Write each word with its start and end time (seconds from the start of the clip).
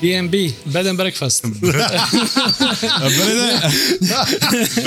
BNB, 0.00 0.56
bed 0.72 0.86
and 0.86 0.96
breakfast. 0.96 1.44
bed, 1.60 1.60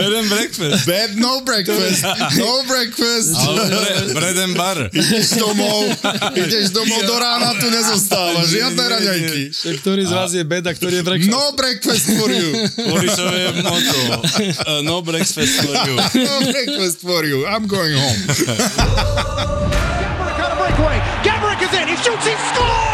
and 0.10 0.30
breakfast. 0.30 0.88
Bed 0.88 1.10
no 1.22 1.42
breakfast. 1.46 2.02
No 2.34 2.64
breakfast. 2.66 3.38
Ale 3.38 3.70
bread 4.18 4.38
and 4.42 4.58
bar. 4.58 4.90
Ideš 4.90 5.38
domov, 5.38 5.94
ideš 6.34 6.74
domov 6.74 7.06
do 7.06 7.14
rána, 7.22 7.54
tu 7.62 7.70
nezostáva. 7.70 8.42
Žiadne 8.42 8.84
raňajky. 8.90 9.54
Ktorý 9.86 10.02
z 10.02 10.12
vás 10.18 10.34
je 10.34 10.42
bed 10.42 10.66
a 10.66 10.74
ktorý 10.74 10.96
je 11.00 11.06
breakfast? 11.06 11.30
No 11.30 11.54
breakfast 11.54 12.10
for 12.18 12.34
you. 12.34 12.50
Borisové 12.90 13.54
moto. 13.62 14.02
Uh, 14.66 14.82
no 14.82 15.06
breakfast 15.06 15.62
for 15.62 15.78
you. 15.86 15.94
No 16.26 16.42
breakfast 16.42 17.06
for 17.06 17.22
you. 17.22 17.46
I'm 17.46 17.70
going 17.70 17.94
home. 17.94 18.20
Gabrick 20.02 20.40
on 20.42 20.50
a 20.50 20.58
breakaway. 20.58 20.98
Gabrick 21.22 21.62
is 21.62 21.70
in. 21.78 21.86
He 21.86 21.98
shoots. 22.02 22.26
He 22.26 22.34
scores. 22.34 22.93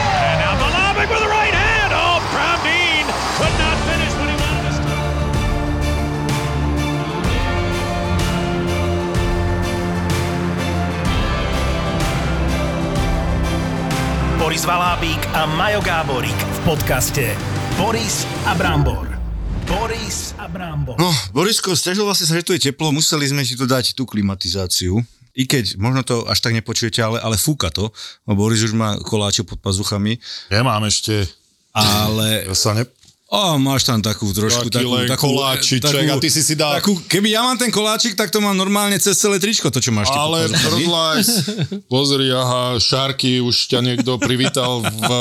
Boris 14.50 14.66
Valábík 14.66 15.30
a 15.38 15.46
Majo 15.46 15.78
Gáborík 15.78 16.34
v 16.34 16.60
podcaste 16.66 17.38
Boris 17.78 18.26
a 18.50 18.58
Brambor. 18.58 19.06
Boris 19.70 20.34
a 20.42 20.50
Brambor. 20.50 20.98
No, 20.98 21.14
Borisko, 21.30 21.78
stiažoval 21.78 22.18
si 22.18 22.26
sa, 22.26 22.34
že 22.34 22.42
tu 22.42 22.58
je 22.58 22.74
teplo, 22.74 22.90
museli 22.90 23.30
sme 23.30 23.46
si 23.46 23.54
tu 23.54 23.70
dať 23.70 23.94
tú 23.94 24.10
klimatizáciu. 24.10 25.06
I 25.38 25.46
keď, 25.46 25.78
možno 25.78 26.02
to 26.02 26.26
až 26.26 26.42
tak 26.42 26.58
nepočujete, 26.58 26.98
ale, 26.98 27.22
ale 27.22 27.38
fúka 27.38 27.70
to. 27.70 27.94
Boris 28.26 28.66
už 28.66 28.74
má 28.74 28.98
koláče 28.98 29.46
pod 29.46 29.62
pazuchami. 29.62 30.18
Nemám 30.50 30.82
ešte, 30.90 31.30
Ale 31.70 32.50
ja 32.50 32.56
sa 32.58 32.74
ne... 32.74 32.90
O, 33.30 33.62
máš 33.62 33.86
tam 33.86 34.02
takú 34.02 34.34
trošku, 34.34 34.74
Taký 34.74 34.82
takú, 34.82 34.90
len 34.90 35.06
takú, 35.06 35.30
koláčiček 35.30 36.06
a 36.10 36.18
ty 36.18 36.34
si 36.34 36.42
si 36.42 36.58
dal- 36.58 36.82
Takú, 36.82 36.98
keby 37.06 37.30
ja 37.30 37.46
mám 37.46 37.62
ten 37.62 37.70
koláčik, 37.70 38.18
tak 38.18 38.34
to 38.34 38.42
mám 38.42 38.58
normálne 38.58 38.98
cez 38.98 39.14
celé 39.22 39.38
tričko, 39.38 39.70
to 39.70 39.78
čo 39.78 39.94
máš. 39.94 40.10
Ale. 40.10 40.50
Prdlajs, 40.50 41.30
pozri, 41.86 42.34
aha, 42.34 42.82
Šárky, 42.82 43.38
už 43.38 43.70
ťa 43.70 43.86
niekto 43.86 44.18
privítal 44.18 44.82
v, 44.82 45.12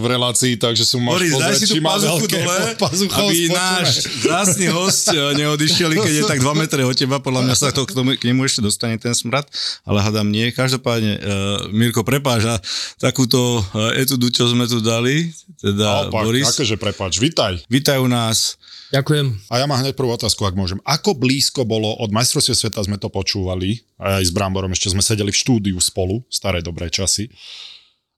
v 0.00 0.04
relácii, 0.08 0.56
takže 0.56 0.80
si 0.80 0.96
máš 0.96 1.20
Boris, 1.20 1.32
daj 1.36 1.40
pozrieť, 1.44 1.60
si 1.60 1.68
tú 1.68 1.84
pazuchu 1.84 2.24
dole, 2.24 2.56
aby 2.72 2.96
spočívaš. 3.04 3.52
náš 3.52 3.88
zásny 4.24 4.66
host 4.72 5.12
eh, 5.12 5.20
neodišiel, 5.36 5.92
keď 5.92 6.14
je 6.14 6.24
tak 6.24 6.40
2 6.40 6.48
metre 6.56 6.80
od 6.88 6.96
teba, 6.96 7.20
podľa 7.20 7.52
mňa 7.52 7.54
sa 7.54 7.68
to 7.68 7.84
k, 7.84 7.92
tomu, 7.92 8.16
k 8.16 8.32
nemu 8.32 8.48
ešte 8.48 8.64
dostane 8.64 8.96
ten 8.96 9.12
smrad, 9.12 9.44
ale 9.84 10.00
hádam 10.00 10.32
nie. 10.32 10.48
Každopádne, 10.56 11.12
uh, 11.12 11.22
Mirko, 11.68 12.00
prepáš 12.00 12.48
a 12.48 12.56
takúto 12.96 13.60
uh, 13.60 13.92
etudu, 13.92 14.32
čo 14.32 14.48
sme 14.48 14.64
tu 14.64 14.80
dali, 14.80 15.28
teda 15.60 16.08
Naopak, 16.08 16.24
Boris, 16.24 16.48
akože 16.48 16.80
prepáč, 16.80 17.20
vitaj. 17.20 17.57
Vítajú 17.66 18.06
nás. 18.06 18.54
Ďakujem. 18.94 19.50
A 19.52 19.60
ja 19.60 19.66
mám 19.68 19.82
hneď 19.82 19.98
prvú 19.98 20.14
otázku, 20.14 20.46
ak 20.46 20.56
môžem. 20.56 20.80
Ako 20.86 21.18
blízko 21.18 21.66
bolo, 21.66 21.92
od 21.98 22.08
majstrovstiev 22.14 22.56
sveta 22.56 22.80
sme 22.86 22.96
to 22.96 23.12
počúvali, 23.12 23.82
aj 24.00 24.24
s 24.24 24.32
Bramborom, 24.32 24.72
ešte 24.72 24.94
sme 24.94 25.02
sedeli 25.04 25.34
v 25.34 25.40
štúdiu 25.42 25.76
spolu, 25.82 26.24
staré 26.32 26.64
dobré 26.64 26.88
časy. 26.88 27.28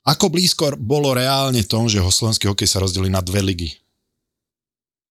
Ako 0.06 0.30
blízko 0.32 0.78
bolo 0.80 1.12
reálne 1.12 1.60
tom, 1.66 1.90
že 1.90 2.00
ho 2.00 2.08
slovenský 2.08 2.48
hokej 2.48 2.70
sa 2.70 2.80
rozdelí 2.80 3.10
na 3.12 3.20
dve 3.20 3.42
ligy? 3.42 3.70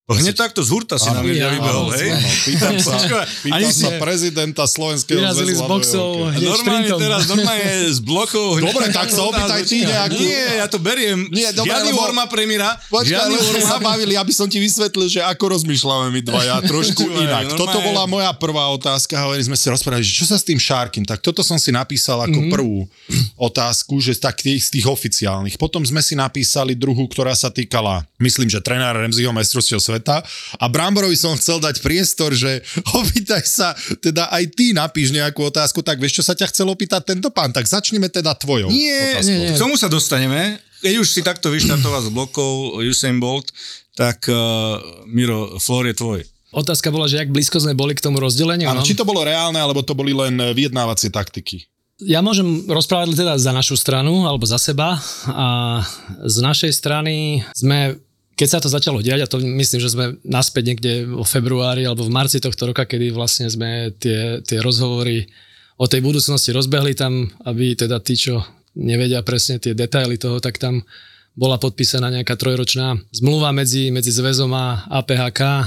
Hneď 0.09 0.35
takto 0.35 0.59
z 0.59 0.69
hurta 0.69 0.97
si 0.97 1.05
na 1.05 1.21
mňa 1.21 1.33
ja, 1.35 1.49
vybehol, 1.51 1.87
hej? 1.93 2.09
Áno, 2.09 2.29
pýtam 2.43 2.75
sa, 2.75 2.97
pýtam 3.39 3.69
sa 3.69 3.89
prezidenta 3.95 4.65
slovenského 4.65 5.21
Vyrazili 5.21 5.53
zväzu 5.53 5.61
z 5.61 5.69
boxov. 5.69 6.09
hneď 6.27 6.41
Normálne 6.41 6.57
šprintom. 6.81 6.97
teraz, 6.97 7.21
normálne 7.27 7.67
z 7.87 7.99
blokov. 8.01 8.47
Dobre, 8.57 8.85
tak 8.89 9.07
sa 9.07 9.21
opýtaj 9.23 9.61
ty 9.63 9.77
nejakú. 9.83 10.17
Nie, 10.17 10.45
ja 10.55 10.65
to 10.65 10.77
beriem. 10.77 11.29
Nie, 11.29 11.53
dobre, 11.53 11.69
Žiadny 11.69 11.91
lebo- 11.91 12.01
Orma 12.03 12.25
premira. 12.25 12.73
Počkaj, 12.89 13.21
lebo 13.23 13.37
sme 13.39 13.53
Orma 13.55 13.69
sa 13.69 13.77
bavili, 13.77 14.13
aby 14.15 14.33
som 14.33 14.45
ti 14.45 14.57
vysvetlil, 14.57 15.05
že 15.07 15.21
ako 15.21 15.43
rozmýšľame 15.55 16.09
my 16.09 16.21
dvaja, 16.23 16.57
trošku 16.73 17.05
inak. 17.05 17.45
normálne- 17.45 17.59
Toto 17.59 17.77
bola 17.79 18.03
moja 18.05 18.31
prvá 18.33 18.65
otázka, 18.71 19.13
hovorili 19.19 19.45
sme 19.45 19.53
si 19.53 19.67
rozprávali, 19.67 20.01
že 20.01 20.13
čo 20.15 20.25
sa 20.25 20.35
s 20.35 20.43
tým 20.43 20.57
Šárkim, 20.57 21.03
tak 21.03 21.19
toto 21.19 21.41
som 21.41 21.55
si 21.55 21.69
napísal 21.69 22.23
ako 22.23 22.49
prvú 22.49 22.89
otázku, 23.35 23.99
že 23.99 24.15
tak 24.15 24.39
tých, 24.39 24.63
z 24.63 24.73
tých 24.73 24.85
oficiálnych. 24.85 25.55
Potom 25.55 25.81
sme 25.81 25.99
si 25.99 26.15
napísali 26.15 26.73
druhú, 26.73 27.05
ktorá 27.05 27.31
sa 27.31 27.47
týkala, 27.47 28.01
myslím, 28.17 28.47
že 28.47 28.57
trenára 28.57 28.99
Remziho 28.99 29.29
majstrovstiev 29.29 29.77
sveta 29.77 29.97
a 30.07 30.65
Bramborovi 30.71 31.17
som 31.19 31.35
chcel 31.35 31.59
dať 31.59 31.83
priestor, 31.83 32.31
že 32.31 32.63
opýtaj 32.99 33.43
sa, 33.43 33.75
teda 33.99 34.31
aj 34.31 34.43
ty 34.55 34.71
napíš 34.71 35.11
nejakú 35.11 35.43
otázku, 35.49 35.83
tak 35.83 35.99
vieš, 35.99 36.21
čo 36.21 36.23
sa 36.23 36.37
ťa 36.37 36.47
chcel 36.53 36.71
opýtať 36.71 37.15
tento 37.15 37.33
pán, 37.33 37.51
tak 37.51 37.67
začneme 37.67 38.07
teda 38.07 38.37
tvojou 38.37 38.71
Nie, 38.71 39.19
otázkou. 39.19 39.27
nie, 39.27 39.37
nie. 39.49 39.51
K 39.55 39.61
tomu 39.61 39.75
sa 39.75 39.91
dostaneme. 39.91 40.61
Keď 40.79 40.95
už 40.95 41.07
si 41.11 41.19
takto 41.19 41.51
vyštartoval 41.51 42.07
z 42.07 42.09
blokov 42.15 42.79
Usain 42.79 43.19
Bolt, 43.19 43.51
tak 43.99 44.31
uh, 44.31 44.79
Miro, 45.11 45.59
Flor 45.59 45.83
je 45.91 45.95
tvoj. 45.99 46.19
Otázka 46.49 46.89
bola, 46.89 47.05
že 47.05 47.21
jak 47.21 47.29
blízko 47.29 47.61
sme 47.61 47.77
boli 47.77 47.93
k 47.93 48.01
tomu 48.01 48.17
rozdeleniu. 48.17 48.71
Áno, 48.71 48.81
no? 48.81 48.87
či 48.87 48.97
to 48.97 49.05
bolo 49.05 49.21
reálne, 49.21 49.59
alebo 49.61 49.85
to 49.85 49.93
boli 49.93 50.15
len 50.15 50.33
eh, 50.41 50.55
vyjednávacie 50.55 51.13
taktiky. 51.13 51.69
Ja 51.99 52.23
môžem 52.23 52.63
rozprávať 52.63 53.11
teda 53.11 53.35
za 53.35 53.51
našu 53.51 53.75
stranu, 53.75 54.23
alebo 54.23 54.47
za 54.47 54.55
seba. 54.55 54.95
A 55.27 55.83
z 56.23 56.37
našej 56.39 56.71
strany 56.71 57.43
sme, 57.51 57.99
keď 58.39 58.47
sa 58.47 58.63
to 58.63 58.71
začalo 58.71 59.03
diať, 59.03 59.27
a 59.27 59.27
to 59.27 59.43
myslím, 59.43 59.83
že 59.83 59.91
sme 59.91 60.15
naspäť 60.23 60.63
niekde 60.71 60.91
vo 61.11 61.27
februári 61.27 61.83
alebo 61.83 62.07
v 62.07 62.15
marci 62.15 62.39
tohto 62.39 62.71
roka, 62.71 62.87
kedy 62.87 63.11
vlastne 63.11 63.51
sme 63.51 63.91
tie, 63.99 64.39
tie 64.39 64.63
rozhovory 64.63 65.27
o 65.75 65.83
tej 65.91 65.99
budúcnosti 65.99 66.55
rozbehli 66.55 66.95
tam, 66.95 67.27
aby 67.43 67.75
teda 67.75 67.99
tí, 67.99 68.15
čo 68.15 68.39
nevedia 68.79 69.19
presne 69.27 69.59
tie 69.59 69.75
detaily 69.75 70.15
toho, 70.15 70.39
tak 70.39 70.55
tam 70.55 70.87
bola 71.35 71.59
podpísaná 71.59 72.07
nejaká 72.15 72.39
trojročná 72.39 72.95
zmluva 73.11 73.51
medzi, 73.51 73.91
medzi 73.91 74.11
zväzom 74.15 74.51
a 74.55 74.87
APHK 74.87 75.41
eh, 75.43 75.63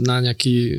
na 0.00 0.16
nejaký 0.24 0.56
eh, 0.56 0.76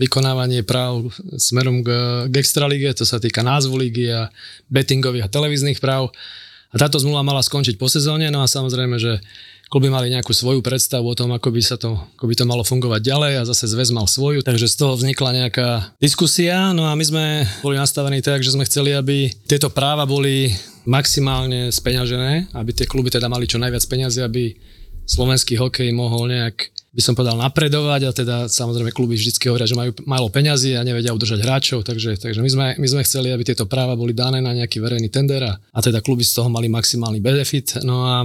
vykonávanie 0.00 0.64
práv 0.64 1.12
smerom 1.36 1.84
k, 1.84 1.88
k 2.32 2.34
Extralige, 2.40 2.96
to 2.96 3.04
sa 3.04 3.20
týka 3.20 3.44
názvu 3.44 3.76
ligy 3.76 4.08
a 4.08 4.32
bettingových 4.72 5.28
a 5.28 5.32
televíznych 5.32 5.84
práv. 5.84 6.16
A 6.72 6.80
táto 6.80 6.98
zmluva 6.98 7.22
mala 7.22 7.44
skončiť 7.44 7.78
po 7.78 7.86
sezóne, 7.86 8.32
no 8.34 8.42
a 8.42 8.50
samozrejme, 8.50 8.98
že 8.98 9.22
kluby 9.74 9.90
mali 9.90 10.06
nejakú 10.06 10.30
svoju 10.30 10.62
predstavu 10.62 11.02
o 11.02 11.18
tom, 11.18 11.34
ako 11.34 11.50
by, 11.50 11.58
sa 11.58 11.74
to, 11.74 11.98
ako 12.14 12.30
by 12.30 12.34
to 12.38 12.46
malo 12.46 12.62
fungovať 12.62 13.10
ďalej 13.10 13.32
a 13.42 13.48
zase 13.50 13.66
zväz 13.66 13.90
mal 13.90 14.06
svoju, 14.06 14.46
takže 14.46 14.70
z 14.70 14.78
toho 14.78 14.94
vznikla 14.94 15.34
nejaká 15.34 15.98
diskusia, 15.98 16.70
no 16.70 16.86
a 16.86 16.94
my 16.94 17.02
sme 17.02 17.42
boli 17.58 17.74
nastavení 17.74 18.22
tak, 18.22 18.46
že 18.46 18.54
sme 18.54 18.62
chceli, 18.70 18.94
aby 18.94 19.34
tieto 19.50 19.74
práva 19.74 20.06
boli 20.06 20.54
maximálne 20.86 21.74
speňažené, 21.74 22.54
aby 22.54 22.70
tie 22.70 22.86
kluby 22.86 23.10
teda 23.10 23.26
mali 23.26 23.50
čo 23.50 23.58
najviac 23.58 23.82
peňazí, 23.82 24.22
aby 24.22 24.54
slovenský 25.10 25.58
hokej 25.58 25.90
mohol 25.90 26.30
nejak 26.30 26.70
by 26.94 27.02
som 27.02 27.18
povedal 27.18 27.34
napredovať. 27.34 28.00
A 28.06 28.10
teda 28.14 28.36
samozrejme 28.46 28.94
kluby 28.94 29.18
vždycky 29.18 29.50
hovoria, 29.50 29.66
že 29.66 29.74
majú 29.74 29.90
málo 30.06 30.30
peňazí 30.30 30.78
a 30.78 30.86
nevedia 30.86 31.10
udržať 31.10 31.42
hráčov, 31.42 31.82
takže, 31.82 32.14
takže 32.14 32.38
my, 32.38 32.46
sme, 32.46 32.66
my 32.78 32.86
sme 32.86 33.02
chceli, 33.02 33.34
aby 33.34 33.42
tieto 33.42 33.66
práva 33.66 33.98
boli 33.98 34.14
dané 34.14 34.38
na 34.38 34.54
nejaký 34.54 34.78
verejný 34.78 35.10
tender 35.10 35.42
a, 35.42 35.58
a 35.58 35.78
teda 35.82 35.98
kluby 35.98 36.22
z 36.22 36.38
toho 36.38 36.46
mali 36.46 36.70
maximálny 36.70 37.18
benefit. 37.18 37.82
No 37.82 38.06
a 38.06 38.22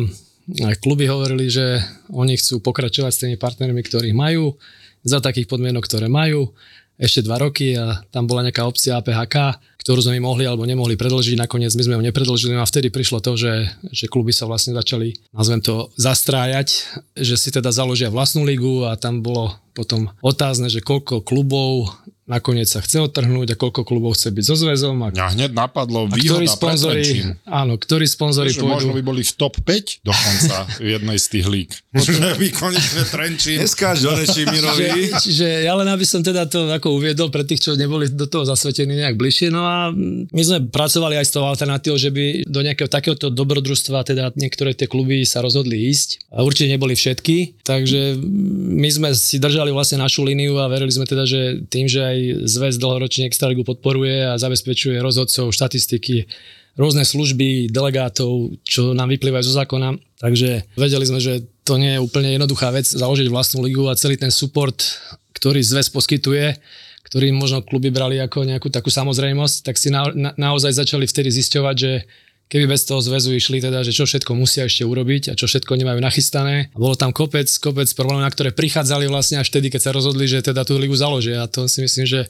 kluby 0.82 1.06
hovorili, 1.06 1.52
že 1.52 1.82
oni 2.10 2.38
chcú 2.38 2.62
pokračovať 2.64 3.12
s 3.14 3.22
tými 3.26 3.36
partnermi, 3.38 3.82
ktorých 3.86 4.16
majú, 4.18 4.58
za 5.06 5.24
takých 5.24 5.48
podmienok, 5.48 5.86
ktoré 5.88 6.12
majú, 6.12 6.52
ešte 7.00 7.24
dva 7.24 7.40
roky 7.40 7.80
a 7.80 8.04
tam 8.12 8.28
bola 8.28 8.44
nejaká 8.44 8.68
opcia 8.68 9.00
APHK, 9.00 9.56
ktorú 9.80 10.04
sme 10.04 10.20
mohli 10.20 10.44
alebo 10.44 10.68
nemohli 10.68 11.00
predlžiť. 11.00 11.40
Nakoniec 11.40 11.72
my 11.72 11.84
sme 11.88 11.96
ju 11.96 12.04
nepredlžili 12.04 12.60
no 12.60 12.62
a 12.62 12.68
vtedy 12.68 12.92
prišlo 12.92 13.24
to, 13.24 13.40
že, 13.40 13.72
že 13.96 14.12
kluby 14.12 14.36
sa 14.36 14.52
vlastne 14.52 14.76
začali, 14.76 15.16
nazvem 15.32 15.64
to, 15.64 15.88
zastrájať, 15.96 16.68
že 17.16 17.40
si 17.40 17.56
teda 17.56 17.72
založia 17.72 18.12
vlastnú 18.12 18.44
ligu 18.44 18.84
a 18.84 19.00
tam 19.00 19.24
bolo 19.24 19.56
potom 19.72 20.12
otázne, 20.20 20.68
že 20.68 20.84
koľko 20.84 21.24
klubov 21.24 21.96
nakoniec 22.30 22.70
sa 22.70 22.80
chce 22.80 23.02
odtrhnúť 23.02 23.52
a 23.52 23.56
koľko 23.58 23.82
klubov 23.82 24.14
chce 24.14 24.30
byť 24.30 24.44
so 24.46 24.56
zväzom 24.56 24.96
a, 25.02 25.10
Mňa 25.10 25.28
hneď 25.34 25.52
napadlo 25.52 26.06
a 26.06 26.14
ktorí 26.14 26.46
sponzori, 26.46 27.02
Trenčín. 27.02 27.28
áno, 27.44 27.74
ktorí 27.76 28.06
sponzori 28.06 28.54
Že 28.54 28.62
možno 28.64 28.94
by 28.94 29.02
pôjdu. 29.02 29.10
boli 29.10 29.22
v 29.26 29.34
top 29.34 29.58
5 29.58 30.06
dokonca 30.06 30.56
v 30.78 30.88
jednej 30.94 31.18
z 31.18 31.26
tých 31.26 31.46
líg. 31.50 31.70
Že 32.06 32.38
by 32.38 32.48
konečne 32.54 33.04
Trenčín. 33.10 33.58
Neskáž 33.58 34.06
do 34.06 34.14
Mirovi. 34.54 35.10
Čiže 35.10 35.66
ja 35.66 35.74
len 35.74 35.90
aby 35.90 36.06
som 36.06 36.22
teda 36.22 36.46
to 36.46 36.70
ako 36.70 37.02
uviedol 37.02 37.34
pre 37.34 37.42
tých, 37.42 37.66
čo 37.66 37.74
neboli 37.74 38.06
do 38.08 38.30
toho 38.30 38.46
zasvetení 38.46 38.94
nejak 38.94 39.18
bližšie. 39.18 39.50
No 39.50 39.66
a 39.66 39.90
my 40.30 40.42
sme 40.46 40.70
pracovali 40.70 41.18
aj 41.18 41.26
s 41.26 41.34
tou 41.34 41.42
alternatívou, 41.42 41.98
že 41.98 42.14
by 42.14 42.46
do 42.46 42.62
nejakého 42.62 42.86
takéhoto 42.86 43.34
dobrodružstva 43.34 44.06
teda 44.06 44.30
niektoré 44.38 44.78
tie 44.78 44.86
kluby 44.86 45.26
sa 45.26 45.42
rozhodli 45.42 45.90
ísť. 45.90 46.30
A 46.30 46.46
určite 46.46 46.70
neboli 46.70 46.94
všetky, 46.94 47.66
takže 47.66 48.22
my 48.78 48.90
sme 48.94 49.10
si 49.18 49.42
držali 49.42 49.74
vlastne 49.74 49.98
našu 49.98 50.22
líniu 50.22 50.62
a 50.62 50.70
verili 50.70 50.94
sme 50.94 51.10
teda, 51.10 51.26
že 51.26 51.66
tým, 51.66 51.90
že 51.90 52.00
aj 52.00 52.19
zväz 52.46 52.78
dlhoročne 52.80 53.28
Extraligu 53.28 53.68
podporuje 53.68 54.30
a 54.30 54.40
zabezpečuje 54.40 55.00
rozhodcov, 55.00 55.52
štatistiky, 55.52 56.30
rôzne 56.80 57.04
služby, 57.04 57.68
delegátov, 57.68 58.56
čo 58.64 58.96
nám 58.96 59.12
vyplývajú 59.12 59.44
zo 59.44 59.58
zákona. 59.60 60.00
Takže 60.24 60.70
vedeli 60.80 61.06
sme, 61.08 61.20
že 61.20 61.44
to 61.68 61.76
nie 61.76 62.00
je 62.00 62.04
úplne 62.04 62.32
jednoduchá 62.36 62.72
vec 62.72 62.88
založiť 62.88 63.28
vlastnú 63.28 63.68
ligu 63.68 63.84
a 63.88 64.00
celý 64.00 64.16
ten 64.16 64.32
support, 64.32 64.80
ktorý 65.36 65.60
zväz 65.60 65.92
poskytuje, 65.92 66.56
ktorý 67.10 67.34
možno 67.36 67.66
kluby 67.66 67.92
brali 67.92 68.22
ako 68.22 68.48
nejakú 68.48 68.72
takú 68.72 68.88
samozrejmosť, 68.94 69.56
tak 69.66 69.76
si 69.76 69.90
na, 69.90 70.08
na, 70.14 70.32
naozaj 70.38 70.78
začali 70.78 71.10
vtedy 71.10 71.34
zisťovať, 71.34 71.76
že 71.76 71.92
keby 72.50 72.66
bez 72.66 72.84
toho 72.84 72.98
zväzu 73.00 73.38
išli 73.38 73.62
teda, 73.62 73.86
že 73.86 73.94
čo 73.94 74.10
všetko 74.10 74.34
musia 74.34 74.66
ešte 74.66 74.82
urobiť 74.82 75.32
a 75.32 75.34
čo 75.38 75.46
všetko 75.46 75.78
nemajú 75.78 76.02
nachystané. 76.02 76.74
A 76.74 76.78
bolo 76.82 76.98
tam 76.98 77.14
kopec, 77.14 77.46
kopec 77.62 77.88
problémov, 77.94 78.26
na 78.26 78.34
ktoré 78.34 78.50
prichádzali 78.50 79.06
vlastne 79.06 79.38
až 79.38 79.54
vtedy, 79.54 79.70
keď 79.70 79.82
sa 79.86 79.92
rozhodli, 79.94 80.26
že 80.26 80.42
teda 80.42 80.66
tú 80.66 80.82
ligu 80.82 80.98
založia. 80.98 81.46
A 81.46 81.48
to 81.48 81.70
si 81.70 81.86
myslím, 81.86 82.10
že 82.10 82.26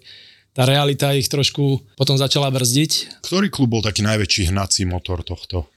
tá 0.52 0.68
realita 0.68 1.16
ich 1.16 1.32
trošku 1.32 1.88
potom 1.96 2.20
začala 2.20 2.52
brzdiť. 2.52 3.24
Ktorý 3.24 3.48
klub 3.48 3.80
bol 3.80 3.82
taký 3.82 4.04
najväčší 4.04 4.52
hnací 4.52 4.84
motor 4.84 5.24
tohto? 5.24 5.72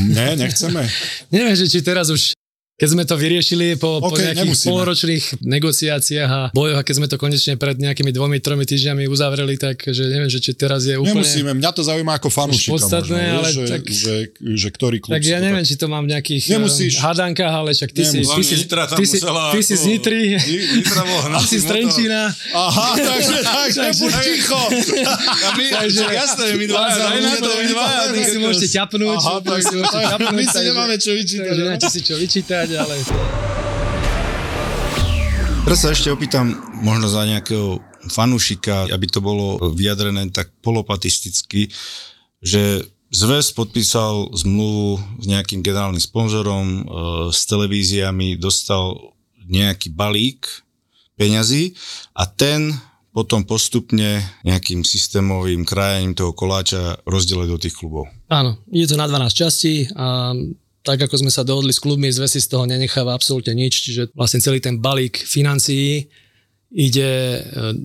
Ne, 0.00 0.38
nechceme. 0.40 0.88
Neviem, 1.34 1.54
že 1.58 1.68
či 1.68 1.84
teraz 1.84 2.08
už 2.08 2.32
keď 2.80 2.88
sme 2.88 3.04
to 3.04 3.14
vyriešili 3.14 3.76
po, 3.76 4.00
po 4.00 4.08
OK, 4.08 4.18
nejakých 4.18 4.40
nemusíme. 4.48 4.70
poloročných 4.70 5.24
negociáciách 5.44 6.30
a 6.30 6.42
bojoch 6.50 6.74
a 6.74 6.82
keď 6.82 6.94
sme 6.96 7.06
to 7.06 7.16
konečne 7.16 7.54
pred 7.54 7.76
nejakými 7.76 8.08
dvomi, 8.08 8.40
tromi 8.40 8.64
týždňami 8.64 9.04
uzavreli, 9.04 9.54
tak 9.54 9.84
že 9.84 10.08
neviem, 10.08 10.26
že 10.26 10.40
či 10.40 10.50
teraz 10.52 10.82
je 10.82 10.96
úplne... 10.96 11.20
Nemusíme, 11.20 11.52
mňa 11.52 11.70
to 11.70 11.82
zaujíma 11.82 12.16
ako 12.16 12.28
fanúšika 12.28 12.72
podstatné, 12.72 13.20
možno, 13.20 13.36
ale 13.36 13.48
že, 13.50 13.62
tak- 13.68 13.84
že, 13.86 14.14
že, 14.32 14.68
ktorý 14.70 14.96
klub 14.98 15.12
Tak 15.12 15.20
si 15.20 15.28
ja 15.28 15.38
to 15.38 15.44
neviem, 15.44 15.62
či 15.62 15.76
to 15.76 15.86
mám 15.86 16.02
v 16.02 16.10
nejakých 16.10 16.44
Nemusíš. 16.50 16.92
um, 16.96 17.02
hádankách, 17.04 17.52
ale 17.52 17.70
však 17.70 17.90
ty 17.92 18.02
si, 18.02 18.18
Nemusíš. 18.18 18.32
ty 18.32 18.42
si, 18.42 18.54
Nitra 18.64 18.82
tam 18.86 18.96
ty 18.96 19.04
si, 19.04 19.18
ty 19.20 19.60
si 19.60 19.74
z 19.76 19.84
Nitry, 19.86 20.22
ty 20.40 21.44
si 21.50 21.58
z. 21.58 21.64
Trenčína. 21.66 22.22
Aha, 22.50 22.88
takže, 23.10 23.38
takže 23.40 23.80
buď 23.94 24.12
ticho. 24.26 24.60
Takže- 25.70 26.06
jasné, 26.10 26.44
my 26.56 26.64
to, 26.66 26.74
my. 26.74 27.74
Vy 28.10 28.22
si 28.24 28.36
môžete 28.38 28.68
ťapnúť, 28.70 29.18
tak- 29.44 29.62
si 29.62 29.76
my 30.30 30.44
si 30.44 30.58
nemáme 30.62 30.94
čo 30.96 31.10
vyčítať, 31.12 31.52
nemáte 31.52 31.86
si 31.86 32.00
čo 32.00 32.14
vyčítať, 32.16 32.68
ale... 32.76 32.94
Teraz 35.66 35.78
sa 35.86 35.94
ešte 35.94 36.10
opýtam, 36.10 36.56
možno 36.82 37.06
za 37.06 37.22
nejakého 37.28 37.78
fanúšika, 38.10 38.90
aby 38.90 39.06
to 39.06 39.20
bolo 39.22 39.60
vyjadrené 39.76 40.28
tak 40.32 40.50
polopatisticky, 40.64 41.68
že 42.40 42.86
Zväz 43.10 43.50
podpísal 43.50 44.30
zmluvu 44.38 45.02
s 45.18 45.26
nejakým 45.26 45.66
generálnym 45.66 45.98
sponzorom, 45.98 46.66
e, 46.66 46.82
s 47.34 47.42
televíziami, 47.50 48.38
dostal 48.38 49.18
nejaký 49.50 49.90
balík 49.90 50.46
peňazí 51.18 51.74
a 52.14 52.30
ten 52.30 52.70
potom 53.10 53.42
postupne 53.42 54.22
nejakým 54.46 54.86
systémovým 54.86 55.66
krajaním 55.66 56.14
toho 56.14 56.30
koláča 56.30 57.02
rozdelil 57.02 57.50
do 57.50 57.58
tých 57.58 57.74
klubov. 57.74 58.06
Áno, 58.30 58.62
je 58.70 58.86
to 58.86 58.94
na 58.94 59.10
12 59.10 59.34
častí 59.34 59.90
a 59.98 60.30
tak 60.80 60.96
ako 60.96 61.20
sme 61.20 61.32
sa 61.32 61.44
dohodli 61.44 61.76
s 61.76 61.82
klubmi, 61.82 62.08
zväz 62.08 62.36
si 62.36 62.40
z 62.40 62.48
toho 62.56 62.64
nenecháva 62.64 63.12
absolútne 63.12 63.52
nič, 63.52 63.84
čiže 63.84 64.02
vlastne 64.16 64.40
celý 64.40 64.64
ten 64.64 64.80
balík 64.80 65.20
financií 65.20 66.08
ide 66.70 67.10
e, 67.10 67.40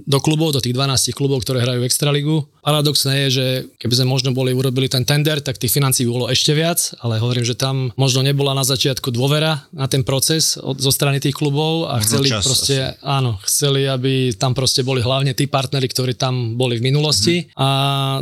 do 0.05 0.19
klubov, 0.21 0.53
do 0.53 0.61
tých 0.61 0.77
12 0.77 1.11
klubov, 1.17 1.41
ktoré 1.43 1.65
hrajú 1.65 1.81
v 1.81 1.89
Extraligu. 1.89 2.37
Paradoxné 2.65 3.13
je, 3.15 3.29
že 3.29 3.45
keby 3.77 3.93
sme 3.93 4.07
možno 4.09 4.29
boli 4.31 4.49
urobili 4.49 4.89
ten 4.89 5.05
tender, 5.05 5.37
tak 5.37 5.55
tých 5.55 5.69
financií 5.69 6.01
bolo 6.03 6.25
ešte 6.25 6.49
viac, 6.51 6.81
ale 6.97 7.21
hovorím, 7.21 7.45
že 7.45 7.53
tam 7.53 7.93
možno 7.93 8.19
nebola 8.19 8.51
na 8.51 8.65
začiatku 8.65 9.13
dôvera 9.13 9.69
na 9.69 9.85
ten 9.85 10.01
proces 10.01 10.57
od, 10.57 10.73
zo 10.75 10.89
strany 10.89 11.21
tých 11.21 11.31
klubov 11.31 11.85
a 11.85 11.95
Možno 11.95 12.05
chceli 12.09 12.27
čas 12.27 12.41
proste, 12.41 12.75
áno, 12.99 13.37
chceli, 13.39 13.85
aby 13.85 14.33
tam 14.33 14.51
proste 14.51 14.81
boli 14.81 14.97
hlavne 14.99 15.31
tí 15.31 15.45
partneri, 15.45 15.85
ktorí 15.85 16.13
tam 16.15 16.55
boli 16.55 16.75
v 16.75 16.83
minulosti 16.83 17.45
Mhm. 17.45 17.53
a 17.55 17.67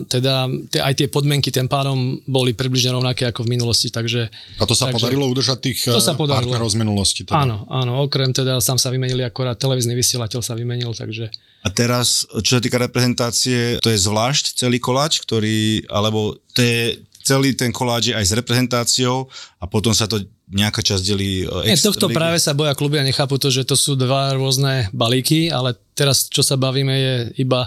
teda 0.05 0.33
tie, 0.67 0.81
aj 0.81 0.93
tie 0.93 1.07
podmienky 1.07 1.47
tým 1.47 1.65
pádom 1.65 1.95
boli 2.25 2.51
približne 2.51 2.91
rovnaké 2.91 3.23
ako 3.25 3.47
v 3.47 3.53
minulosti, 3.53 3.87
takže 3.87 4.27
A 4.59 4.63
to 4.65 4.75
sa 4.75 4.85
Takže- 4.85 4.99
podarilo 4.99 5.23
udržať 5.25 5.57
tých 5.61 5.79
To 5.87 6.03
sa 6.03 6.11
eh, 6.11 6.19
podarilo. 6.19 6.51
partnerov 6.51 6.67
z 6.67 6.77
minulosti. 6.77 7.21
Teda. 7.23 7.39
áno, 7.39 7.63
áno, 7.65 8.03
okrem 8.03 8.29
teda 8.29 8.59
sám 8.59 8.75
sa 8.75 8.91
vymenili 8.91 9.23
akorát 9.23 9.55
televízny 9.55 9.95
vysielateľ 9.95 10.39
sa 10.39 10.51
vymenil, 10.51 10.91
takže 10.91 11.31
A 11.63 11.71
teraz, 11.71 12.27
čo 12.43 12.59
sa 12.59 12.61
týka 12.61 12.75
reprezentácie, 12.75 13.79
to 13.79 13.87
je 13.87 13.99
zvlášť 13.99 14.59
celý 14.59 14.83
koláč, 14.83 15.23
ktorý, 15.23 15.87
alebo 15.87 16.35
to 16.51 16.59
je 16.59 16.99
celý 17.23 17.55
ten 17.55 17.71
koláč 17.71 18.11
je 18.11 18.15
aj 18.19 18.25
s 18.27 18.35
reprezentáciou 18.35 19.31
a 19.57 19.65
potom 19.65 19.95
sa 19.95 20.11
to 20.11 20.19
nejaká 20.51 20.83
časť 20.83 21.03
delí 21.07 21.47
e, 21.47 21.71
Nie, 21.71 21.79
tohto 21.79 22.11
ligy. 22.11 22.19
práve 22.19 22.37
sa 22.37 22.51
boja 22.51 22.75
kluby 22.75 22.99
a 22.99 23.07
nechápu 23.07 23.39
to, 23.39 23.47
že 23.47 23.63
to 23.63 23.79
sú 23.79 23.95
dva 23.95 24.35
rôzne 24.35 24.91
balíky, 24.91 25.47
ale 25.47 25.73
teraz 25.95 26.27
čo 26.27 26.43
sa 26.43 26.59
bavíme 26.59 26.93
je 26.93 27.15
iba 27.39 27.63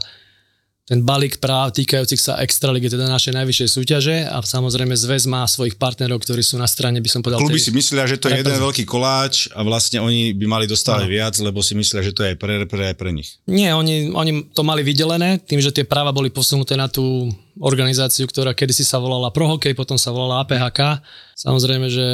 ten 0.86 1.02
balík 1.02 1.42
práv 1.42 1.74
týkajúcich 1.74 2.22
sa 2.22 2.38
Extraligy, 2.38 2.86
teda 2.86 3.10
našej 3.10 3.34
najvyššej 3.34 3.68
súťaže 3.74 4.16
a 4.30 4.38
samozrejme 4.38 4.94
zväz 4.94 5.26
má 5.26 5.42
svojich 5.42 5.74
partnerov, 5.82 6.22
ktorí 6.22 6.46
sú 6.46 6.62
na 6.62 6.70
strane, 6.70 7.02
by 7.02 7.10
som 7.10 7.26
povedal. 7.26 7.42
Kluby 7.42 7.58
si 7.58 7.74
myslia, 7.74 8.06
že 8.06 8.22
to 8.22 8.30
je 8.30 8.38
jeden 8.38 8.46
reprezent- 8.46 8.62
veľký 8.62 8.84
koláč 8.86 9.50
a 9.50 9.66
vlastne 9.66 9.98
oni 9.98 10.30
by 10.38 10.46
mali 10.46 10.70
dostávať 10.70 11.10
viac, 11.10 11.34
lebo 11.42 11.58
si 11.58 11.74
myslia, 11.74 12.06
že 12.06 12.14
to 12.14 12.22
je 12.22 12.32
aj 12.32 12.36
pre 12.38 12.62
aj 12.62 12.96
pre 13.02 13.10
nich. 13.10 13.34
Nie, 13.50 13.74
oni, 13.74 14.14
oni 14.14 14.54
to 14.54 14.62
mali 14.62 14.86
vydelené 14.86 15.42
tým, 15.42 15.58
že 15.58 15.74
tie 15.74 15.82
práva 15.82 16.14
boli 16.14 16.30
posunuté 16.30 16.78
na 16.78 16.86
tú 16.86 17.34
organizáciu, 17.58 18.30
ktorá 18.30 18.54
kedysi 18.54 18.86
sa 18.86 19.02
volala 19.02 19.34
Prohokej, 19.34 19.74
potom 19.74 19.98
sa 19.98 20.14
volala 20.14 20.46
APHK. 20.46 21.02
Samozrejme, 21.34 21.86
že 21.90 22.06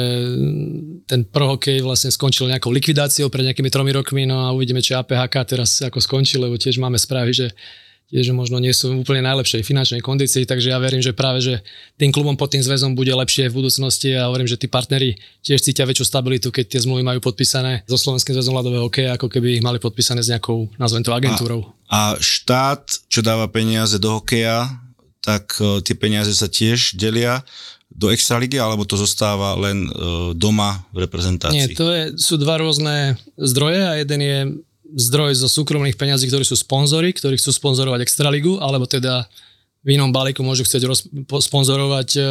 ten 1.05 1.29
Prohokej 1.29 1.85
vlastne 1.85 2.09
skončil 2.09 2.49
nejakou 2.49 2.73
likvidáciou 2.73 3.29
pred 3.29 3.53
nejakými 3.53 3.69
tromi 3.69 3.93
rokmi, 3.93 4.25
no 4.25 4.49
a 4.49 4.55
uvidíme, 4.55 4.81
či 4.81 4.97
APHK 4.97 5.35
teraz 5.45 5.77
ako 5.85 6.01
skončil, 6.01 6.41
lebo 6.41 6.57
tiež 6.57 6.81
máme 6.81 6.97
správy, 6.97 7.37
že 7.37 7.47
tiež 8.13 8.29
možno 8.37 8.61
nie 8.61 8.69
sú 8.69 8.93
v 8.93 9.01
úplne 9.01 9.25
najlepšej 9.25 9.65
finančnej 9.65 10.05
kondícii, 10.05 10.45
takže 10.45 10.69
ja 10.69 10.77
verím, 10.77 11.01
že 11.01 11.17
práve, 11.17 11.41
že 11.41 11.65
tým 11.97 12.13
klubom 12.13 12.37
pod 12.37 12.53
tým 12.53 12.61
zväzom 12.61 12.93
bude 12.93 13.09
lepšie 13.09 13.49
v 13.49 13.57
budúcnosti 13.57 14.13
a 14.13 14.29
hovorím, 14.29 14.45
že 14.45 14.61
tí 14.61 14.69
partneri 14.69 15.17
tiež 15.41 15.65
cítia 15.65 15.89
väčšiu 15.89 16.05
stabilitu, 16.05 16.53
keď 16.53 16.77
tie 16.77 16.79
zmluvy 16.85 17.01
majú 17.01 17.25
podpísané 17.25 17.81
so 17.89 17.97
Slovenským 17.97 18.37
zväzom 18.37 18.53
ľadového 18.53 18.85
hokeja, 18.85 19.17
ako 19.17 19.33
keby 19.33 19.57
ich 19.57 19.65
mali 19.65 19.81
podpísané 19.81 20.21
s 20.21 20.29
nejakou, 20.29 20.69
nazvem 20.77 21.01
to 21.01 21.09
agentúrou. 21.09 21.73
A 21.89 22.13
štát, 22.21 22.85
čo 23.09 23.25
dáva 23.25 23.49
peniaze 23.49 23.97
do 23.97 24.21
hokeja, 24.21 24.69
tak 25.25 25.57
e, 25.57 25.81
tie 25.81 25.97
peniaze 25.97 26.37
sa 26.37 26.45
tiež 26.45 26.93
delia 26.93 27.41
do 27.89 28.13
extraligy, 28.13 28.61
alebo 28.61 28.85
to 28.85 28.93
zostáva 28.93 29.57
len 29.57 29.89
e, 29.89 29.91
doma 30.37 30.85
v 30.93 31.09
reprezentácii? 31.09 31.57
Nie, 31.57 31.67
to 31.73 31.89
je, 31.89 32.03
sú 32.17 32.37
dva 32.37 32.61
rôzne 32.61 33.17
zdroje 33.41 33.81
a 33.81 33.93
jeden 33.97 34.21
je 34.21 34.37
zdroj 34.91 35.39
zo 35.39 35.47
súkromných 35.47 35.95
peňazí, 35.95 36.27
ktorí 36.27 36.43
sú 36.43 36.59
sponzory, 36.59 37.15
ktorí 37.15 37.39
chcú 37.39 37.55
sponzorovať 37.55 38.03
Extraligu, 38.03 38.59
alebo 38.59 38.83
teda 38.83 39.25
v 39.83 39.99
inom 39.99 40.11
balíku 40.11 40.43
môžu 40.43 40.63
chcieť 40.63 40.83
roz, 40.87 41.07
po- 41.27 41.43
sponzorovať 41.43 42.09
e, 42.15 42.21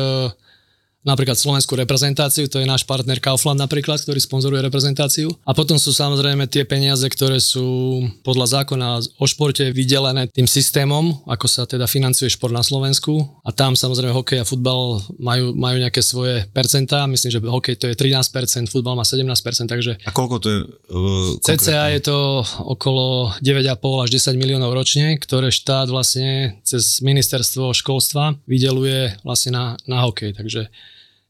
napríklad 1.02 1.34
slovenskú 1.34 1.74
reprezentáciu, 1.74 2.46
to 2.46 2.62
je 2.62 2.66
náš 2.66 2.86
partner 2.86 3.18
Kaufland 3.18 3.58
napríklad, 3.58 3.98
ktorý 4.02 4.22
sponzoruje 4.22 4.62
reprezentáciu. 4.62 5.34
A 5.42 5.52
potom 5.52 5.76
sú 5.76 5.90
samozrejme 5.90 6.46
tie 6.46 6.62
peniaze, 6.62 7.02
ktoré 7.10 7.42
sú 7.42 8.00
podľa 8.22 8.62
zákona 8.62 9.02
o 9.18 9.26
športe 9.26 9.74
vydelené 9.74 10.30
tým 10.30 10.46
systémom, 10.46 11.22
ako 11.26 11.46
sa 11.50 11.66
teda 11.66 11.90
financuje 11.90 12.30
šport 12.30 12.54
na 12.54 12.62
Slovensku. 12.62 13.18
A 13.42 13.50
tam 13.50 13.74
samozrejme 13.74 14.14
hokej 14.14 14.42
a 14.42 14.48
futbal 14.48 15.02
majú, 15.18 15.52
majú 15.58 15.76
nejaké 15.82 16.00
svoje 16.00 16.46
percentá. 16.54 17.10
Myslím, 17.10 17.34
že 17.34 17.42
hokej 17.42 17.74
to 17.78 17.86
je 17.90 17.98
13%, 17.98 18.70
futbal 18.70 18.94
má 18.94 19.02
17%, 19.02 19.34
takže 19.66 19.98
A 20.06 20.10
koľko 20.14 20.36
to 20.38 20.48
je? 20.48 20.58
Uh, 20.88 21.34
CCA 21.42 21.90
je 21.90 22.00
to 22.06 22.46
okolo 22.62 23.34
9,5 23.42 24.06
až 24.06 24.08
10 24.22 24.38
miliónov 24.38 24.70
ročne, 24.70 25.18
ktoré 25.18 25.50
štát 25.50 25.90
vlastne 25.90 26.62
cez 26.62 27.02
ministerstvo 27.02 27.74
školstva 27.74 28.38
vydeluje 28.46 29.18
vlastne 29.26 29.50
na, 29.52 29.64
na 29.90 30.06
hokej. 30.06 30.38
Takže, 30.38 30.70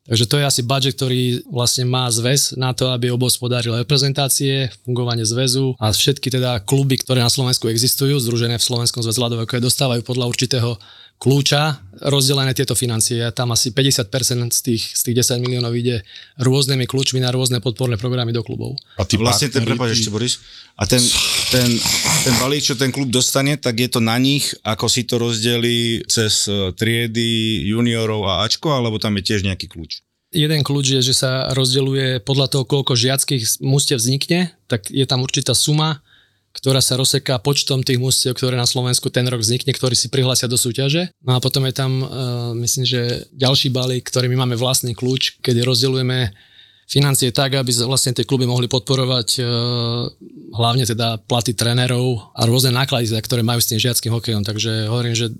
takže 0.06 0.24
to 0.26 0.36
je 0.38 0.44
asi 0.44 0.62
budget, 0.66 0.94
ktorý 0.98 1.46
vlastne 1.46 1.86
má 1.86 2.10
zväz 2.10 2.58
na 2.58 2.74
to, 2.74 2.90
aby 2.90 3.12
obospodáril 3.12 3.78
reprezentácie, 3.78 4.70
fungovanie 4.82 5.22
zväzu 5.22 5.78
a 5.78 5.94
všetky 5.94 6.28
teda 6.32 6.62
kluby, 6.62 6.98
ktoré 6.98 7.22
na 7.22 7.30
Slovensku 7.30 7.70
existujú, 7.70 8.18
združené 8.18 8.58
v 8.58 8.66
Slovenskom 8.66 9.02
zväze 9.02 9.22
ľadového 9.22 9.46
dostávajú 9.46 10.02
podľa 10.02 10.26
určitého 10.30 10.70
kľúča 11.22 11.78
rozdelené 12.02 12.50
tieto 12.50 12.74
financie. 12.74 13.22
Tam 13.30 13.54
asi 13.54 13.70
50% 13.70 14.10
z 14.50 14.60
tých, 14.66 14.82
z 14.90 15.00
tých 15.06 15.16
10 15.22 15.38
miliónov 15.38 15.70
ide 15.78 16.02
rôznymi 16.42 16.90
kľúčmi 16.90 17.22
na 17.22 17.30
rôzne 17.30 17.62
podporné 17.62 17.94
programy 17.94 18.34
do 18.34 18.42
klubov. 18.42 18.74
A 18.98 19.06
ty 19.06 19.14
vlastne 19.14 19.46
ten, 19.46 19.62
prepáč 19.62 20.02
ešte 20.02 20.10
Boris, 20.10 20.42
a 20.74 20.82
ten, 20.82 20.98
ten, 21.54 21.70
ten 22.26 22.34
balík, 22.42 22.66
čo 22.66 22.74
ten 22.74 22.90
klub 22.90 23.06
dostane, 23.06 23.54
tak 23.54 23.78
je 23.78 23.86
to 23.86 24.02
na 24.02 24.18
nich, 24.18 24.50
ako 24.66 24.90
si 24.90 25.06
to 25.06 25.22
rozdelí 25.22 26.02
cez 26.10 26.50
e, 26.50 26.74
triedy 26.74 27.62
juniorov 27.70 28.26
a 28.26 28.42
Ačko, 28.42 28.74
alebo 28.74 28.98
tam 28.98 29.14
je 29.20 29.30
tiež 29.30 29.46
nejaký 29.46 29.70
kľúč? 29.70 30.02
Jeden 30.34 30.64
kľúč 30.66 30.98
je, 30.98 31.00
že 31.06 31.14
sa 31.14 31.52
rozdeľuje 31.54 32.24
podľa 32.26 32.50
toho, 32.50 32.64
koľko 32.66 32.98
žiackých 32.98 33.62
mústev 33.62 34.00
vznikne, 34.00 34.50
tak 34.66 34.90
je 34.90 35.04
tam 35.06 35.22
určitá 35.22 35.54
suma, 35.54 36.02
ktorá 36.52 36.84
sa 36.84 37.00
rozseká 37.00 37.40
počtom 37.40 37.80
tých 37.80 37.98
mústiev, 37.98 38.36
ktoré 38.36 38.54
na 38.54 38.68
Slovensku 38.68 39.08
ten 39.08 39.24
rok 39.24 39.40
vznikne, 39.40 39.72
ktorí 39.72 39.96
si 39.96 40.12
prihlásia 40.12 40.46
do 40.46 40.60
súťaže. 40.60 41.08
No 41.24 41.36
a 41.36 41.42
potom 41.42 41.64
je 41.64 41.74
tam, 41.74 42.04
uh, 42.04 42.08
myslím, 42.56 42.84
že 42.84 43.26
ďalší 43.32 43.72
balík, 43.72 44.08
ktorý 44.08 44.28
my 44.28 44.44
máme 44.44 44.56
vlastný 44.60 44.92
kľúč, 44.92 45.40
kedy 45.40 45.64
rozdeľujeme 45.64 46.51
financie 46.88 47.32
tak, 47.32 47.56
aby 47.56 47.72
vlastne 47.88 48.12
tie 48.12 48.28
kluby 48.28 48.44
mohli 48.44 48.68
podporovať 48.68 49.28
e, 49.38 49.42
hlavne 50.52 50.84
teda 50.84 51.24
platy 51.24 51.56
trénerov 51.56 52.34
a 52.36 52.44
rôzne 52.44 52.74
náklady, 52.74 53.08
ktoré 53.08 53.40
majú 53.40 53.64
s 53.64 53.70
tým 53.72 53.80
žiackým 53.80 54.12
hokejom. 54.12 54.44
Takže 54.44 54.92
hovorím, 54.92 55.16
že 55.16 55.32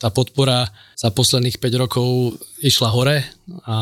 tá 0.00 0.08
podpora 0.08 0.68
za 0.96 1.12
posledných 1.12 1.60
5 1.60 1.82
rokov 1.84 2.36
išla 2.64 2.88
hore 2.88 3.20
a 3.68 3.76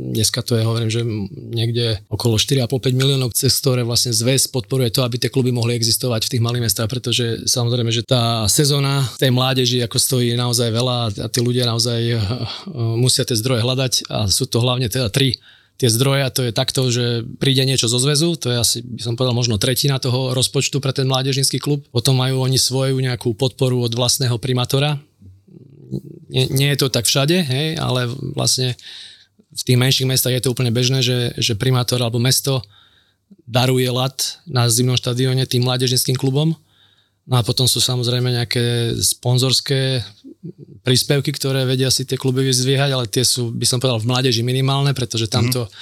dneska 0.00 0.40
to 0.40 0.56
je, 0.56 0.64
hovorím, 0.64 0.88
že 0.88 1.04
niekde 1.52 2.00
okolo 2.08 2.40
4,5-5 2.40 2.96
miliónov, 2.96 3.36
cez 3.36 3.52
ktoré 3.60 3.84
vlastne 3.84 4.16
zväz 4.16 4.48
podporuje 4.48 4.88
to, 4.88 5.04
aby 5.04 5.20
tie 5.20 5.28
kluby 5.28 5.52
mohli 5.52 5.76
existovať 5.76 6.24
v 6.24 6.32
tých 6.32 6.44
malých 6.44 6.64
mestách, 6.64 6.88
pretože 6.88 7.44
samozrejme, 7.44 7.92
že 7.92 8.08
tá 8.08 8.48
sezóna 8.48 9.04
tej 9.20 9.28
mládeži 9.28 9.84
ako 9.84 10.00
stojí 10.00 10.32
naozaj 10.32 10.72
veľa 10.72 10.96
a 11.20 11.26
tí 11.28 11.40
ľudia 11.44 11.68
naozaj 11.68 12.00
e, 12.00 12.12
e, 12.12 12.18
musia 12.96 13.28
tie 13.28 13.36
zdroje 13.36 13.60
hľadať 13.60 13.92
a 14.08 14.28
sú 14.32 14.48
to 14.48 14.64
hlavne 14.64 14.88
teda 14.88 15.12
tri 15.12 15.36
tie 15.82 15.90
zdroje 15.90 16.22
to 16.30 16.46
je 16.46 16.52
takto, 16.54 16.86
že 16.94 17.26
príde 17.42 17.66
niečo 17.66 17.90
zo 17.90 17.98
zväzu, 17.98 18.38
to 18.38 18.54
je 18.54 18.56
asi, 18.62 18.78
by 18.86 19.02
som 19.02 19.18
povedal, 19.18 19.34
možno 19.34 19.58
tretina 19.58 19.98
toho 19.98 20.30
rozpočtu 20.30 20.78
pre 20.78 20.94
ten 20.94 21.10
mládežnícky 21.10 21.58
klub. 21.58 21.82
Potom 21.90 22.14
majú 22.14 22.46
oni 22.46 22.54
svoju 22.54 23.02
nejakú 23.02 23.34
podporu 23.34 23.82
od 23.82 23.90
vlastného 23.90 24.38
primátora. 24.38 25.02
Nie, 26.30 26.46
nie 26.54 26.70
je 26.70 26.86
to 26.86 26.86
tak 26.86 27.10
všade, 27.10 27.34
hej, 27.34 27.82
ale 27.82 28.06
vlastne 28.38 28.78
v 29.50 29.62
tých 29.66 29.74
menších 29.74 30.06
mestách 30.06 30.38
je 30.38 30.42
to 30.46 30.54
úplne 30.54 30.70
bežné, 30.70 31.02
že, 31.02 31.34
že 31.34 31.58
primátor 31.58 31.98
alebo 31.98 32.22
mesto 32.22 32.62
daruje 33.42 33.90
lat 33.90 34.38
na 34.46 34.70
zimnom 34.70 34.94
štadióne 34.94 35.50
tým 35.50 35.66
mládežnickým 35.66 36.14
klubom. 36.14 36.54
No 37.22 37.38
a 37.38 37.42
potom 37.46 37.70
sú 37.70 37.78
samozrejme 37.78 38.34
nejaké 38.34 38.98
sponzorské 38.98 40.02
príspevky, 40.82 41.30
ktoré 41.30 41.62
vedia 41.62 41.86
si 41.94 42.02
tie 42.02 42.18
kluby 42.18 42.42
vyzviehať, 42.42 42.90
ale 42.90 43.06
tie 43.06 43.22
sú, 43.22 43.54
by 43.54 43.66
som 43.66 43.78
povedal, 43.78 44.02
v 44.02 44.10
mládeži 44.10 44.42
minimálne, 44.42 44.90
pretože 44.90 45.30
tamto, 45.30 45.70
mm. 45.70 45.72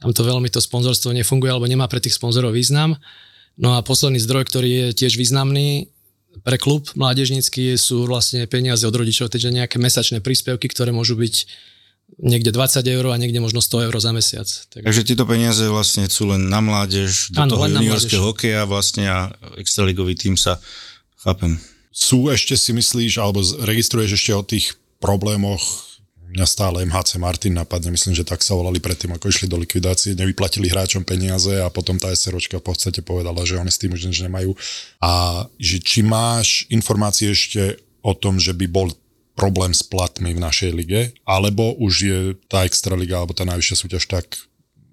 tamto 0.00 0.24
veľmi 0.24 0.48
to 0.48 0.56
sponzorstvo 0.56 1.12
nefunguje 1.12 1.52
alebo 1.52 1.68
nemá 1.68 1.84
pre 1.84 2.00
tých 2.00 2.16
sponzorov 2.16 2.56
význam. 2.56 2.96
No 3.60 3.76
a 3.76 3.84
posledný 3.84 4.16
zdroj, 4.24 4.48
ktorý 4.48 4.68
je 4.72 4.86
tiež 5.04 5.20
významný 5.20 5.92
pre 6.44 6.60
klub 6.60 6.88
mládežnícky 6.92 7.76
sú 7.80 8.04
vlastne 8.04 8.44
peniaze 8.44 8.84
od 8.84 8.92
rodičov, 8.92 9.32
takže 9.32 9.52
nejaké 9.52 9.80
mesačné 9.80 10.20
príspevky, 10.20 10.68
ktoré 10.68 10.92
môžu 10.92 11.16
byť 11.16 11.34
niekde 12.16 12.54
20 12.54 12.86
eur 12.86 13.12
a 13.12 13.20
niekde 13.20 13.42
možno 13.42 13.60
100 13.60 13.90
eur 13.90 13.94
za 13.98 14.12
mesiac. 14.14 14.46
Tak... 14.46 14.86
Takže 14.86 15.02
tieto 15.04 15.26
peniaze 15.28 15.66
vlastne 15.68 16.08
sú 16.08 16.30
len 16.30 16.48
na 16.48 16.62
mládež, 16.64 17.34
do 17.34 17.44
ano, 17.44 17.50
toho 17.58 17.64
juniorského 17.68 18.24
hokeja 18.24 18.62
vlastne 18.64 19.04
a 19.10 19.18
extraligový 19.60 20.16
tým 20.16 20.38
sa, 20.38 20.62
chápem, 21.20 21.60
sú 21.90 22.32
ešte 22.32 22.56
si 22.56 22.72
myslíš, 22.72 23.20
alebo 23.20 23.44
registruješ 23.64 24.16
ešte 24.16 24.32
o 24.32 24.42
tých 24.44 24.76
problémoch 25.02 25.86
mňa 26.36 26.46
stále 26.46 26.84
MHC 26.84 27.16
Martin 27.16 27.56
napadne, 27.56 27.88
myslím, 27.88 28.12
že 28.12 28.26
tak 28.26 28.44
sa 28.44 28.52
volali 28.52 28.76
predtým, 28.76 29.14
ako 29.16 29.32
išli 29.32 29.46
do 29.48 29.56
likvidácie, 29.56 30.12
nevyplatili 30.12 30.68
hráčom 30.68 31.06
peniaze 31.06 31.56
a 31.62 31.72
potom 31.72 31.96
tá 31.96 32.12
SROčka 32.12 32.60
v 32.60 32.66
podstate 32.66 33.00
povedala, 33.00 33.46
že 33.48 33.56
oni 33.56 33.72
s 33.72 33.80
tým 33.80 33.96
už 33.96 34.12
nič 34.12 34.20
nemajú. 34.20 34.52
A 35.00 35.44
že 35.56 35.80
či 35.80 36.04
máš 36.04 36.68
informácie 36.68 37.32
ešte 37.32 37.80
o 38.04 38.12
tom, 38.12 38.36
že 38.36 38.52
by 38.52 38.66
bol 38.68 38.92
problém 39.36 39.76
s 39.76 39.84
platmi 39.84 40.32
v 40.32 40.40
našej 40.40 40.70
lige, 40.72 41.12
alebo 41.28 41.76
už 41.76 41.94
je 42.00 42.18
tá 42.48 42.64
Extraliga 42.64 43.20
alebo 43.20 43.36
tá 43.36 43.44
najvyššia 43.44 43.76
súťaž 43.76 44.04
tak 44.08 44.26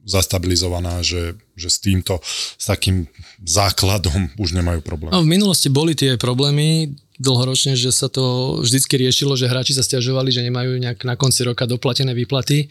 zastabilizovaná, 0.03 0.99
že, 0.99 1.39
že 1.55 1.71
s 1.71 1.79
týmto, 1.79 2.19
s 2.59 2.65
takým 2.67 3.07
základom 3.39 4.29
už 4.43 4.53
nemajú 4.53 4.83
problém. 4.83 5.15
No, 5.15 5.23
v 5.23 5.31
minulosti 5.31 5.71
boli 5.71 5.95
tie 5.95 6.19
problémy 6.19 6.91
dlhoročne, 7.17 7.79
že 7.79 7.93
sa 7.95 8.11
to 8.11 8.59
vždycky 8.59 8.99
riešilo, 8.99 9.39
že 9.39 9.47
hráči 9.47 9.71
sa 9.71 9.85
stiažovali, 9.85 10.33
že 10.33 10.43
nemajú 10.43 10.75
nejak 10.75 11.07
na 11.07 11.15
konci 11.15 11.47
roka 11.47 11.63
doplatené 11.63 12.11
výplaty 12.11 12.67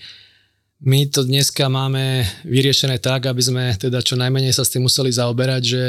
my 0.82 1.06
to 1.06 1.22
dneska 1.22 1.70
máme 1.70 2.26
vyriešené 2.42 2.98
tak, 2.98 3.30
aby 3.30 3.38
sme 3.38 3.64
teda 3.78 4.02
čo 4.02 4.18
najmenej 4.18 4.50
sa 4.50 4.66
s 4.66 4.74
tým 4.74 4.82
museli 4.82 5.14
zaoberať, 5.14 5.62
že 5.62 5.82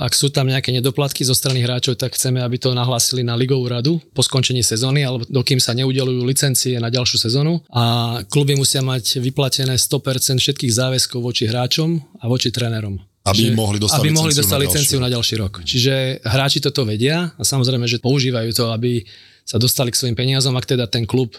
ak 0.00 0.12
sú 0.16 0.32
tam 0.32 0.48
nejaké 0.48 0.72
nedoplatky 0.72 1.20
zo 1.20 1.36
strany 1.36 1.60
hráčov, 1.60 2.00
tak 2.00 2.16
chceme, 2.16 2.40
aby 2.40 2.56
to 2.56 2.72
nahlásili 2.72 3.20
na 3.20 3.36
ligovú 3.36 3.68
radu 3.68 4.00
po 4.16 4.24
skončení 4.24 4.64
sezóny, 4.64 5.04
alebo 5.04 5.28
dokým 5.28 5.60
sa 5.60 5.76
neudelujú 5.76 6.24
licencie 6.24 6.80
na 6.80 6.88
ďalšiu 6.88 7.28
sezónu. 7.28 7.60
A 7.68 8.16
kluby 8.32 8.56
musia 8.56 8.80
mať 8.80 9.20
vyplatené 9.20 9.76
100% 9.76 10.40
všetkých 10.40 10.72
záväzkov 10.72 11.20
voči 11.20 11.44
hráčom 11.44 12.00
a 12.16 12.24
voči 12.24 12.48
trénerom. 12.48 12.96
Aby 13.28 13.52
mohli 13.52 13.76
dostať 13.76 14.00
aby 14.00 14.10
mohli 14.16 14.32
dostať 14.32 14.58
licenciu 14.64 14.96
na 14.96 15.12
ďalší 15.12 15.36
rok. 15.36 15.60
Čiže 15.60 16.24
hráči 16.24 16.64
toto 16.64 16.88
vedia 16.88 17.36
a 17.36 17.42
samozrejme, 17.44 17.84
že 17.84 18.00
používajú 18.00 18.56
to, 18.56 18.72
aby 18.72 19.04
sa 19.44 19.60
dostali 19.60 19.92
k 19.92 20.00
svojim 20.00 20.16
peniazom, 20.16 20.56
ak 20.56 20.64
teda 20.64 20.88
ten 20.88 21.04
klub 21.04 21.36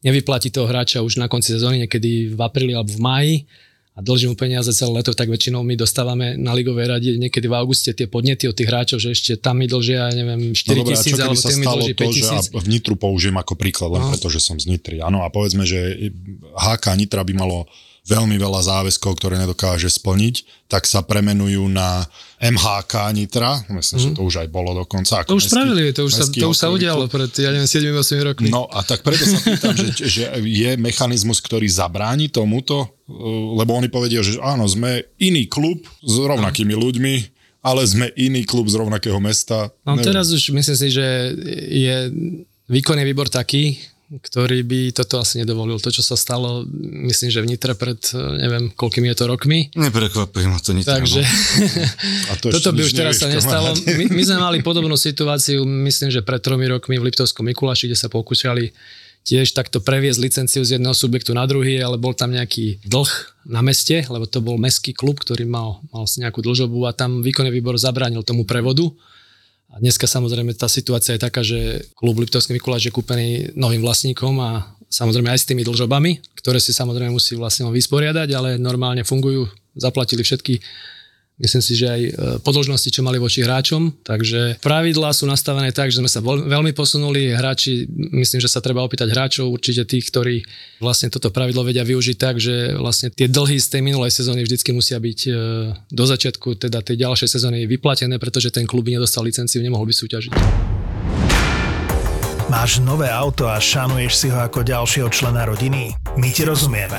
nevyplatí 0.00 0.48
toho 0.48 0.68
hráča 0.68 1.04
už 1.04 1.20
na 1.20 1.28
konci 1.28 1.52
sezóny, 1.56 1.84
niekedy 1.86 2.32
v 2.32 2.40
apríli 2.40 2.72
alebo 2.72 2.92
v 2.92 3.00
máji 3.00 3.34
a 3.90 3.98
dlží 4.00 4.30
mu 4.30 4.36
peniaze 4.38 4.70
celé 4.72 5.02
leto, 5.02 5.12
tak 5.12 5.28
väčšinou 5.28 5.66
my 5.66 5.74
dostávame 5.74 6.38
na 6.38 6.54
ligovej 6.54 6.86
rade 6.88 7.10
niekedy 7.18 7.50
v 7.50 7.54
auguste 7.58 7.90
tie 7.92 8.06
podnety 8.06 8.46
od 8.46 8.54
tých 8.54 8.70
hráčov, 8.70 8.98
že 9.02 9.12
ešte 9.12 9.36
tam 9.36 9.60
mi 9.60 9.66
dlžia, 9.66 10.14
neviem, 10.14 10.56
4 10.56 10.72
no, 10.72 10.88
tisíc, 10.88 11.18
alebo 11.20 11.36
sa 11.36 11.52
mi 11.52 11.66
dlží 11.66 11.92
5 11.98 12.16
tisíc. 12.16 12.44
v 12.48 12.68
Nitru 12.70 12.94
použijem 12.94 13.36
ako 13.36 13.58
príklad, 13.58 13.92
len 13.98 14.02
no. 14.06 14.10
preto, 14.14 14.30
že 14.32 14.40
som 14.40 14.56
z 14.56 14.70
Nitry. 14.70 15.02
Áno, 15.02 15.26
a 15.26 15.28
povedzme, 15.28 15.66
že 15.66 16.08
HK 16.54 16.96
Nitra 16.96 17.26
by 17.26 17.34
malo 17.34 17.66
veľmi 18.10 18.34
veľa 18.34 18.60
záväzkov, 18.66 19.22
ktoré 19.22 19.38
nedokáže 19.38 19.86
splniť, 19.86 20.66
tak 20.66 20.90
sa 20.90 21.06
premenujú 21.06 21.70
na 21.70 22.10
MHK 22.42 23.14
Nitra, 23.14 23.62
myslím, 23.70 23.96
mm. 23.96 24.02
že 24.02 24.10
mhm. 24.10 24.16
to 24.18 24.22
už 24.26 24.34
aj 24.42 24.48
bolo 24.50 24.74
dokonca. 24.74 25.22
Ako 25.22 25.34
to 25.34 25.38
už 25.38 25.46
mestský, 25.46 25.54
spravili, 25.54 25.82
to 25.94 26.02
už, 26.02 26.12
sa, 26.12 26.24
to 26.26 26.46
už 26.50 26.58
sa 26.58 26.68
udialo 26.74 27.06
pred, 27.06 27.30
ja 27.38 27.54
neviem, 27.54 27.70
7-8 27.70 28.28
rokmi. 28.34 28.48
No 28.50 28.66
a 28.66 28.82
tak 28.82 29.06
preto 29.06 29.22
sa 29.22 29.38
pýtam, 29.38 29.78
že, 29.78 29.86
že 30.18 30.22
je 30.42 30.70
mechanizmus, 30.74 31.38
ktorý 31.38 31.70
zabráni 31.70 32.26
tomuto, 32.26 32.90
lebo 33.54 33.78
oni 33.78 33.86
povedia, 33.86 34.26
že 34.26 34.42
áno, 34.42 34.66
sme 34.66 35.06
iný 35.22 35.46
klub 35.46 35.86
s 36.02 36.14
rovnakými 36.18 36.74
ľuďmi, 36.74 37.14
ale 37.60 37.84
sme 37.84 38.08
iný 38.16 38.42
klub 38.48 38.66
z 38.72 38.80
rovnakého 38.80 39.20
mesta. 39.20 39.68
No 39.84 39.94
Neviem. 39.94 40.06
teraz 40.08 40.32
už 40.32 40.50
myslím 40.56 40.76
si, 40.80 40.88
že 40.88 41.06
je 41.68 41.96
výkonný 42.70 43.02
výbor 43.04 43.28
taký, 43.28 43.76
ktorý 44.10 44.66
by 44.66 44.90
toto 44.90 45.22
asi 45.22 45.38
nedovolil. 45.38 45.78
To, 45.78 45.86
čo 45.94 46.02
sa 46.02 46.18
stalo, 46.18 46.66
myslím, 47.06 47.30
že 47.30 47.38
v 47.38 47.54
Nitre 47.54 47.78
pred, 47.78 48.02
neviem, 48.42 48.66
koľkými 48.74 49.06
je 49.14 49.16
to 49.22 49.30
rokmi. 49.30 49.70
Neprekvapuje 49.78 50.50
ma 50.50 50.58
to 50.58 50.74
Nitra. 50.74 50.98
Takže 50.98 51.22
no. 51.22 51.30
a 52.26 52.32
to 52.42 52.50
toto 52.58 52.74
by 52.74 52.82
už 52.82 52.92
teraz 52.98 53.22
sa 53.22 53.30
nestalo. 53.30 53.70
My, 53.86 54.10
my 54.10 54.22
sme 54.26 54.38
mali 54.42 54.58
podobnú 54.66 54.98
situáciu, 54.98 55.62
myslím, 55.62 56.10
že 56.10 56.26
pred 56.26 56.42
tromi 56.42 56.66
rokmi 56.66 56.98
v 56.98 57.06
Liptovskom 57.06 57.46
Mikuláši, 57.46 57.86
kde 57.86 57.98
sa 58.02 58.10
pokúšali 58.10 58.74
tiež 59.22 59.54
takto 59.54 59.78
previesť 59.78 60.18
licenciu 60.18 60.62
z 60.66 60.80
jedného 60.80 60.96
subjektu 60.96 61.30
na 61.30 61.46
druhý, 61.46 61.78
ale 61.78 62.00
bol 62.00 62.16
tam 62.16 62.34
nejaký 62.34 62.82
dlh 62.82 63.10
na 63.46 63.62
meste, 63.62 64.02
lebo 64.10 64.26
to 64.26 64.42
bol 64.42 64.58
mestský 64.58 64.90
klub, 64.90 65.22
ktorý 65.22 65.46
mal, 65.46 65.78
mal 65.94 66.08
nejakú 66.08 66.42
dlžobu 66.42 66.88
a 66.88 66.96
tam 66.96 67.22
výkonný 67.22 67.52
výbor 67.52 67.78
zabránil 67.78 68.26
tomu 68.26 68.42
prevodu 68.48 68.90
a 69.70 69.78
dneska 69.78 70.10
samozrejme 70.10 70.50
tá 70.58 70.66
situácia 70.66 71.14
je 71.14 71.22
taká, 71.22 71.46
že 71.46 71.86
klub 71.94 72.18
Liptovský 72.18 72.58
Mikuláš 72.58 72.90
je 72.90 72.94
kúpený 72.94 73.54
novým 73.54 73.78
vlastníkom 73.78 74.34
a 74.42 74.66
samozrejme 74.90 75.30
aj 75.30 75.46
s 75.46 75.48
tými 75.48 75.62
dlžobami, 75.62 76.18
ktoré 76.34 76.58
si 76.58 76.74
samozrejme 76.74 77.14
musí 77.14 77.38
vlastne 77.38 77.70
vysporiadať, 77.70 78.28
ale 78.34 78.48
normálne 78.58 79.06
fungujú, 79.06 79.46
zaplatili 79.78 80.26
všetky 80.26 80.58
Myslím 81.40 81.64
si, 81.64 81.72
že 81.72 81.86
aj 81.88 82.02
e, 82.04 82.10
podložnosti, 82.44 82.92
čo 82.92 83.00
mali 83.00 83.16
voči 83.16 83.40
hráčom. 83.40 84.04
Takže 84.04 84.60
pravidlá 84.60 85.16
sú 85.16 85.24
nastavené 85.24 85.72
tak, 85.72 85.88
že 85.88 86.04
sme 86.04 86.10
sa 86.12 86.20
veľmi 86.20 86.76
posunuli. 86.76 87.32
Hráči, 87.32 87.88
myslím, 88.12 88.44
že 88.44 88.52
sa 88.52 88.60
treba 88.60 88.84
opýtať 88.84 89.08
hráčov, 89.08 89.48
určite 89.48 89.88
tých, 89.88 90.04
ktorí 90.12 90.44
vlastne 90.84 91.08
toto 91.08 91.32
pravidlo 91.32 91.64
vedia 91.64 91.80
využiť 91.80 92.16
tak, 92.20 92.36
že 92.36 92.76
vlastne 92.76 93.08
tie 93.08 93.24
dlhy 93.24 93.56
z 93.56 93.68
tej 93.72 93.80
minulej 93.80 94.12
sezóny 94.12 94.44
vždycky 94.44 94.76
musia 94.76 95.00
byť 95.00 95.20
e, 95.26 95.30
do 95.88 96.04
začiatku 96.04 96.60
teda 96.60 96.84
tej 96.84 97.00
ďalšej 97.08 97.40
sezóny 97.40 97.64
vyplatené, 97.64 98.20
pretože 98.20 98.52
ten 98.52 98.68
klub 98.68 98.84
by 98.84 99.00
nedostal 99.00 99.24
licenciu, 99.24 99.64
nemohol 99.64 99.88
by 99.88 99.96
súťažiť. 99.96 100.32
Máš 102.50 102.82
nové 102.82 103.06
auto 103.06 103.46
a 103.46 103.62
šanuješ 103.62 104.12
si 104.18 104.26
ho 104.26 104.42
ako 104.42 104.66
ďalšieho 104.66 105.06
člena 105.06 105.46
rodiny? 105.46 105.94
My 106.18 106.34
ti 106.34 106.42
rozumieme. 106.42 106.98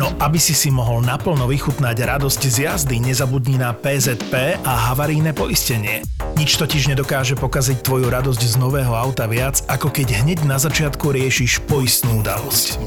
No 0.00 0.08
aby 0.16 0.40
si 0.40 0.56
si 0.56 0.72
mohol 0.72 1.04
naplno 1.04 1.44
vychutnať 1.44 1.92
radosť 2.00 2.40
z 2.48 2.56
jazdy, 2.64 2.96
nezabudni 2.96 3.60
na 3.60 3.76
PZP 3.76 4.56
a 4.64 4.88
havarijné 4.88 5.36
poistenie. 5.36 6.00
Nič 6.40 6.56
totiž 6.56 6.88
nedokáže 6.88 7.36
pokaziť 7.36 7.84
tvoju 7.84 8.08
radosť 8.08 8.40
z 8.40 8.54
nového 8.56 8.96
auta 8.96 9.28
viac, 9.28 9.60
ako 9.68 9.92
keď 9.92 10.24
hneď 10.24 10.48
na 10.48 10.56
začiatku 10.56 11.12
riešiš 11.12 11.68
poistnú 11.68 12.24
udalosť. 12.24 12.80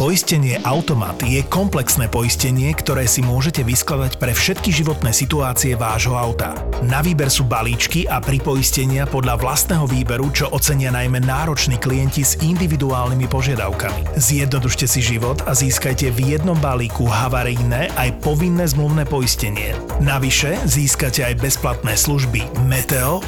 Poistenie 0.00 0.56
Automat 0.64 1.20
je 1.20 1.44
komplexné 1.44 2.08
poistenie, 2.08 2.72
ktoré 2.72 3.04
si 3.04 3.20
môžete 3.20 3.60
vyskladať 3.60 4.16
pre 4.16 4.32
všetky 4.32 4.72
životné 4.72 5.12
situácie 5.12 5.76
vášho 5.76 6.16
auta. 6.16 6.56
Na 6.80 7.04
výber 7.04 7.28
sú 7.28 7.44
balíčky 7.44 8.08
a 8.08 8.16
pripoistenia 8.16 9.04
podľa 9.04 9.36
vlastného 9.36 9.84
výberu, 9.84 10.32
čo 10.32 10.48
ocenia 10.56 10.88
najmä 10.88 11.20
nároční 11.20 11.76
klienti 11.76 12.24
s 12.24 12.40
individuálnymi 12.40 13.28
požiadavkami. 13.28 14.16
Zjednodušte 14.16 14.88
si 14.88 15.04
život 15.04 15.44
a 15.44 15.52
získajte 15.52 16.08
v 16.16 16.32
jednom 16.32 16.56
balíku 16.56 17.04
havarijné 17.04 17.92
aj 18.00 18.24
povinné 18.24 18.64
zmluvné 18.72 19.04
poistenie. 19.04 19.76
Navyše 20.00 20.64
získate 20.64 21.28
aj 21.28 21.44
bezplatné 21.44 21.92
služby 21.92 22.48
Meteo 22.64 23.20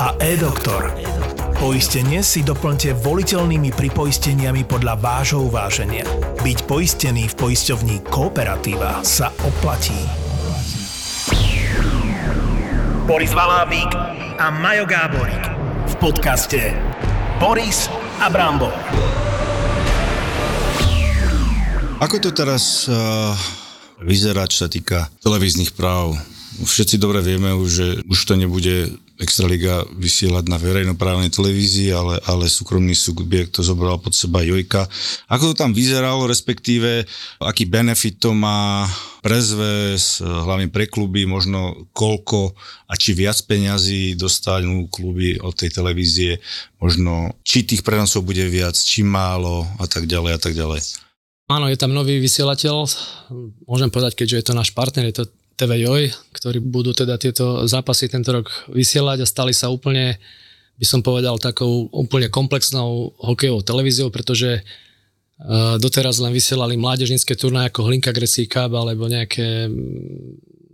a 0.00 0.16
e-doktor. 0.24 0.96
Poistenie 1.60 2.24
si 2.24 2.40
doplňte 2.40 2.96
voliteľnými 3.04 3.72
pripoisteniami 3.76 4.64
podľa 4.64 4.96
vášho 4.96 5.44
uváženia. 5.44 6.05
Byť 6.40 6.58
poistený 6.66 7.26
v 7.30 7.34
poisťovní 7.34 7.96
Kooperatíva 8.06 9.02
sa 9.02 9.34
oplatí. 9.42 9.98
Boris 13.06 13.30
Valábík 13.30 13.90
a 14.38 14.50
Majo 14.50 14.84
Gáborík 14.86 15.44
v 15.86 15.94
podcaste 16.02 16.74
Boris 17.38 17.86
a 18.18 18.26
Brambor. 18.26 18.74
Ako 22.02 22.20
to 22.20 22.34
teraz 22.34 22.90
uh, 22.90 23.32
vyzerá, 24.04 24.44
čo 24.50 24.66
sa 24.66 24.68
týka 24.68 25.08
televíznych 25.24 25.72
práv? 25.72 26.18
Všetci 26.60 27.00
dobre 27.00 27.24
vieme 27.24 27.56
už, 27.56 27.68
že 27.68 27.86
už 28.04 28.18
to 28.26 28.34
nebude 28.36 28.92
Extraliga 29.16 29.80
vysielať 29.96 30.44
na 30.44 30.60
verejnoprávnej 30.60 31.32
televízii, 31.32 31.88
ale, 31.88 32.20
ale 32.28 32.52
súkromný 32.52 32.92
subjekt 32.92 33.56
to 33.56 33.64
zobral 33.64 33.96
pod 33.96 34.12
seba 34.12 34.44
Jojka. 34.44 34.84
Ako 35.32 35.52
to 35.52 35.64
tam 35.64 35.72
vyzeralo, 35.72 36.28
respektíve 36.28 37.08
aký 37.40 37.64
benefit 37.64 38.20
to 38.20 38.36
má 38.36 38.84
pre 39.24 39.40
zväz, 39.40 40.20
hlavne 40.20 40.68
pre 40.68 40.84
kluby, 40.84 41.24
možno 41.24 41.88
koľko 41.96 42.52
a 42.86 42.94
či 42.94 43.16
viac 43.16 43.40
peňazí 43.48 44.20
dostanú 44.20 44.86
kluby 44.92 45.40
od 45.40 45.56
tej 45.56 45.72
televízie, 45.80 46.38
možno 46.76 47.34
či 47.40 47.64
tých 47.64 47.80
prenosov 47.80 48.28
bude 48.28 48.44
viac, 48.46 48.76
či 48.76 49.00
málo 49.00 49.64
a 49.80 49.88
tak 49.88 50.04
ďalej 50.04 50.32
a 50.36 50.40
tak 50.40 50.52
ďalej. 50.52 50.80
Áno, 51.46 51.70
je 51.70 51.78
tam 51.78 51.94
nový 51.94 52.18
vysielateľ, 52.18 52.74
môžem 53.64 53.88
povedať, 53.88 54.18
keďže 54.18 54.36
je 54.36 54.46
to 54.50 54.58
náš 54.58 54.74
partner, 54.74 55.08
je 55.08 55.22
to 55.22 55.30
TV 55.56 55.88
Joj, 55.88 56.12
ktorí 56.36 56.60
budú 56.60 56.92
teda 56.92 57.16
tieto 57.16 57.64
zápasy 57.64 58.12
tento 58.12 58.28
rok 58.28 58.52
vysielať 58.68 59.24
a 59.24 59.26
stali 59.26 59.56
sa 59.56 59.72
úplne, 59.72 60.20
by 60.76 60.86
som 60.86 61.00
povedal, 61.00 61.40
takou 61.40 61.88
úplne 61.96 62.28
komplexnou 62.28 63.16
hokejovou 63.16 63.64
televíziou, 63.64 64.12
pretože 64.12 64.60
uh, 64.60 65.80
doteraz 65.80 66.20
len 66.20 66.36
vysielali 66.36 66.76
mládežnícke 66.76 67.32
turnaje 67.40 67.72
ako 67.72 67.88
Hlinka 67.88 68.12
Grecký 68.12 68.44
Cup 68.44 68.76
alebo 68.76 69.08
nejaké 69.08 69.72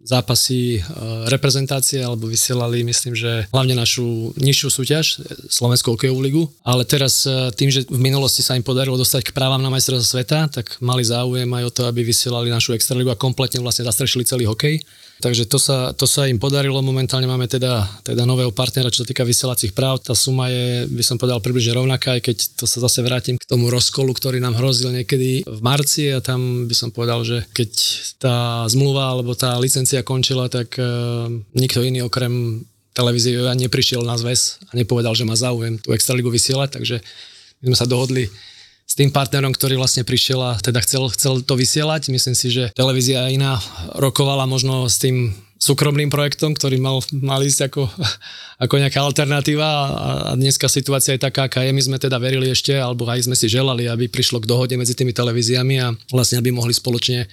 zápasy 0.03 0.83
reprezentácie 1.31 2.03
alebo 2.03 2.27
vysielali, 2.27 2.83
myslím, 2.83 3.15
že 3.15 3.47
hlavne 3.55 3.79
našu 3.79 4.35
nižšiu 4.35 4.69
súťaž, 4.69 5.23
Slovenskú 5.47 5.95
hokejovú 5.95 6.21
ligu, 6.21 6.43
ale 6.67 6.83
teraz 6.83 7.23
tým, 7.55 7.71
že 7.71 7.87
v 7.87 8.03
minulosti 8.03 8.43
sa 8.43 8.59
im 8.59 8.67
podarilo 8.67 8.99
dostať 8.99 9.31
k 9.31 9.35
právam 9.35 9.63
na 9.63 9.71
majstrovstvo 9.71 10.19
sveta, 10.19 10.51
tak 10.51 10.75
mali 10.83 11.07
záujem 11.07 11.47
aj 11.47 11.65
o 11.65 11.75
to, 11.75 11.83
aby 11.87 12.03
vysielali 12.03 12.51
našu 12.51 12.75
extraligu 12.75 13.15
a 13.15 13.21
kompletne 13.21 13.63
vlastne 13.63 13.87
zastrešili 13.87 14.27
celý 14.27 14.51
hokej. 14.51 14.83
Takže 15.23 15.47
to 15.47 15.55
sa, 15.55 15.95
to 15.95 16.03
sa 16.03 16.27
im 16.27 16.43
podarilo, 16.43 16.83
momentálne 16.83 17.31
máme 17.31 17.47
teda, 17.47 17.87
teda 18.03 18.27
nového 18.27 18.51
partnera, 18.51 18.91
čo 18.91 19.07
sa 19.07 19.09
týka 19.09 19.23
vysielacích 19.23 19.71
práv. 19.71 20.03
Tá 20.03 20.19
suma 20.19 20.51
je, 20.51 20.91
by 20.91 21.03
som 21.07 21.15
povedal, 21.15 21.39
približne 21.39 21.79
rovnaká, 21.79 22.19
aj 22.19 22.27
keď 22.27 22.37
to 22.59 22.67
sa 22.67 22.83
zase 22.83 23.07
vrátim 23.07 23.39
k 23.39 23.47
tomu 23.47 23.71
rozkolu, 23.71 24.11
ktorý 24.19 24.43
nám 24.43 24.59
hrozil 24.59 24.91
niekedy 24.91 25.47
v 25.47 25.61
marci. 25.63 26.11
A 26.11 26.19
tam 26.19 26.67
by 26.67 26.75
som 26.75 26.91
povedal, 26.91 27.23
že 27.23 27.47
keď 27.55 27.71
tá 28.19 28.67
zmluva 28.67 29.15
alebo 29.15 29.39
tá 29.39 29.55
licencia 29.63 30.03
končila, 30.03 30.51
tak 30.51 30.75
uh, 30.83 31.31
nikto 31.55 31.87
iný 31.87 32.03
okrem 32.11 32.67
televízie 32.91 33.39
neprišiel 33.39 34.03
na 34.03 34.19
zväz 34.19 34.59
a 34.69 34.73
nepovedal, 34.75 35.15
že 35.15 35.23
má 35.23 35.39
záujem 35.39 35.79
tú 35.79 35.95
extraligu 35.95 36.35
vysielať, 36.35 36.83
takže 36.83 36.99
my 37.63 37.73
sme 37.73 37.79
sa 37.79 37.87
dohodli 37.87 38.27
s 38.87 38.95
tým 38.99 39.09
partnerom, 39.09 39.57
ktorý 39.57 39.81
vlastne 39.81 40.05
prišiel 40.05 40.41
a 40.43 40.53
teda 40.61 40.85
chcel, 40.85 41.09
chcel 41.15 41.41
to 41.41 41.55
vysielať. 41.57 42.13
Myslím 42.13 42.37
si, 42.37 42.53
že 42.53 42.69
televízia 42.77 43.33
iná 43.33 43.57
rokovala 43.97 44.45
možno 44.45 44.85
s 44.85 45.01
tým 45.01 45.33
súkromným 45.63 46.11
projektom, 46.11 46.59
ktorý 46.59 46.83
mal, 46.83 46.99
mal 47.15 47.39
ísť 47.39 47.71
ako, 47.71 47.87
ako 48.67 48.75
nejaká 48.83 48.99
alternatíva 48.99 49.69
a 49.71 50.33
dneska 50.35 50.67
situácia 50.67 51.15
je 51.15 51.23
taká, 51.23 51.47
aká 51.47 51.63
je. 51.63 51.71
My 51.71 51.83
sme 51.83 51.97
teda 52.03 52.19
verili 52.19 52.51
ešte, 52.51 52.75
alebo 52.75 53.07
aj 53.07 53.31
sme 53.31 53.39
si 53.39 53.47
želali, 53.47 53.87
aby 53.87 54.11
prišlo 54.11 54.43
k 54.43 54.51
dohode 54.51 54.75
medzi 54.75 54.99
tými 54.99 55.15
televíziami 55.15 55.75
a 55.79 55.95
vlastne 56.11 56.43
aby 56.43 56.51
mohli 56.51 56.75
spoločne 56.75 57.31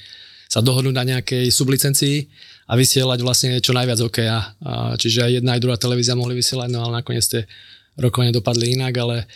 sa 0.49 0.61
dohodnúť 0.61 0.95
na 0.97 1.05
nejakej 1.05 1.49
sublicencii 1.49 2.25
a 2.69 2.73
vysielať 2.77 3.19
vlastne 3.21 3.49
čo 3.61 3.73
najviac 3.73 4.01
hokeja. 4.01 4.37
Čiže 4.97 5.19
aj 5.25 5.31
jedna 5.41 5.57
aj 5.57 5.61
druhá 5.61 5.77
televízia 5.77 6.17
mohli 6.17 6.37
vysielať, 6.37 6.69
no 6.69 6.85
ale 6.85 7.01
nakoniec 7.01 7.25
tie 7.25 7.45
rokovania 7.97 8.33
dopadli 8.33 8.77
inak, 8.77 8.93
ale 8.97 9.29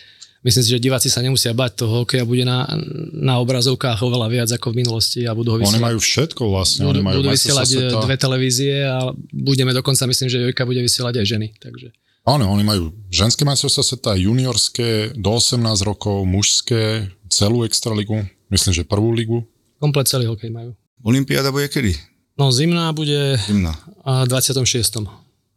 myslím 0.44 0.64
si, 0.64 0.70
že 0.70 0.80
diváci 0.80 1.08
sa 1.08 1.24
nemusia 1.24 1.52
bať 1.52 1.84
toho 1.84 2.04
hokeja, 2.04 2.28
bude 2.28 2.44
na, 2.44 2.68
na 3.16 3.40
obrazovkách 3.40 4.00
oveľa 4.04 4.28
viac 4.30 4.50
ako 4.52 4.76
v 4.76 4.84
minulosti 4.84 5.24
a 5.24 5.32
budú 5.34 5.56
ho 5.56 5.58
vysielať. 5.60 5.80
Oni 5.80 5.88
majú 5.88 6.00
všetko 6.00 6.42
vlastne. 6.52 6.84
Budú, 6.86 7.00
Oni 7.00 7.02
majú 7.04 7.16
budú 7.24 7.30
vysielať 7.32 7.68
sveta. 7.68 8.00
dve 8.04 8.16
televízie 8.20 8.74
a 8.86 8.98
budeme 9.32 9.72
dokonca, 9.72 10.04
myslím, 10.06 10.28
že 10.28 10.38
Jojka 10.44 10.64
bude 10.68 10.84
vysielať 10.84 11.24
aj 11.24 11.26
ženy. 11.26 11.48
Takže. 11.58 11.88
Áno, 12.24 12.48
oni 12.52 12.64
majú 12.64 12.96
ženské 13.12 13.44
majstrovstvá 13.44 13.84
sveta, 13.84 14.12
juniorské, 14.16 15.12
do 15.16 15.32
18 15.36 15.60
rokov, 15.84 16.24
mužské, 16.24 17.12
celú 17.28 17.68
extraligu, 17.68 18.24
myslím, 18.48 18.72
že 18.72 18.84
prvú 18.88 19.12
ligu. 19.12 19.44
Komplet 19.80 20.08
celý 20.08 20.32
hokej 20.32 20.48
majú. 20.48 20.72
Olympiáda 21.04 21.52
bude 21.52 21.68
kedy? 21.68 21.92
No 22.40 22.48
zimná 22.50 22.90
bude 22.96 23.36
zimná. 23.44 23.76
26. 24.08 24.64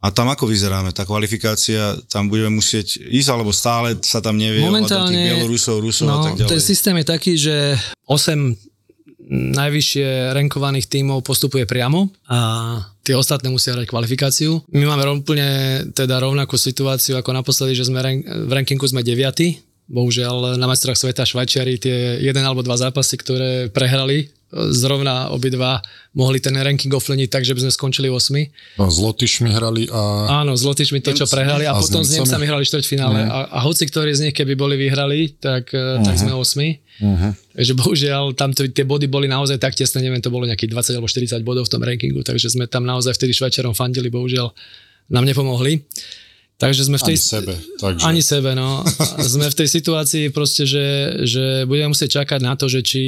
A 0.07 0.15
tam 0.15 0.31
ako 0.31 0.47
vyzeráme? 0.47 0.95
Tá 0.95 1.03
kvalifikácia, 1.03 1.99
tam 2.07 2.31
budeme 2.31 2.55
musieť 2.55 2.95
ísť, 2.95 3.27
alebo 3.27 3.51
stále 3.51 3.99
sa 3.99 4.23
tam 4.23 4.39
nevie 4.39 4.63
Momentálne, 4.63 5.11
tých 5.11 5.35
Bielorusov, 5.35 5.83
Rusov 5.83 6.07
no, 6.07 6.23
a 6.23 6.31
tak 6.31 6.39
ďalej? 6.39 6.51
ten 6.55 6.63
systém 6.63 6.95
je 6.95 7.05
taký, 7.11 7.33
že 7.35 7.75
8 8.07 8.55
najvyššie 9.27 10.31
rankovaných 10.31 10.87
tímov 10.87 11.19
postupuje 11.19 11.67
priamo 11.67 12.07
a 12.31 12.39
tie 13.03 13.11
ostatné 13.11 13.51
musia 13.51 13.75
hrať 13.75 13.91
kvalifikáciu. 13.91 14.63
My 14.71 14.87
máme 14.87 15.03
úplne 15.11 15.83
teda 15.91 16.23
rovnakú 16.23 16.55
situáciu 16.55 17.19
ako 17.19 17.35
naposledy, 17.35 17.75
že 17.75 17.91
sme 17.91 17.99
v 18.23 18.51
rankingu 18.51 18.87
sme 18.87 19.03
9. 19.03 19.91
Bohužiaľ 19.91 20.59
na 20.59 20.67
majstrách 20.67 20.99
sveta 20.99 21.27
Švajčiari 21.27 21.79
tie 21.79 22.23
jeden 22.23 22.43
alebo 22.43 22.63
dva 22.63 22.79
zápasy, 22.79 23.19
ktoré 23.19 23.51
prehrali 23.71 24.31
zrovna 24.51 25.27
obidva 25.35 25.83
mohli 26.15 26.39
ten 26.39 26.55
ranking 26.55 26.89
ovplyvniť 26.89 27.27
tak, 27.27 27.43
že 27.43 27.51
by 27.51 27.67
sme 27.67 27.71
skončili 27.71 28.07
8. 28.07 28.79
No, 28.79 28.87
s 28.87 28.97
Lotyšmi 28.97 29.51
hrali 29.51 29.91
a... 29.91 30.01
Áno, 30.41 30.55
s 30.55 30.63
Lotyšmi 30.63 31.03
to, 31.03 31.11
čo 31.11 31.27
prehrali 31.27 31.67
a, 31.67 31.75
a 31.75 31.79
potom 31.79 31.99
s 31.99 32.15
Nemcami 32.15 32.45
hrali 32.47 32.63
štvrťfinále. 32.63 33.19
Uh-huh. 33.27 33.37
A, 33.43 33.59
a 33.59 33.65
hoci 33.67 33.83
ktorí 33.85 34.15
z 34.15 34.29
nich, 34.29 34.35
keby 34.35 34.55
boli 34.55 34.79
vyhrali, 34.79 35.35
tak, 35.35 35.75
uh-huh. 35.75 36.01
tak 36.01 36.15
sme 36.15 36.31
8. 36.31 36.39
Uh-huh. 36.39 37.31
Takže 37.59 37.73
bohužiaľ, 37.75 38.23
tam 38.33 38.55
to, 38.55 38.65
tie 38.71 38.87
body 38.87 39.11
boli 39.11 39.27
naozaj 39.27 39.59
tak 39.59 39.75
tesné, 39.75 39.99
neviem, 39.99 40.23
to 40.23 40.31
bolo 40.31 40.47
nejakých 40.47 40.71
20 40.73 40.97
alebo 40.97 41.11
40 41.11 41.43
bodov 41.43 41.67
v 41.67 41.71
tom 41.75 41.83
rankingu, 41.83 42.23
takže 42.23 42.55
sme 42.55 42.65
tam 42.71 42.87
naozaj 42.87 43.13
vtedy 43.19 43.35
Švajčarom 43.35 43.75
fandili, 43.75 44.07
bohužiaľ 44.07 44.49
nám 45.11 45.27
nepomohli. 45.27 45.83
Takže 46.57 46.89
sme 46.89 46.97
v 46.97 47.13
tej... 47.13 47.17
Ani 47.21 47.29
sebe. 47.29 47.53
Takže... 47.77 48.03
Ani 48.09 48.21
sebe, 48.25 48.51
no. 48.57 48.81
sme 49.37 49.45
v 49.45 49.57
tej 49.61 49.69
situácii 49.69 50.33
proste, 50.33 50.65
že, 50.65 50.85
že 51.21 51.69
budeme 51.69 51.93
musieť 51.93 52.21
čakať 52.21 52.41
na 52.41 52.57
to, 52.57 52.65
že 52.65 52.81
či 52.81 53.01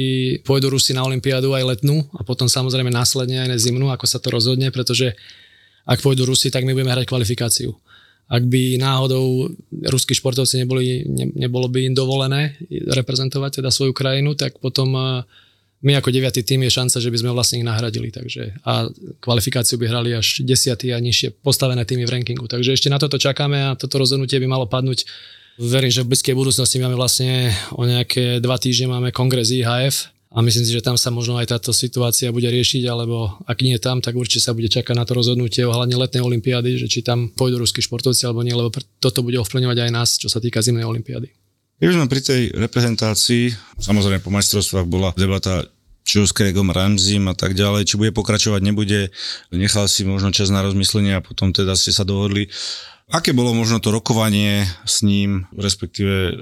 pôjdu 0.46 0.70
Rusi 0.70 0.94
na 0.94 1.02
Olympiádu 1.02 1.50
aj 1.58 1.66
letnú 1.66 2.06
a 2.14 2.22
potom 2.22 2.46
samozrejme 2.46 2.94
následne 2.94 3.42
aj 3.42 3.48
na 3.50 3.58
zimnú, 3.58 3.90
ako 3.90 4.06
sa 4.06 4.22
to 4.22 4.30
rozhodne, 4.30 4.70
pretože 4.70 5.18
ak 5.82 5.98
pôjdu 5.98 6.30
Rusi, 6.30 6.54
tak 6.54 6.62
my 6.62 6.78
budeme 6.78 6.94
hrať 6.94 7.10
kvalifikáciu. 7.10 7.74
Ak 8.30 8.46
by 8.46 8.78
náhodou 8.78 9.50
ruskí 9.90 10.14
športovci 10.14 10.62
neboli, 10.62 11.02
ne, 11.10 11.34
nebolo 11.34 11.66
by 11.66 11.90
im 11.90 11.94
dovolené 11.98 12.54
reprezentovať 12.70 13.58
teda 13.58 13.74
svoju 13.74 13.90
krajinu, 13.90 14.38
tak 14.38 14.62
potom 14.62 14.94
my 15.80 15.96
ako 15.96 16.12
deviatý 16.12 16.44
tým 16.44 16.60
je 16.68 16.76
šanca, 16.76 17.00
že 17.00 17.08
by 17.08 17.18
sme 17.24 17.30
vlastne 17.32 17.56
ich 17.60 17.66
nahradili. 17.66 18.12
Takže, 18.12 18.60
a 18.68 18.84
kvalifikáciu 19.24 19.80
by 19.80 19.86
hrali 19.88 20.10
až 20.12 20.44
desiatý 20.44 20.92
a 20.92 21.00
nižšie 21.00 21.40
postavené 21.40 21.88
týmy 21.88 22.04
v 22.04 22.20
rankingu. 22.20 22.44
Takže 22.44 22.76
ešte 22.76 22.92
na 22.92 23.00
toto 23.00 23.16
čakáme 23.16 23.72
a 23.72 23.76
toto 23.80 23.96
rozhodnutie 23.96 24.36
by 24.36 24.48
malo 24.48 24.68
padnúť. 24.68 25.08
Verím, 25.60 25.92
že 25.92 26.04
v 26.04 26.12
blízkej 26.12 26.36
budúcnosti 26.36 26.80
máme 26.80 26.96
vlastne 26.96 27.52
o 27.76 27.84
nejaké 27.84 28.40
dva 28.40 28.56
týždne 28.56 28.92
máme 28.96 29.12
kongres 29.12 29.52
IHF 29.52 30.08
a 30.30 30.38
myslím 30.40 30.64
si, 30.64 30.72
že 30.72 30.84
tam 30.84 30.94
sa 30.94 31.10
možno 31.10 31.36
aj 31.36 31.52
táto 31.52 31.74
situácia 31.74 32.30
bude 32.30 32.46
riešiť, 32.46 32.86
alebo 32.86 33.34
ak 33.44 33.58
nie 33.66 33.76
tam, 33.82 33.98
tak 33.98 34.14
určite 34.14 34.46
sa 34.46 34.54
bude 34.54 34.70
čakať 34.70 34.94
na 34.94 35.02
to 35.02 35.18
rozhodnutie 35.18 35.66
ohľadne 35.66 35.98
letnej 35.98 36.22
olympiády, 36.22 36.80
že 36.80 36.86
či 36.86 37.02
tam 37.02 37.34
pôjdu 37.34 37.60
ruskí 37.60 37.82
športovci 37.82 38.24
alebo 38.24 38.46
nie, 38.46 38.54
lebo 38.54 38.70
toto 39.02 39.26
bude 39.26 39.42
ovplyvňovať 39.42 39.78
aj 39.84 39.90
nás, 39.90 40.08
čo 40.16 40.30
sa 40.30 40.38
týka 40.38 40.62
zimnej 40.62 40.86
olympiády. 40.86 41.49
Keď 41.80 41.96
sme 41.96 42.12
pri 42.12 42.20
tej 42.20 42.42
reprezentácii, 42.52 43.56
samozrejme 43.80 44.20
po 44.20 44.28
majstrovstvách 44.28 44.84
bola 44.84 45.16
debata, 45.16 45.64
čo 46.04 46.28
s 46.28 46.36
Craigom 46.36 46.68
Ramsey 46.68 47.16
a 47.24 47.32
tak 47.32 47.56
ďalej, 47.56 47.88
či 47.88 47.96
bude 47.96 48.12
pokračovať, 48.12 48.60
nebude, 48.60 49.08
nechal 49.48 49.88
si 49.88 50.04
možno 50.04 50.28
čas 50.28 50.52
na 50.52 50.60
rozmyslenie 50.60 51.16
a 51.16 51.24
potom 51.24 51.56
teda 51.56 51.72
ste 51.72 51.88
sa 51.88 52.04
dohodli. 52.04 52.52
Aké 53.10 53.32
bolo 53.32 53.56
možno 53.56 53.80
to 53.80 53.90
rokovanie 53.96 54.68
s 54.84 55.00
ním, 55.00 55.48
respektíve 55.56 56.14
e, 56.30 56.32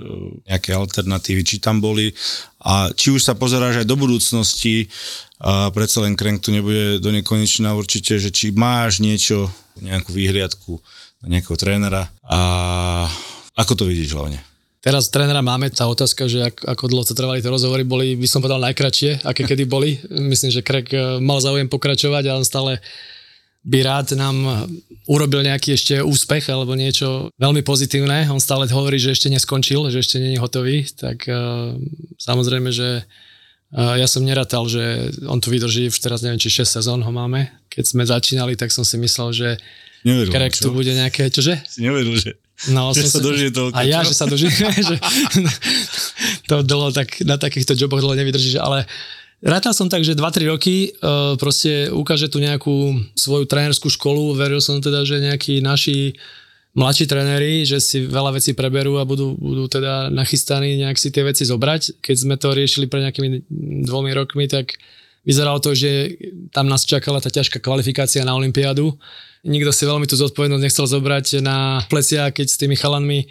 nejaké 0.51 0.75
alternatívy, 0.75 1.41
či 1.47 1.63
tam 1.63 1.79
boli 1.79 2.13
a 2.61 2.91
či 2.91 3.15
už 3.15 3.23
sa 3.23 3.39
pozeráš 3.39 3.81
aj 3.81 3.87
do 3.89 3.95
budúcnosti 3.95 4.91
a 5.39 5.71
predsa 5.71 6.03
len 6.03 6.19
Crank 6.19 6.43
tu 6.45 6.51
nebude 6.51 6.99
do 6.99 7.09
nekonečna 7.15 7.79
určite, 7.79 8.19
že 8.19 8.35
či 8.35 8.51
máš 8.51 8.99
niečo, 8.99 9.49
nejakú 9.79 10.11
výhliadku 10.11 10.83
nejakého 11.25 11.55
trénera 11.55 12.11
a 12.27 12.41
ako 13.55 13.73
to 13.79 13.85
vidíš 13.87 14.19
hlavne? 14.19 14.48
Teraz 14.79 15.11
trénera 15.11 15.43
máme, 15.43 15.75
tá 15.75 15.91
otázka, 15.91 16.31
že 16.31 16.55
ako, 16.55 16.63
ako 16.71 16.85
dlho 16.87 17.05
sa 17.05 17.19
trvali 17.19 17.43
tie 17.43 17.51
rozhovory, 17.51 17.83
boli, 17.83 18.15
by 18.15 18.29
som 18.31 18.39
povedal, 18.39 18.63
najkračšie, 18.63 19.27
aké 19.27 19.43
kedy 19.43 19.67
boli. 19.67 19.99
Myslím, 20.07 20.55
že 20.55 20.63
Craig 20.63 20.87
e, 20.95 21.19
mal 21.19 21.43
záujem 21.43 21.67
pokračovať 21.67 22.31
a 22.31 22.39
on 22.39 22.47
stále 22.47 22.79
by 23.67 23.79
rád 23.83 24.15
nám 24.15 24.65
urobil 25.11 25.43
nejaký 25.43 25.75
ešte 25.75 25.95
úspech 25.99 26.47
alebo 26.49 26.79
niečo 26.79 27.29
veľmi 27.37 27.61
pozitívne. 27.67 28.31
On 28.31 28.39
stále 28.39 28.71
hovorí, 28.71 29.03
že 29.03 29.13
ešte 29.13 29.29
neskončil, 29.29 29.83
že 29.91 29.99
ešte 30.01 30.23
nie 30.23 30.39
je 30.39 30.43
hotový, 30.43 30.87
tak 30.95 31.27
uh, 31.27 31.75
samozrejme, 32.17 32.71
že 32.71 33.03
uh, 33.03 33.99
ja 33.99 34.07
som 34.07 34.25
nerátal, 34.25 34.65
že 34.71 35.13
on 35.27 35.43
tu 35.43 35.51
vydrží 35.53 35.91
už 35.91 35.99
teraz 36.01 36.23
neviem, 36.23 36.39
či 36.41 36.49
6 36.63 36.81
sezón 36.81 37.01
ho 37.03 37.13
máme. 37.13 37.51
Keď 37.69 37.85
sme 37.85 38.09
začínali, 38.09 38.55
tak 38.55 38.73
som 38.73 38.87
si 38.87 38.97
myslel, 38.97 39.29
že 39.35 39.49
Neveril, 40.07 40.31
Craig 40.31 40.55
tu 40.55 40.71
bude 40.71 40.95
nejaké, 40.95 41.27
čože? 41.29 41.59
Si 41.67 41.83
neveril, 41.83 42.15
že, 42.15 42.39
No, 42.67 42.91
že 42.91 43.07
sa 43.07 43.23
dožije 43.23 43.55
toľko. 43.55 43.79
A 43.79 43.87
ja, 43.87 44.03
čo? 44.03 44.11
že 44.11 44.15
sa 44.19 44.27
dožije, 44.27 44.51
že 44.91 44.97
to 46.51 46.67
dlho, 46.67 46.91
tak 46.91 47.23
na 47.23 47.39
takýchto 47.39 47.79
joboch 47.79 48.03
dlho 48.03 48.19
nevydržíš, 48.19 48.59
ale 48.59 48.91
Rátal 49.39 49.71
som 49.71 49.87
tak, 49.87 50.03
že 50.03 50.19
2-3 50.19 50.51
roky 50.51 50.91
uh, 50.99 51.39
proste 51.39 51.95
ukáže 51.95 52.27
tu 52.27 52.43
nejakú 52.43 52.99
svoju 53.15 53.47
trénerskú 53.47 53.87
školu. 53.87 54.35
Veril 54.35 54.59
som 54.59 54.83
teda, 54.83 55.07
že 55.07 55.23
nejakí 55.23 55.63
naši 55.63 56.19
mladší 56.75 57.07
tréneri, 57.07 57.63
že 57.63 57.79
si 57.79 58.03
veľa 58.03 58.35
vecí 58.35 58.51
preberú 58.59 58.99
a 58.99 59.07
budú, 59.07 59.39
budú 59.39 59.71
teda 59.71 60.11
nachystaní 60.11 60.83
nejak 60.83 60.99
si 60.99 61.15
tie 61.15 61.23
veci 61.23 61.47
zobrať. 61.47 62.03
Keď 62.03 62.17
sme 62.19 62.35
to 62.35 62.51
riešili 62.51 62.91
pred 62.91 63.07
nejakými 63.07 63.47
dvomi 63.87 64.11
rokmi, 64.11 64.51
tak 64.51 64.75
vyzeralo 65.23 65.63
to, 65.63 65.71
že 65.71 66.19
tam 66.51 66.67
nás 66.67 66.83
čakala 66.83 67.23
tá 67.23 67.31
ťažká 67.31 67.63
kvalifikácia 67.63 68.27
na 68.27 68.35
Olympiádu. 68.35 68.99
Nikto 69.47 69.71
si 69.71 69.85
veľmi 69.87 70.07
tú 70.11 70.19
zodpovednosť 70.19 70.65
nechcel 70.65 70.87
zobrať 70.87 71.27
na 71.43 71.83
plecia, 71.87 72.31
keď 72.35 72.47
s 72.51 72.59
tými 72.59 72.75
chalanmi 72.75 73.29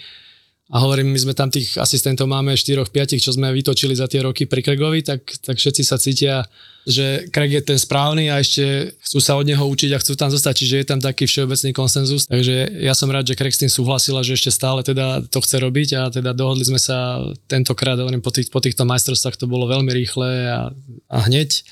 a 0.67 0.83
hovorím, 0.83 1.15
my 1.15 1.19
sme 1.19 1.31
tam 1.31 1.47
tých 1.47 1.79
asistentov 1.79 2.27
máme 2.27 2.51
4-5, 2.51 2.91
čo 3.23 3.31
sme 3.31 3.55
vytočili 3.55 3.95
za 3.95 4.03
tie 4.11 4.19
roky 4.19 4.43
pri 4.43 4.59
Craigovi, 4.59 4.99
tak, 4.99 5.23
tak 5.39 5.55
všetci 5.55 5.79
sa 5.79 5.95
cítia, 5.95 6.43
že 6.83 7.23
Craig 7.31 7.55
je 7.55 7.63
ten 7.63 7.79
správny 7.79 8.27
a 8.27 8.43
ešte 8.43 8.91
chcú 8.99 9.19
sa 9.23 9.39
od 9.39 9.47
neho 9.47 9.63
učiť 9.63 9.95
a 9.95 10.01
chcú 10.03 10.19
tam 10.19 10.27
zostať, 10.27 10.53
čiže 10.59 10.75
je 10.83 10.87
tam 10.87 10.99
taký 10.99 11.23
všeobecný 11.23 11.71
konsenzus. 11.71 12.27
Takže 12.27 12.83
ja 12.83 12.91
som 12.91 13.07
rád, 13.07 13.31
že 13.31 13.39
Craig 13.39 13.55
s 13.55 13.63
tým 13.63 13.71
súhlasila, 13.71 14.27
že 14.27 14.35
ešte 14.35 14.51
stále 14.51 14.83
teda 14.83 15.23
to 15.31 15.39
chce 15.39 15.55
robiť 15.55 15.89
a 15.95 16.01
teda 16.11 16.35
dohodli 16.35 16.67
sme 16.67 16.79
sa 16.83 17.23
tentokrát, 17.47 17.95
hovorím, 17.95 18.19
po, 18.19 18.35
tých, 18.35 18.51
po 18.51 18.59
týchto 18.59 18.83
majstrovstvách 18.83 19.39
to 19.39 19.47
bolo 19.47 19.71
veľmi 19.71 19.91
rýchle 19.95 20.51
a, 20.51 20.75
a 21.07 21.17
hneď. 21.31 21.63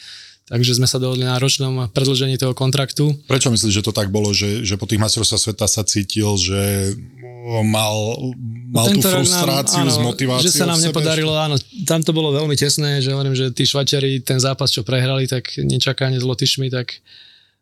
Takže 0.46 0.78
sme 0.78 0.86
sa 0.86 1.02
dohodli 1.02 1.26
na 1.26 1.42
ročnom 1.42 1.90
predlžení 1.90 2.38
toho 2.38 2.54
kontraktu. 2.54 3.18
Prečo 3.26 3.50
myslíš, 3.50 3.82
že 3.82 3.86
to 3.86 3.90
tak 3.90 4.14
bolo, 4.14 4.30
že, 4.30 4.62
že 4.62 4.78
po 4.78 4.86
tých 4.86 5.02
majstrovstvách 5.02 5.42
sveta 5.42 5.66
sa 5.66 5.82
cítil, 5.82 6.38
že 6.38 6.94
mal, 7.66 7.98
mal 8.70 8.86
tú 8.90 9.02
Tento 9.02 9.10
frustráciu 9.10 9.86
nám, 9.86 9.98
áno, 10.02 10.14
motiváciou? 10.14 10.46
Že 10.46 10.54
sa 10.54 10.70
nám 10.70 10.82
nepodarilo, 10.82 11.34
áno, 11.34 11.58
tam 11.90 12.06
to 12.06 12.14
bolo 12.14 12.30
veľmi 12.34 12.54
tesné, 12.54 13.02
že 13.02 13.14
hovorím, 13.14 13.34
že 13.34 13.50
tí 13.54 13.66
Švajčiari 13.66 14.22
ten 14.22 14.38
zápas, 14.38 14.70
čo 14.70 14.86
prehrali, 14.86 15.26
tak 15.26 15.50
nečakanie 15.58 16.22
s 16.22 16.26
Lotyšmi, 16.26 16.70
tak 16.70 17.02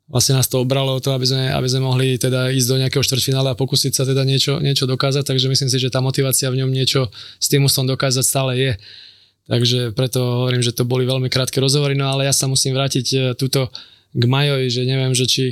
vlastne 0.08 0.36
nás 0.36 0.52
to 0.52 0.60
obralo 0.60 1.00
o 1.00 1.04
to, 1.04 1.16
aby 1.16 1.24
sme, 1.24 1.56
aby 1.56 1.68
sme 1.68 1.88
mohli 1.88 2.20
teda 2.20 2.52
ísť 2.52 2.68
do 2.68 2.80
nejakého 2.84 3.04
štvrťfinále 3.04 3.56
a 3.56 3.60
pokúsiť 3.60 3.96
sa 3.96 4.04
teda 4.04 4.28
niečo, 4.28 4.60
niečo 4.60 4.88
dokázať, 4.88 5.24
takže 5.24 5.48
myslím 5.48 5.72
si, 5.72 5.78
že 5.80 5.88
tá 5.88 6.04
motivácia 6.04 6.52
v 6.52 6.64
ňom 6.64 6.72
niečo 6.72 7.08
s 7.40 7.48
tým 7.48 7.64
ústom 7.64 7.88
dokázať 7.88 8.24
stále 8.28 8.52
je. 8.60 8.72
Takže 9.44 9.92
preto 9.92 10.48
hovorím, 10.48 10.64
že 10.64 10.72
to 10.72 10.88
boli 10.88 11.04
veľmi 11.04 11.28
krátke 11.28 11.60
rozhovory, 11.60 12.00
no 12.00 12.08
ale 12.08 12.24
ja 12.24 12.34
sa 12.34 12.48
musím 12.48 12.80
vrátiť 12.80 13.06
e, 13.12 13.18
túto 13.36 13.68
k 14.14 14.24
Majovi, 14.24 14.72
že 14.72 14.88
neviem, 14.88 15.12
že 15.12 15.28
či 15.28 15.44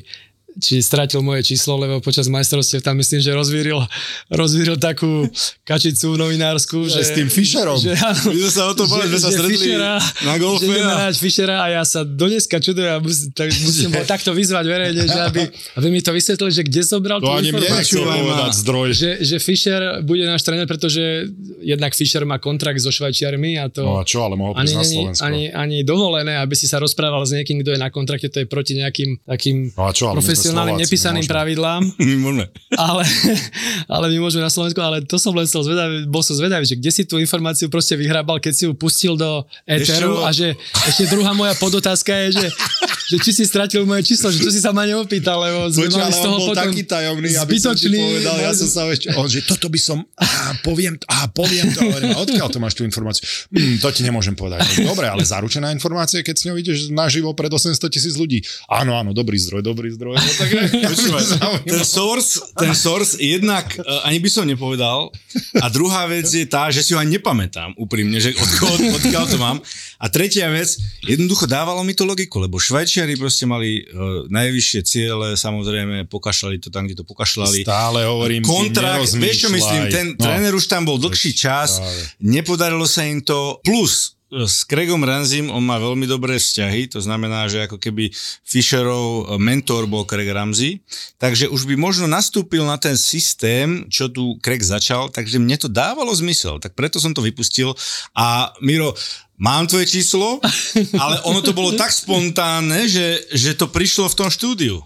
či 0.54 0.80
stratil 0.80 1.20
moje 1.20 1.46
číslo, 1.46 1.76
lebo 1.76 2.00
počas 2.00 2.28
majstrovstiev 2.28 2.82
tam 2.82 2.98
myslím, 2.98 3.20
že 3.20 3.32
rozvíril, 3.32 3.80
rozvíril 4.28 4.76
takú 4.76 5.30
kačicu 5.62 6.14
novinárskú. 6.14 6.84
Že 6.84 6.92
Že, 6.92 7.02
s 7.02 7.12
tým 7.14 7.28
Fischerom. 7.28 7.78
Že, 7.78 7.96
áno, 7.96 8.22
My 8.28 8.40
sme 8.42 8.52
sa 8.52 8.64
o 8.66 8.74
tom 8.74 8.86
boli, 8.86 9.08
sme 9.08 9.18
sa 9.18 9.30
stretli 9.30 9.56
Fischera, 9.58 9.94
na 10.22 10.34
golfe 10.36 10.66
Že 10.66 10.82
a- 10.82 11.14
Fischera 11.14 11.56
a 11.58 11.68
ja 11.70 11.84
sa 11.84 12.02
do 12.02 12.26
dneska 12.26 12.58
čudujem 12.58 12.92
a 12.92 13.00
musím, 13.00 13.32
tak 13.32 13.48
musím 13.54 13.90
bol 13.92 14.04
takto 14.04 14.32
vyzvať 14.32 14.66
verejne, 14.66 15.04
že 15.04 15.20
aby, 15.22 15.42
aby 15.78 15.88
mi 15.88 16.00
to 16.00 16.12
vysvetlili, 16.12 16.52
že 16.52 16.64
kde 16.64 16.82
zobral 16.82 17.18
To 17.18 17.30
tú 17.30 17.48
informáciu. 17.48 18.04
povedať 18.04 18.52
zdroj. 18.58 18.88
Že, 18.92 19.10
že 19.22 19.36
Fischer 19.38 19.82
bude 20.02 20.24
náš 20.24 20.42
tréner, 20.42 20.66
pretože 20.66 21.32
jednak 21.60 21.94
Fischer 21.94 22.24
má 22.24 22.38
kontrakt 22.38 22.78
so 22.78 22.90
Švajčiarmi 22.90 23.56
a 23.56 23.68
to... 23.68 23.82
No 23.82 23.98
a 23.98 24.04
čo, 24.04 24.22
ale 24.22 24.36
mohol 24.36 24.54
ani, 24.54 24.74
na 24.74 24.84
Slovensko. 24.84 25.24
ani, 25.24 25.44
ani 25.48 25.78
dovolené, 25.82 26.38
aby 26.38 26.54
si 26.54 26.66
sa 26.66 26.78
rozprával 26.78 27.22
s 27.22 27.32
niekým, 27.32 27.62
kto 27.62 27.72
je 27.72 27.80
na 27.80 27.88
kontrakte, 27.88 28.28
to 28.28 28.40
je 28.40 28.48
proti 28.48 28.76
nejakým 28.76 29.22
takým 29.24 29.72
No 29.72 29.86
a 29.86 29.94
čo, 29.94 30.10
ale 30.10 30.20
profesionálnym 30.42 30.76
Slováci, 30.76 30.90
nepísaným 30.90 31.26
pravidlám, 31.30 31.82
My 32.02 32.16
môžeme. 32.18 32.46
ale, 32.74 33.04
ale 33.96 34.06
my 34.10 34.18
môžeme 34.18 34.42
na 34.42 34.50
Slovensku, 34.50 34.82
ale 34.82 35.06
to 35.06 35.16
som 35.16 35.32
len 35.32 35.46
chcel 35.46 35.62
zvedavý, 35.62 36.10
bol 36.10 36.26
som 36.26 36.34
zvedavý, 36.34 36.66
že 36.66 36.76
kde 36.76 36.92
si 36.92 37.04
tú 37.06 37.22
informáciu 37.22 37.70
proste 37.70 37.94
vyhrábal, 37.94 38.42
keď 38.42 38.54
si 38.58 38.64
ju 38.66 38.74
pustil 38.74 39.14
do 39.14 39.46
éteru 39.64 40.18
Ešte- 40.18 40.26
a 40.26 40.30
že 40.34 40.48
ešte 40.90 41.04
druhá 41.08 41.32
moja 41.32 41.54
podotázka 41.56 42.10
je, 42.28 42.42
že, 42.42 42.48
že 43.12 43.18
či 43.22 43.32
si 43.32 43.44
stratil 43.46 43.86
moje 43.86 44.08
číslo, 44.08 44.34
že 44.34 44.42
čo 44.42 44.50
si 44.50 44.58
sa 44.58 44.74
ma 44.74 44.84
neopýtal, 44.84 45.38
lebo 45.38 45.70
sme 45.70 45.86
Počkaj, 45.88 46.02
mali 46.02 46.14
z 46.14 46.20
toho 46.20 46.38
bol 46.38 46.48
potom 46.50 46.64
taký 46.66 46.82
tajomný, 46.84 47.30
aby 47.38 47.56
som 47.62 47.74
povedal, 47.78 48.36
ja 48.42 48.52
som 48.52 48.68
sa 48.68 48.82
ešte, 48.90 49.14
on, 49.14 49.28
že 49.30 49.46
toto 49.46 49.70
by 49.70 49.80
som, 49.80 50.02
á, 50.18 50.58
poviem, 50.64 50.98
á, 51.06 51.30
poviem 51.30 51.70
to, 51.70 51.86
hovorím, 51.86 52.16
a 52.16 52.20
odkiaľ 52.24 52.48
to 52.50 52.58
máš 52.58 52.74
tú 52.74 52.82
informáciu? 52.82 53.24
Hm, 53.52 53.78
to 53.78 53.88
ti 53.92 54.02
nemôžem 54.02 54.34
povedať. 54.34 54.64
Dobre, 54.82 55.06
ale 55.06 55.22
zaručená 55.22 55.70
informácia, 55.70 56.24
keď 56.24 56.36
s 56.36 56.44
ňou 56.48 56.56
ideš 56.56 56.78
naživo 56.90 57.36
pred 57.36 57.52
800 57.52 57.78
tisíc 57.92 58.16
ľudí. 58.16 58.40
Áno, 58.72 58.96
áno, 58.96 59.12
dobrý 59.12 59.36
zdroj, 59.36 59.62
dobrý 59.62 59.92
zdroj. 59.92 60.16
Tak, 60.32 60.48
Počúvaj, 60.88 61.24
ten 61.74 61.84
source, 61.84 62.40
ten 62.54 62.72
source 62.72 63.18
jednak 63.18 63.68
uh, 63.76 64.04
ani 64.04 64.18
by 64.18 64.30
som 64.30 64.44
nepovedal 64.46 65.12
a 65.58 65.66
druhá 65.68 66.06
vec 66.06 66.28
je 66.28 66.44
tá, 66.44 66.68
že 66.68 66.82
si 66.82 66.92
ho 66.92 67.00
ani 67.00 67.18
nepamätám 67.18 67.76
úprimne, 67.76 68.16
že 68.18 68.32
od, 68.34 68.50
odkiaľ 68.96 69.26
to 69.28 69.38
mám. 69.38 69.60
A 69.98 70.06
tretia 70.08 70.50
vec, 70.50 70.76
jednoducho 71.04 71.46
dávalo 71.46 71.82
mi 71.82 71.92
to 71.92 72.04
logiku, 72.04 72.40
lebo 72.40 72.58
Švajčiari 72.58 73.16
proste 73.16 73.46
mali 73.46 73.84
uh, 73.84 74.26
najvyššie 74.28 74.80
ciele, 74.82 75.28
samozrejme 75.36 76.08
pokašľali 76.08 76.58
to 76.58 76.70
tam, 76.70 76.88
kde 76.88 77.02
to 77.02 77.06
pokašľali. 77.06 77.62
Stále 77.62 78.08
hovorím, 78.08 78.42
kontrakt, 78.42 79.12
vieš 79.14 79.46
čo 79.46 79.50
myslím, 79.50 79.82
ten 79.88 80.06
No. 80.12 80.28
tréner 80.28 80.52
už 80.52 80.68
tam 80.68 80.84
bol 80.84 80.98
dlhší 80.98 81.32
čas, 81.32 81.80
nepodarilo 82.20 82.84
sa 82.84 83.02
im 83.04 83.24
to, 83.24 83.58
plus 83.64 84.20
s 84.32 84.64
Craigom 84.64 85.04
Ranzim 85.04 85.52
on 85.52 85.60
má 85.60 85.76
veľmi 85.76 86.08
dobré 86.08 86.40
vzťahy, 86.40 86.88
to 86.88 87.04
znamená, 87.04 87.52
že 87.52 87.68
ako 87.68 87.76
keby 87.76 88.08
Fisherov 88.48 89.36
mentor 89.36 89.92
bol 89.92 90.08
Craig 90.08 90.32
Ramsey, 90.32 90.80
takže 91.20 91.52
už 91.52 91.68
by 91.68 91.76
možno 91.76 92.08
nastúpil 92.08 92.64
na 92.64 92.80
ten 92.80 92.96
systém, 92.96 93.92
čo 93.92 94.08
tu 94.08 94.40
Craig 94.40 94.64
začal, 94.64 95.12
takže 95.12 95.36
mne 95.36 95.60
to 95.60 95.68
dávalo 95.68 96.16
zmysel, 96.16 96.64
tak 96.64 96.80
preto 96.80 96.96
som 97.04 97.12
to 97.12 97.20
vypustil. 97.20 97.76
A 98.16 98.56
Miro, 98.64 98.96
mám 99.36 99.68
tvoje 99.68 100.00
číslo, 100.00 100.40
ale 101.04 101.20
ono 101.28 101.44
to 101.44 101.52
bolo 101.52 101.76
tak 101.76 101.92
spontánne, 101.92 102.88
že, 102.88 103.28
že 103.36 103.52
to 103.60 103.68
prišlo 103.68 104.08
v 104.08 104.18
tom 104.18 104.30
štúdiu. 104.32 104.80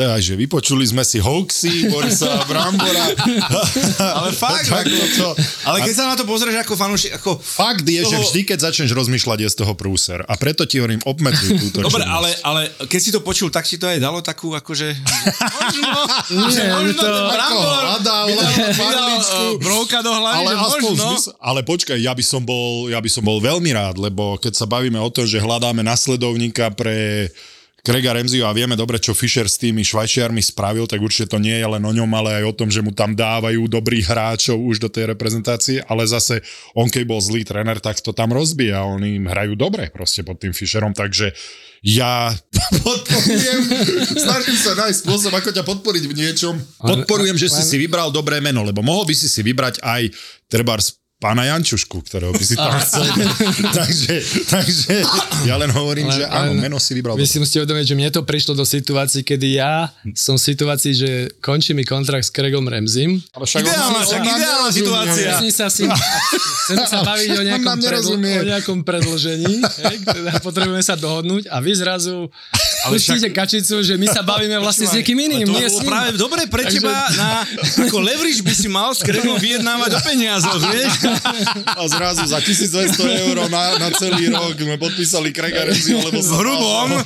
Takže 0.00 0.32
vypočuli 0.34 0.80
sme 0.82 1.04
si 1.04 1.20
hoaxy, 1.20 1.86
Borisa 1.86 2.40
Brambora. 2.48 3.12
Ale 4.00 4.32
fakt, 4.32 4.64
Tak 4.64 4.88
ako, 4.88 5.04
to, 5.12 5.28
ale 5.62 5.78
keď 5.80 5.92
sa 5.92 6.04
na 6.06 6.14
to 6.14 6.24
pozrieš 6.24 6.56
ako 6.58 6.72
fanúšik, 6.74 7.12
ako... 7.14 7.36
Fakt 7.36 7.84
je, 7.84 8.00
že 8.00 8.08
toho- 8.10 8.24
vždy, 8.24 8.40
keď 8.42 8.58
začneš 8.62 8.90
rozmýšľať, 8.90 9.38
je 9.38 9.48
z 9.50 9.56
toho 9.58 9.72
prúser. 9.74 10.24
A 10.24 10.34
preto 10.34 10.64
ti 10.64 10.80
hovorím, 10.80 11.04
obmedzuj 11.04 11.52
túto 11.60 11.78
Dobre, 11.82 12.00
činnosť. 12.00 12.16
ale, 12.16 12.30
ale 12.40 12.60
keď 12.82 12.96
si 12.98 13.10
to 13.10 13.20
počul, 13.20 13.48
tak 13.48 13.62
ti 13.62 13.76
to 13.76 13.84
aj 13.84 13.98
dalo 13.98 14.20
takú 14.20 14.52
akože... 14.52 14.88
Možno, 16.32 16.56
Nie, 16.56 16.72
že 16.86 16.94
to- 16.94 17.04
ten 17.04 17.14
Brambor 17.28 17.68
hľadal 17.84 18.24
vydal- 18.24 18.40
len 18.40 18.48
vydal, 18.48 18.72
farličku. 18.80 19.36
eh, 19.36 19.58
brovka 19.58 19.98
do 20.00 20.12
hlavy, 20.12 20.36
ale 20.38 20.50
že 20.50 20.60
možno... 20.80 20.88
zmysl, 21.12 21.30
ale 21.36 21.60
počkaj, 21.60 21.98
ja 21.98 22.12
by 22.12 22.24
som 22.24 22.40
bol, 22.40 22.88
ja 22.88 22.98
by 22.98 23.10
som 23.10 23.20
bol 23.20 23.36
veľmi 23.38 23.68
rád, 23.70 24.00
lebo 24.00 24.36
keď 24.36 24.52
sa 24.54 24.64
bavíme 24.64 24.96
o 24.96 25.10
tom, 25.10 25.22
že 25.22 25.36
hľadáme 25.36 25.82
nasledovníka 25.82 26.72
pre 26.72 27.28
Craiga 27.80 28.12
Remziho 28.12 28.44
a 28.44 28.52
vieme 28.52 28.76
dobre, 28.76 29.00
čo 29.00 29.16
Fischer 29.16 29.48
s 29.48 29.56
tými 29.56 29.80
Švajčiarmi 29.80 30.44
spravil, 30.44 30.84
tak 30.84 31.00
určite 31.00 31.32
to 31.32 31.38
nie 31.40 31.56
je 31.56 31.64
len 31.64 31.80
o 31.80 31.92
ňom, 31.92 32.10
ale 32.12 32.42
aj 32.42 32.44
o 32.52 32.56
tom, 32.56 32.68
že 32.68 32.84
mu 32.84 32.92
tam 32.92 33.16
dávajú 33.16 33.64
dobrých 33.64 34.04
hráčov 34.04 34.60
už 34.60 34.84
do 34.84 34.88
tej 34.92 35.08
reprezentácie, 35.16 35.80
ale 35.88 36.04
zase 36.04 36.44
on 36.76 36.92
keď 36.92 37.08
bol 37.08 37.20
zlý 37.24 37.48
tréner, 37.48 37.80
tak 37.80 38.04
to 38.04 38.12
tam 38.12 38.36
rozbíja, 38.36 38.84
oni 38.84 39.16
im 39.16 39.26
hrajú 39.26 39.56
dobre 39.56 39.88
proste 39.88 40.20
pod 40.20 40.36
tým 40.36 40.52
Fischerom, 40.52 40.92
takže 40.92 41.32
ja 41.80 42.28
podporujem, 42.84 43.60
snažím 44.12 44.56
sa 44.60 44.76
nájsť 44.76 44.98
spôsob, 45.00 45.32
ako 45.32 45.48
ťa 45.48 45.64
podporiť 45.64 46.04
v 46.04 46.14
niečom. 46.14 46.54
Podporujem, 46.76 47.40
že 47.40 47.48
si 47.48 47.64
si 47.64 47.76
vybral 47.80 48.12
dobré 48.12 48.44
meno, 48.44 48.60
lebo 48.60 48.84
mohol 48.84 49.08
by 49.08 49.16
si 49.16 49.32
si 49.32 49.40
vybrať 49.40 49.80
aj 49.80 50.12
trebárs 50.52 50.99
pána 51.20 51.44
Jančušku, 51.46 52.00
ktorého 52.00 52.32
by 52.32 52.40
si 52.40 52.56
tam 52.56 52.72
chcel. 52.80 53.04
takže, 53.78 54.14
takže 54.48 55.04
ja 55.44 55.54
len 55.54 55.68
hovorím, 55.68 56.08
Len- 56.08 56.16
že 56.16 56.24
áno, 56.24 56.56
len- 56.56 56.64
meno 56.64 56.80
si 56.80 56.96
vybral. 56.96 57.12
Vy 57.12 57.28
si 57.28 57.36
musíte 57.36 57.60
uvedomiť, 57.60 57.84
že 57.84 57.94
mne 57.94 58.08
to 58.08 58.24
prišlo 58.24 58.56
do 58.56 58.64
situácií, 58.64 59.20
kedy 59.20 59.60
ja 59.60 59.92
som 60.16 60.34
v 60.34 60.42
situácii, 60.42 60.92
že 60.96 61.10
končí 61.38 61.76
mi 61.76 61.84
kontrakt 61.84 62.24
s 62.24 62.32
Craigom 62.32 62.64
Ramzim. 62.64 63.20
Ale 63.30 63.44
však 63.44 63.60
Ideálna, 63.60 64.00
však 64.00 64.22
ideálna 64.24 64.70
situácia. 64.72 65.30
Chcem 65.36 65.52
sa, 65.52 65.66
si, 65.68 65.84
chcem 66.64 66.78
sa 66.82 67.04
baviť 67.04 67.28
o 67.36 67.42
nejakom, 67.44 67.76
predl, 67.78 68.10
o 68.16 68.44
nejakom 68.48 68.78
predlžení. 68.80 69.54
Hej, 69.60 69.96
teda 70.02 70.40
potrebujeme 70.40 70.80
sa 70.80 70.96
dohodnúť 70.96 71.52
a 71.52 71.60
vy 71.60 71.72
zrazu 71.76 72.32
pustíte 72.88 73.28
kačicu, 73.28 73.84
že 73.84 74.00
my 74.00 74.08
sa 74.08 74.24
bavíme 74.24 74.56
vlastne 74.56 74.88
s 74.88 74.96
niekým 74.96 75.20
iným. 75.20 75.44
To 75.44 75.52
nie 75.52 75.68
bolo 75.68 75.76
s 75.76 75.84
ním. 75.84 75.90
práve 75.92 76.08
dobre 76.16 76.48
pre 76.48 76.64
Takže- 76.64 76.80
teba, 76.80 76.96
na, 77.12 77.44
ako 77.76 78.00
leverage 78.00 78.40
by 78.40 78.54
si 78.56 78.72
mal 78.72 78.88
s 78.90 79.04
Kregom 79.04 79.36
vyjednávať 79.36 79.90
o 79.92 80.00
peniazoch, 80.00 80.60
vieš? 80.64 80.92
A 81.66 81.82
zrazu 81.86 82.24
za 82.24 82.38
1200 82.38 82.96
eur 83.24 83.36
na, 83.48 83.78
na 83.78 83.88
celý 83.92 84.28
rok 84.28 84.54
sme 84.54 84.76
podpísali 84.76 85.30
Craiga 85.30 85.66
Ramseyho, 85.66 86.00
lebo 86.08 86.20
sa 86.20 86.34
hrubom. 86.38 86.88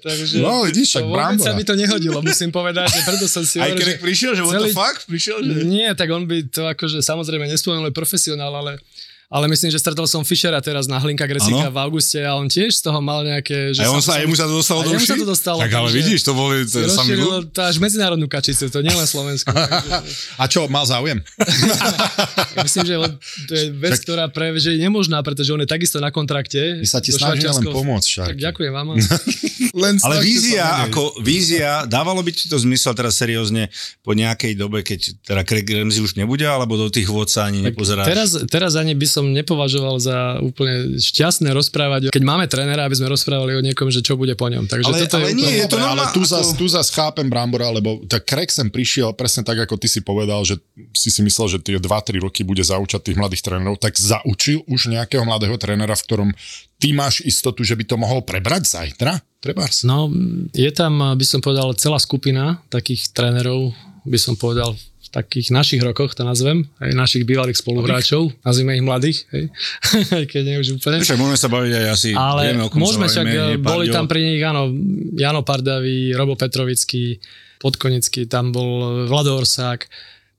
Takže 0.00 0.34
No, 0.40 0.64
vidíš, 0.64 0.86
však 0.90 1.04
to 1.04 1.10
vôbec 1.10 1.40
sa 1.40 1.52
mi 1.52 1.64
to 1.64 1.74
nehodilo, 1.74 2.18
musím 2.20 2.50
povedať, 2.50 2.88
že 2.90 3.00
preto 3.04 3.26
som 3.26 3.42
si 3.44 3.58
Aj 3.58 3.70
že 3.72 3.98
prišiel, 3.98 4.32
že 4.34 4.42
celý- 4.44 4.74
fuck? 4.74 5.04
Prišiel, 5.06 5.38
že... 5.42 5.50
Nie, 5.66 5.92
tak 5.94 6.10
on 6.10 6.24
by 6.26 6.46
to 6.46 6.66
akože 6.66 7.02
samozrejme 7.02 7.46
nespomenul 7.46 7.90
je 7.90 7.94
profesionál, 7.96 8.52
ale 8.52 8.80
ale 9.30 9.46
myslím, 9.46 9.70
že 9.70 9.78
stretol 9.78 10.10
som 10.10 10.26
Fischera 10.26 10.58
teraz 10.58 10.90
na 10.90 10.98
Hlinka 10.98 11.22
Grecika 11.22 11.70
Áno. 11.70 11.70
v 11.70 11.78
auguste 11.78 12.18
a 12.18 12.34
on 12.34 12.50
tiež 12.50 12.74
z 12.74 12.82
toho 12.82 12.98
mal 12.98 13.22
nejaké... 13.22 13.70
Že 13.70 13.86
A 13.86 13.94
on 13.94 14.02
sa, 14.02 14.18
jemu 14.18 14.34
sa 14.34 14.50
to 14.50 14.58
dostalo 14.58 14.82
do 14.82 14.98
sa 14.98 15.14
to 15.14 15.22
dostalo. 15.22 15.62
Tak 15.62 15.70
ale 15.70 15.88
vidíš, 15.94 16.26
to 16.26 16.34
boli, 16.34 16.66
to 16.66 16.82
sa 16.90 17.06
mi 17.06 17.14
rozšírilo 17.14 17.46
ľú- 17.46 17.54
to 17.54 17.62
až 17.62 17.78
medzinárodnú 17.78 18.26
kačicu, 18.26 18.66
to 18.66 18.82
nielen 18.82 19.06
Slovensku. 19.06 19.54
takže 19.54 20.34
A 20.34 20.44
čo, 20.50 20.66
mal 20.66 20.82
záujem? 20.82 21.22
myslím, 22.66 22.82
že 22.82 22.94
to 23.46 23.52
je 23.54 23.64
vec, 23.70 24.02
ktorá 24.02 24.26
pre, 24.26 24.50
že 24.58 24.74
je 24.74 24.82
nemožná, 24.82 25.22
pretože 25.22 25.54
on 25.54 25.62
je 25.62 25.68
takisto 25.70 26.02
na 26.02 26.10
kontrakte. 26.10 26.82
My 26.82 26.88
sa 26.90 26.98
ti 26.98 27.14
snažíme 27.14 27.54
len 27.54 27.70
pomôcť, 27.70 28.06
Tak 28.10 28.34
Šarky. 28.34 28.42
ďakujem 28.42 28.72
vám. 28.74 28.86
Len 29.70 30.02
Ale 30.02 30.18
vízia, 30.18 30.82
ako 30.82 31.22
vízia, 31.22 31.86
dávalo 31.86 32.18
by 32.26 32.32
ti 32.34 32.50
to 32.50 32.58
zmysel 32.58 32.90
teraz 32.90 33.14
seriózne 33.14 33.70
po 34.02 34.18
nejakej 34.18 34.58
dobe, 34.58 34.82
keď 34.82 35.22
teda 35.22 35.42
Craig 35.46 35.68
Ramsey 35.68 36.02
už 36.02 36.18
nebude, 36.18 36.42
alebo 36.42 36.74
do 36.74 36.90
tých 36.90 37.06
vôd 37.06 37.30
sa 37.30 37.46
ani 37.46 37.62
nepozeráš? 37.62 38.06
Teraz, 38.08 38.30
teraz 38.50 38.72
ani 38.74 38.98
by 38.98 39.06
som 39.06 39.19
nepovažoval 39.28 40.00
za 40.00 40.40
úplne 40.40 40.96
šťastné 40.96 41.52
rozprávať, 41.52 42.00
keď 42.08 42.22
máme 42.24 42.48
trénera, 42.48 42.88
aby 42.88 42.96
sme 42.96 43.12
rozprávali 43.12 43.52
o 43.54 43.62
niekom, 43.62 43.92
že 43.92 44.00
čo 44.00 44.16
bude 44.16 44.32
po 44.32 44.48
ňom. 44.48 44.64
Takže 44.64 44.88
Ale- 44.88 45.00
toto 45.04 45.16
ale 45.20 45.28
je 45.30 45.34
nie, 45.36 45.44
úplne... 45.44 45.60
je 45.60 45.66
to 45.68 45.76
Dobre, 45.76 45.90
ale 45.92 46.04
tu 46.10 46.22
ako- 46.22 46.32
zas, 46.32 46.46
tu 46.56 46.66
zas 46.66 46.88
chápem 46.88 47.26
Brambora, 47.28 47.68
lebo 47.68 48.00
tak 48.08 48.24
Craig 48.24 48.48
sem 48.48 48.72
prišiel 48.72 49.12
presne 49.12 49.44
tak, 49.44 49.60
ako 49.60 49.76
ty 49.76 49.86
si 49.86 50.00
povedal, 50.00 50.40
že 50.42 50.56
si 50.96 51.12
si 51.12 51.20
myslel, 51.20 51.46
že 51.46 51.58
tie 51.60 51.76
2-3 51.76 52.24
roky 52.24 52.40
bude 52.40 52.64
zaučať 52.64 53.12
tých 53.12 53.18
mladých 53.20 53.44
trénerov, 53.44 53.76
tak 53.76 53.94
zaučil 53.94 54.64
už 54.64 54.88
nejakého 54.88 55.22
mladého 55.22 55.54
trénera, 55.60 55.92
v 55.92 56.04
ktorom 56.08 56.30
ty 56.80 56.96
máš 56.96 57.20
istotu, 57.22 57.60
že 57.60 57.76
by 57.76 57.84
to 57.84 58.00
mohol 58.00 58.24
prebrať 58.24 58.64
zajtra? 58.64 59.20
Trebárs. 59.40 59.84
No, 59.84 60.08
je 60.52 60.68
tam, 60.72 61.16
by 61.16 61.24
som 61.24 61.40
povedal, 61.40 61.72
celá 61.76 61.96
skupina 61.96 62.60
takých 62.68 63.08
trénerov, 63.12 63.72
by 64.04 64.18
som 64.20 64.36
povedal, 64.36 64.76
takých 65.10 65.50
našich 65.50 65.82
rokoch, 65.82 66.14
to 66.14 66.22
nazvem, 66.22 66.70
aj 66.78 66.94
našich 66.94 67.26
bývalých 67.26 67.58
spoluhráčov, 67.58 68.30
nazvime 68.46 68.78
ich 68.78 68.84
mladých, 68.86 69.26
hej, 69.34 69.50
keď 70.30 70.42
nie 70.46 70.56
už 70.62 70.78
úplne. 70.78 71.02
Však 71.02 71.18
môžeme 71.18 71.38
sa 71.38 71.50
baviť 71.50 71.72
aj 71.74 71.86
asi, 71.90 72.10
Ale 72.14 72.40
vieme, 72.46 72.62
o 72.66 72.70
kom 72.70 72.78
môžeme 72.78 73.10
sa 73.10 73.26
však, 73.26 73.26
nie 73.26 73.58
boli 73.58 73.90
tam 73.90 74.06
pri 74.06 74.22
nich, 74.22 74.42
áno, 74.46 74.70
Jano 75.18 75.42
Pardavý, 75.42 76.14
Robo 76.14 76.38
Petrovický, 76.38 77.18
Podkonický, 77.58 78.30
tam 78.30 78.54
bol 78.54 79.04
Vlado 79.10 79.34
Orsák, 79.34 79.84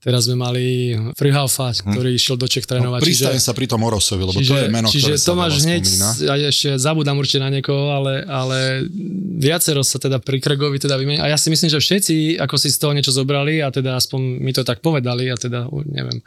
teraz 0.02 0.26
sme 0.26 0.34
mali 0.34 0.98
Frihaufa, 1.14 1.78
ktorý 1.78 2.18
išiel 2.18 2.36
do 2.36 2.50
Čech 2.50 2.66
trénovať. 2.66 3.06
Pristajem 3.06 3.38
sa 3.38 3.54
pri 3.54 3.70
tom 3.70 3.86
Orosovi, 3.86 4.26
lebo 4.26 4.42
čiže, 4.42 4.50
to 4.50 4.58
je 4.58 4.68
meno, 4.74 4.88
čiže 4.90 5.14
ktoré 5.14 5.28
Tomáš 5.30 5.54
hneď, 5.62 5.84
spomína. 5.86 6.10
a 6.26 6.34
ešte 6.50 6.70
zabudám 6.82 7.16
určite 7.22 7.42
na 7.46 7.54
niekoho, 7.54 7.94
ale, 7.94 8.26
ale 8.26 8.90
viacero 9.38 9.86
sa 9.86 10.02
teda 10.02 10.18
pri 10.18 10.42
Kregovi 10.42 10.82
teda 10.82 10.98
vymenia. 10.98 11.22
A 11.22 11.30
ja 11.30 11.38
si 11.38 11.54
myslím, 11.54 11.70
že 11.70 11.78
všetci 11.78 12.42
ako 12.42 12.56
si 12.58 12.74
z 12.74 12.78
toho 12.82 12.98
niečo 12.98 13.14
zobrali 13.14 13.62
a 13.62 13.70
teda 13.70 13.94
aspoň 13.94 14.42
mi 14.42 14.52
to 14.52 14.66
tak 14.66 14.82
povedali 14.82 15.30
a 15.30 15.38
teda 15.38 15.70
neviem, 15.86 16.18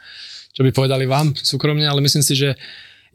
čo 0.55 0.63
by 0.63 0.71
povedali 0.71 1.03
vám 1.03 1.35
súkromne, 1.35 1.83
ale 1.83 1.99
myslím 1.99 2.23
si, 2.23 2.33
že 2.39 2.55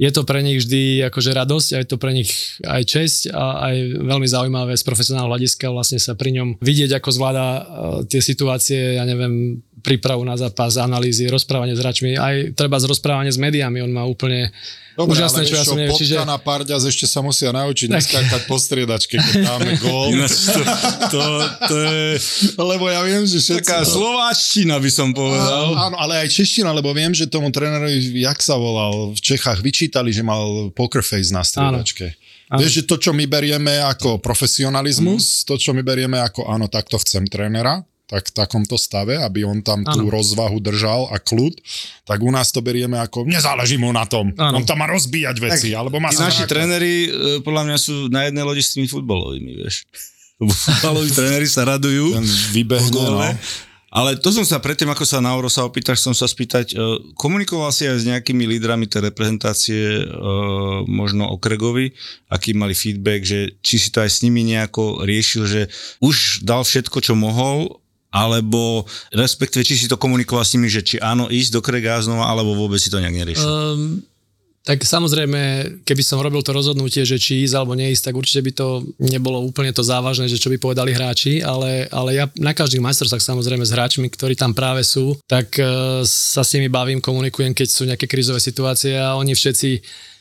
je 0.01 0.09
to 0.09 0.25
pre 0.25 0.41
nich 0.41 0.65
vždy 0.65 1.13
akože 1.13 1.37
radosť 1.37 1.69
a 1.77 1.77
je 1.85 1.89
to 1.93 2.01
pre 2.01 2.17
nich 2.17 2.33
aj 2.65 2.83
česť 2.89 3.21
a 3.37 3.69
aj 3.69 3.77
veľmi 4.01 4.25
zaujímavé 4.25 4.73
z 4.73 4.87
profesionálneho 4.89 5.37
hľadiska 5.37 5.69
vlastne 5.69 6.01
sa 6.01 6.17
pri 6.17 6.41
ňom 6.41 6.49
vidieť, 6.65 6.97
ako 6.97 7.09
zvláda 7.13 7.45
uh, 7.45 7.61
tie 8.09 8.25
situácie, 8.25 8.97
ja 8.97 9.05
neviem, 9.05 9.61
prípravu 9.85 10.25
na 10.25 10.41
zápas, 10.41 10.81
analýzy, 10.81 11.29
rozprávanie 11.29 11.77
s 11.77 11.85
hráčmi, 11.85 12.17
aj 12.17 12.57
treba 12.57 12.81
z 12.81 12.89
rozprávanie 12.89 13.29
s 13.29 13.37
médiami, 13.37 13.85
on 13.85 13.93
má 13.93 14.09
úplne 14.09 14.49
Dobre, 15.01 15.17
úžasné, 15.17 15.41
ale 15.41 15.49
čo 15.49 15.57
ja 15.57 15.65
som 15.65 15.79
neviem, 15.81 15.97
čiže... 15.97 16.15
Na 16.29 16.37
Parďaz 16.37 16.85
ešte 16.85 17.09
sa 17.09 17.25
musia 17.25 17.49
naučiť 17.49 17.89
neskákať 17.89 18.45
po 18.45 18.61
striedačke, 18.61 19.17
keď 19.17 19.35
dáme 19.41 19.73
gól. 19.81 20.13
Ináč 20.13 20.53
to, 20.53 20.61
to, 21.09 21.23
to 21.65 21.75
je 21.81 22.05
Lebo 22.61 22.85
ja 22.93 23.01
viem, 23.01 23.25
že 23.25 23.41
všetci... 23.41 23.65
taká 23.65 23.81
slováčtina, 23.89 24.77
by 24.77 24.91
som 24.93 25.17
povedal. 25.17 25.73
Áno, 25.81 25.97
ale 25.97 26.21
aj 26.21 26.29
čeština, 26.29 26.69
lebo 26.77 26.93
viem, 26.93 27.17
že 27.17 27.25
tomu 27.25 27.49
trénerovi, 27.49 28.21
jak 28.21 28.39
sa 28.45 28.61
volal, 28.61 29.17
v 29.17 29.21
Čechách 29.25 29.65
vyčítali, 29.65 30.13
že 30.13 30.21
mal 30.21 30.69
poker 30.77 31.01
face 31.01 31.33
na 31.33 31.41
striedačke. 31.41 32.13
Vieš, 32.51 32.83
že 32.83 32.87
to, 32.87 32.99
čo 32.99 33.15
my 33.15 33.25
berieme 33.31 33.79
ako 33.79 34.19
profesionalizmus, 34.19 35.47
to, 35.47 35.55
čo 35.55 35.71
my 35.71 35.87
berieme 35.87 36.19
ako 36.19 36.51
áno, 36.51 36.67
takto 36.67 36.99
chcem 36.99 37.23
trénera, 37.31 37.87
tak 38.11 38.27
v 38.27 38.33
takomto 38.35 38.75
stave, 38.75 39.15
aby 39.23 39.47
on 39.47 39.63
tam 39.63 39.87
tú 39.87 40.03
Áno. 40.03 40.11
rozvahu 40.11 40.59
držal 40.59 41.07
a 41.15 41.23
kľud, 41.23 41.55
tak 42.03 42.19
u 42.19 42.35
nás 42.35 42.51
to 42.51 42.59
berieme 42.59 42.99
ako, 42.99 43.23
nezáleží 43.23 43.79
mu 43.79 43.95
na 43.95 44.03
tom, 44.03 44.35
Áno. 44.35 44.59
on 44.59 44.67
tam 44.67 44.83
má 44.83 44.91
rozbíjať 44.91 45.37
veci, 45.39 45.71
alebo 45.71 46.03
má 46.03 46.11
naši 46.11 46.43
zrákať. 46.43 46.51
tréneri, 46.51 46.95
e, 47.07 47.09
podľa 47.47 47.63
mňa 47.71 47.77
sú 47.79 48.11
na 48.11 48.27
jednej 48.27 48.43
lodi 48.43 48.67
s 48.67 48.75
tými 48.75 48.91
futbalovými, 48.91 49.63
vieš. 49.63 49.87
Futbaloví 50.43 51.15
tréneri 51.15 51.47
sa 51.47 51.63
radujú. 51.63 52.19
Ten 52.19 52.27
vybehne, 52.51 52.91
no. 52.91 53.23
Ale 53.91 54.15
to 54.15 54.31
som 54.31 54.47
sa 54.47 54.63
predtým, 54.63 54.87
ako 54.87 55.03
sa 55.03 55.19
na 55.19 55.35
Euro 55.35 55.51
sa 55.51 55.67
opýtaš, 55.67 55.99
som 55.99 56.15
sa 56.15 56.31
spýtať, 56.31 56.67
e, 56.71 56.77
komunikoval 57.19 57.75
si 57.75 57.91
aj 57.91 57.99
s 57.99 58.07
nejakými 58.07 58.47
lídrami 58.47 58.87
tej 58.87 59.11
reprezentácie, 59.11 59.83
e, 59.99 60.05
možno 60.87 61.27
o 61.27 61.37
Kregovi, 61.43 61.91
aký 62.31 62.55
mali 62.55 62.75
feedback, 62.79 63.27
že 63.27 63.59
či 63.67 63.83
si 63.83 63.91
to 63.91 63.99
aj 63.99 64.11
s 64.15 64.23
nimi 64.23 64.47
nejako 64.47 65.03
riešil, 65.03 65.43
že 65.43 65.63
už 65.99 66.47
dal 66.47 66.63
všetko, 66.63 67.03
čo 67.03 67.19
mohol, 67.19 67.83
alebo 68.11 68.85
respektíve, 69.15 69.63
či 69.63 69.79
si 69.79 69.87
to 69.87 69.95
komunikoval 69.99 70.43
s 70.43 70.55
nimi, 70.59 70.67
že 70.67 70.83
či 70.83 70.97
áno, 70.99 71.31
ísť 71.31 71.51
do 71.55 71.61
Krega 71.63 72.03
znova, 72.03 72.27
alebo 72.27 72.59
vôbec 72.59 72.83
si 72.83 72.91
to 72.91 72.99
nejak 72.99 73.15
neriešil. 73.15 73.47
Um, 73.47 74.03
tak 74.61 74.85
samozrejme, 74.85 75.41
keby 75.89 76.03
som 76.05 76.21
robil 76.21 76.45
to 76.45 76.53
rozhodnutie, 76.53 77.01
že 77.09 77.17
či 77.17 77.49
ísť 77.49 77.57
alebo 77.57 77.73
neísť, 77.73 78.13
tak 78.13 78.15
určite 78.19 78.45
by 78.45 78.53
to 78.53 78.69
nebolo 79.01 79.41
úplne 79.41 79.73
to 79.73 79.81
závažné, 79.81 80.29
že 80.29 80.37
čo 80.37 80.53
by 80.53 80.61
povedali 80.61 80.93
hráči, 80.93 81.41
ale, 81.41 81.89
ale 81.89 82.11
ja 82.21 82.29
na 82.37 82.53
každých 82.53 82.85
majstrovstvách 82.85 83.25
samozrejme 83.25 83.65
s 83.65 83.73
hráčmi, 83.73 84.07
ktorí 84.13 84.37
tam 84.37 84.53
práve 84.53 84.85
sú, 84.85 85.17
tak 85.25 85.57
uh, 85.57 86.05
sa 86.05 86.45
s 86.45 86.53
nimi 86.53 86.69
bavím, 86.69 87.01
komunikujem, 87.01 87.57
keď 87.57 87.69
sú 87.73 87.89
nejaké 87.89 88.05
krízové 88.05 88.37
situácie 88.37 89.01
a 89.01 89.17
oni 89.17 89.33
všetci 89.33 89.71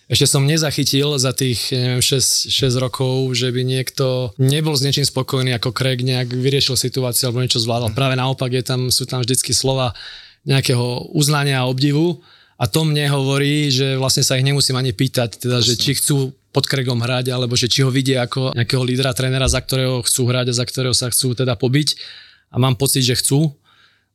ešte 0.10 0.26
som 0.26 0.42
nezachytil 0.42 1.22
za 1.22 1.38
tých 1.38 1.70
neviem, 1.70 2.02
6, 2.02 2.50
6 2.50 2.82
rokov, 2.82 3.30
že 3.38 3.54
by 3.54 3.62
niekto 3.62 4.34
nebol 4.42 4.74
s 4.74 4.82
niečím 4.82 5.06
spokojný 5.06 5.54
ako 5.54 5.70
Craig, 5.70 6.02
nejak 6.02 6.34
vyriešil 6.34 6.74
situáciu 6.74 7.30
alebo 7.30 7.46
niečo 7.46 7.62
zvládol. 7.62 7.94
Práve 7.94 8.18
naopak 8.18 8.50
je 8.50 8.66
tam, 8.66 8.90
sú 8.90 9.06
tam 9.06 9.22
vždycky 9.22 9.54
slova 9.54 9.94
nejakého 10.50 11.14
uznania 11.14 11.62
a 11.62 11.70
obdivu 11.70 12.26
a 12.58 12.66
to 12.66 12.90
mne 12.90 13.06
hovorí, 13.14 13.70
že 13.70 14.02
vlastne 14.02 14.26
sa 14.26 14.36
ich 14.36 14.44
nemusím 14.44 14.82
ani 14.82 14.98
pýtať, 14.98 15.46
teda, 15.46 15.62
že 15.62 15.78
či 15.78 15.94
chcú 15.94 16.34
pod 16.50 16.66
Craigom 16.66 16.98
hrať, 16.98 17.30
alebo 17.30 17.54
že 17.54 17.70
či 17.70 17.86
ho 17.86 17.94
vidia 17.94 18.26
ako 18.26 18.58
nejakého 18.58 18.82
lídra, 18.82 19.14
trénera, 19.14 19.46
za 19.46 19.62
ktorého 19.62 20.02
chcú 20.02 20.26
hrať 20.26 20.50
a 20.50 20.58
za 20.58 20.66
ktorého 20.66 20.96
sa 20.98 21.14
chcú 21.14 21.38
teda 21.38 21.54
pobiť 21.54 21.96
a 22.50 22.58
mám 22.58 22.74
pocit, 22.76 23.06
že 23.06 23.14
chcú. 23.14 23.54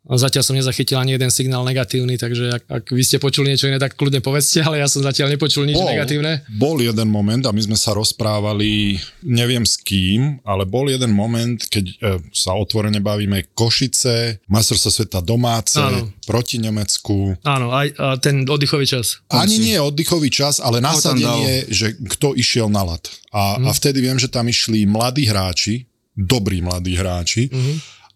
Zatiaľ 0.04 0.44
som 0.44 0.52
nezachytil 0.52 1.00
ani 1.00 1.16
jeden 1.16 1.32
signál 1.32 1.64
negatívny, 1.64 2.20
takže 2.20 2.60
ak, 2.60 2.62
ak 2.68 2.84
vy 2.92 3.00
ste 3.00 3.16
počuli 3.16 3.48
niečo 3.48 3.72
iné, 3.72 3.80
tak 3.80 3.96
kľudne 3.96 4.20
povedzte, 4.20 4.60
ale 4.60 4.84
ja 4.84 4.84
som 4.84 5.00
zatiaľ 5.00 5.32
nepočul 5.32 5.64
nič 5.64 5.80
negatívne. 5.80 6.44
Bol 6.60 6.84
jeden 6.84 7.08
moment 7.08 7.40
a 7.48 7.56
my 7.56 7.62
sme 7.64 7.72
sa 7.72 7.96
rozprávali, 7.96 9.00
neviem 9.24 9.64
s 9.64 9.80
kým, 9.80 10.44
ale 10.44 10.68
bol 10.68 10.92
jeden 10.92 11.08
moment, 11.08 11.56
keď 11.56 11.84
e, 11.88 11.94
sa 12.36 12.52
otvorene 12.52 13.00
bavíme 13.00 13.56
Košice, 13.56 14.44
majstrovstvo 14.44 14.92
sveta 14.92 15.24
domáce, 15.24 15.80
Áno. 15.80 16.12
proti 16.28 16.60
Nemecku. 16.60 17.40
Áno, 17.40 17.72
aj 17.72 17.96
a 17.96 18.20
ten 18.20 18.44
oddychový 18.44 18.84
čas. 18.84 19.24
Ani 19.32 19.56
nie 19.56 19.80
oddychový 19.80 20.28
čas, 20.28 20.60
ale 20.60 20.84
nasadenie, 20.84 21.64
že 21.72 21.96
kto 21.96 22.36
išiel 22.36 22.68
na 22.68 22.84
lat. 22.84 23.08
A, 23.32 23.56
a 23.56 23.70
vtedy 23.72 24.04
viem, 24.04 24.20
že 24.20 24.28
tam 24.28 24.44
išli 24.52 24.84
mladí 24.84 25.24
hráči, 25.24 25.88
dobrí 26.12 26.60
mladí 26.60 26.92
hráči, 26.92 27.48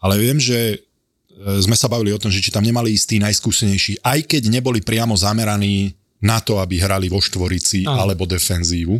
ale 0.04 0.20
viem, 0.20 0.36
že 0.36 0.84
sme 1.38 1.76
sa 1.78 1.86
bavili 1.86 2.10
o 2.10 2.20
tom, 2.20 2.34
že 2.34 2.42
či 2.42 2.50
tam 2.50 2.66
nemali 2.66 2.94
ísť 2.94 3.06
tí 3.06 3.16
najskúsenejší, 3.22 4.02
aj 4.02 4.20
keď 4.26 4.42
neboli 4.50 4.82
priamo 4.82 5.14
zameraní 5.14 5.94
na 6.18 6.42
to, 6.42 6.58
aby 6.58 6.82
hrali 6.82 7.06
vo 7.06 7.22
štvorici 7.22 7.86
Áno. 7.86 8.02
alebo 8.02 8.26
defenzívu, 8.26 8.98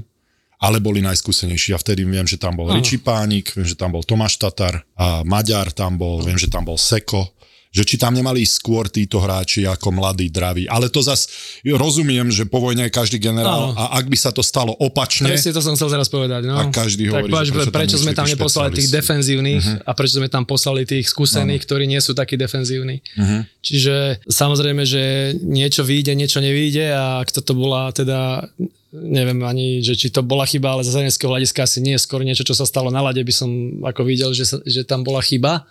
ale 0.62 0.78
boli 0.78 1.02
najskúsenejší. 1.02 1.74
A 1.74 1.82
vtedy 1.82 2.06
viem, 2.06 2.26
že 2.26 2.38
tam 2.38 2.54
bol. 2.54 2.70
Riči 2.70 3.02
Pánik, 3.02 3.50
viem, 3.58 3.66
že 3.66 3.74
tam 3.74 3.94
bol 3.94 4.06
Tomáš 4.06 4.38
Tatar, 4.38 4.86
a 4.94 5.26
Maďar 5.26 5.74
tam 5.74 5.98
bol, 5.98 6.22
viem, 6.22 6.38
že 6.38 6.46
tam 6.46 6.62
bol 6.62 6.78
Seko, 6.78 7.34
že 7.78 7.86
či 7.86 7.94
tam 7.94 8.10
nemali 8.10 8.42
skôr 8.42 8.90
títo 8.90 9.22
hráči 9.22 9.62
ako 9.62 9.94
mladí, 9.94 10.26
draví. 10.26 10.66
Ale 10.66 10.90
to 10.90 10.98
zas 10.98 11.30
rozumiem, 11.62 12.26
že 12.34 12.42
po 12.42 12.58
vojne 12.58 12.90
je 12.90 12.92
každý 12.92 13.22
generál 13.22 13.70
Áno. 13.70 13.78
a 13.78 14.02
ak 14.02 14.10
by 14.10 14.18
sa 14.18 14.34
to 14.34 14.42
stalo 14.42 14.74
opačne, 14.82 15.30
Presne 15.30 15.54
to 15.54 15.62
som 15.62 15.78
chcel 15.78 15.94
teraz 15.94 16.10
povedať. 16.10 16.50
No. 16.50 16.58
A 16.58 16.74
každý 16.74 17.06
tak 17.06 17.30
hovorí, 17.30 17.46
že 17.46 17.54
prečo 17.54 17.70
tam 17.70 17.78
prečo 17.78 17.96
sme 18.02 18.10
nešli 18.10 18.18
tam 18.18 18.26
neposlali 18.34 18.70
tých 18.74 18.90
defenzívnych 18.90 19.62
uh-huh. 19.62 19.86
a 19.86 19.90
prečo 19.94 20.18
sme 20.18 20.26
tam 20.26 20.42
poslali 20.42 20.82
tých 20.82 21.06
skúsených, 21.06 21.62
ktorí 21.62 21.86
nie 21.86 22.02
sú 22.02 22.18
takí 22.18 22.34
defenzívni. 22.34 22.98
Uh-huh. 23.14 23.46
Čiže 23.62 24.26
samozrejme, 24.26 24.82
že 24.82 25.34
niečo 25.38 25.86
vyjde, 25.86 26.18
niečo 26.18 26.42
nevyjde 26.42 26.90
a 26.90 27.22
ak 27.22 27.30
toto 27.30 27.54
bola 27.54 27.94
teda 27.94 28.50
neviem 28.88 29.36
ani, 29.44 29.84
že 29.84 29.92
či 29.94 30.08
to 30.08 30.24
bola 30.24 30.48
chyba, 30.48 30.72
ale 30.72 30.82
z 30.82 30.96
hľadiska 30.96 31.60
asi 31.60 31.84
nie 31.84 32.00
skôr 32.00 32.24
niečo, 32.24 32.40
čo 32.40 32.56
sa 32.56 32.64
stalo 32.64 32.88
na 32.88 33.04
lade, 33.04 33.20
by 33.20 33.34
som 33.34 33.50
ako 33.84 34.00
videl, 34.00 34.32
že, 34.32 34.48
sa, 34.48 34.56
že 34.64 34.80
tam 34.88 35.04
bola 35.04 35.20
chyba 35.20 35.68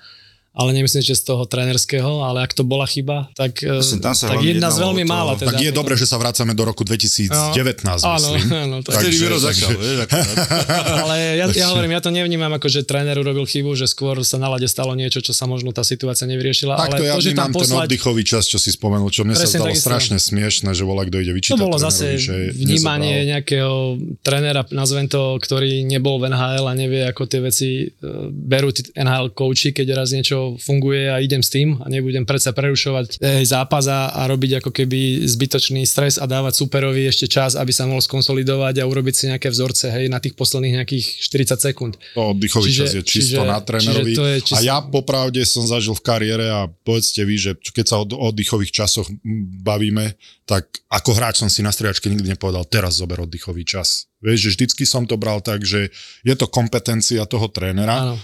ale 0.57 0.73
nemyslím, 0.73 1.05
že 1.05 1.13
z 1.13 1.23
toho 1.23 1.45
trénerského, 1.45 2.25
ale 2.25 2.41
ak 2.41 2.51
to 2.51 2.65
bola 2.65 2.83
chyba, 2.83 3.29
tak, 3.31 3.61
Myslím, 3.61 4.01
tam 4.01 4.17
sa 4.17 4.33
tak 4.33 4.41
jedna 4.41 4.73
z 4.73 4.81
veľmi 4.81 5.05
to- 5.05 5.09
mála. 5.09 5.31
Teda, 5.37 5.53
tak 5.53 5.61
je 5.61 5.69
dobré, 5.69 5.93
že 5.93 6.03
sa 6.03 6.17
vracame 6.17 6.51
do 6.51 6.65
roku 6.65 6.81
2019, 6.81 7.85
Áno, 8.01 8.27
myslím. 8.33 8.49
áno, 8.65 8.75
tak- 8.81 8.97
Vtedy 8.97 9.13
Takže- 9.13 9.21
Miro 9.21 9.37
začal. 9.37 9.69
Ale 11.03 11.15
ja, 11.37 11.45
ja 11.47 11.65
hovorím, 11.69 11.91
ja 11.91 12.01
to 12.01 12.09
nevnímam 12.09 12.49
ako, 12.49 12.67
že 12.67 12.81
tréner 12.81 13.13
urobil 13.15 13.45
chybu, 13.45 13.73
že 13.73 13.85
skôr 13.85 14.17
sa 14.21 14.37
na 14.37 14.49
lade 14.49 14.65
stalo 14.65 14.93
niečo, 14.93 15.21
čo 15.21 15.31
sa 15.31 15.45
možno 15.45 15.69
tá 15.69 15.85
situácia 15.85 16.25
nevyriešila. 16.25 16.73
Takto 16.73 16.97
ale 16.97 17.05
ja 17.05 17.15
to, 17.15 17.21
že 17.21 17.31
tam 17.31 17.49
ten 17.49 17.55
poslať, 17.55 17.85
oddychový 17.85 18.23
čas, 18.23 18.43
čo 18.45 18.57
si 18.57 18.73
spomenul, 18.73 19.09
čo 19.09 19.21
mne 19.21 19.35
sa 19.35 19.45
Presne 19.45 19.59
zdalo 19.59 19.69
takisto. 19.71 19.85
strašne 19.85 20.17
smiešne, 20.17 20.69
že 20.73 20.81
volá, 20.81 21.05
kto 21.05 21.21
ide 21.21 21.33
vyčítať. 21.33 21.53
to 21.53 21.61
bolo 21.61 21.77
zase 21.77 22.17
že 22.17 22.49
vnímanie 22.51 23.13
nezobral. 23.13 23.29
nejakého 23.29 23.73
trénera, 24.21 24.61
nazvem 24.71 25.05
to, 25.05 25.37
ktorý 25.37 25.85
nebol 25.85 26.17
v 26.17 26.31
NHL 26.31 26.65
a 26.65 26.73
nevie, 26.73 27.01
ako 27.05 27.21
tie 27.23 27.39
veci 27.39 27.69
e, 27.83 27.87
berú 28.31 28.73
NHL 28.93 29.31
coachi, 29.31 29.69
keď 29.71 29.87
raz 29.93 30.09
niečo 30.11 30.46
funguje 30.55 31.11
a 31.11 31.19
idem 31.19 31.43
s 31.43 31.51
tým 31.51 31.75
a 31.83 31.91
nebudem 31.91 32.23
predsa 32.23 32.55
prerušovať 32.55 33.19
e, 33.19 33.43
zápas 33.43 33.83
a, 33.91 34.15
a 34.15 34.23
robiť 34.31 34.63
ako 34.63 34.71
keby 34.71 35.27
zbytočný 35.27 35.83
stres 35.83 36.15
a 36.15 36.23
dávať 36.23 36.63
superovi 36.63 37.03
ešte 37.03 37.27
čas, 37.27 37.59
aby 37.59 37.75
sa 37.75 37.83
mohol 37.83 37.99
skonsolidovať 37.99 38.79
a 38.79 38.87
urobiť 38.87 39.13
si 39.13 39.23
nejaké 39.27 39.51
vzorce 39.51 39.91
hej, 39.91 40.07
na 40.07 40.23
tých 40.23 40.39
posledných 40.39 40.79
nejakých 40.79 41.05
40 41.27 41.67
sekúnd. 41.67 41.93
To 42.15 42.31
oddychový 42.31 42.71
Čiže- 42.71 42.79
čas 42.79 42.91
je 42.95 43.03
čisto 43.03 43.43
čiže- 43.43 43.51
na 43.51 43.59
trénerovi. 43.59 44.15
čiže 44.15 44.19
to 44.19 44.25
je 44.31 44.37
čisto- 44.47 44.55
A 44.55 44.59
ja 44.63 44.77
popravde 44.79 45.41
som 45.43 45.67
zažil 45.67 45.91
v 45.91 46.03
kariére 46.07 46.45
a 46.47 46.71
povedzte 46.71 47.27
vy, 47.27 47.35
že 47.35 47.51
keď 47.59 47.85
sa 47.89 47.95
o 47.99 48.07
oddychových 48.07 48.71
časoch 48.71 49.11
bavíme, 49.65 50.15
tak 50.47 50.69
ako 50.87 51.11
hráč 51.11 51.43
som 51.43 51.51
si 51.51 51.59
na 51.59 51.75
striačke 51.75 52.07
nikdy 52.07 52.31
nepovedal, 52.31 52.63
teraz 52.63 53.03
zober 53.03 53.19
oddychový 53.27 53.67
čas. 53.67 54.07
Vieš, 54.23 54.39
že 54.39 54.49
vždycky 54.55 54.83
som 54.87 55.03
to 55.03 55.19
bral 55.19 55.43
tak, 55.43 55.61
že 55.67 55.91
je 56.23 56.35
to 56.39 56.47
kompetencia 56.47 57.27
toho 57.27 57.51
trénera. 57.51 58.07
Áno. 58.07 58.15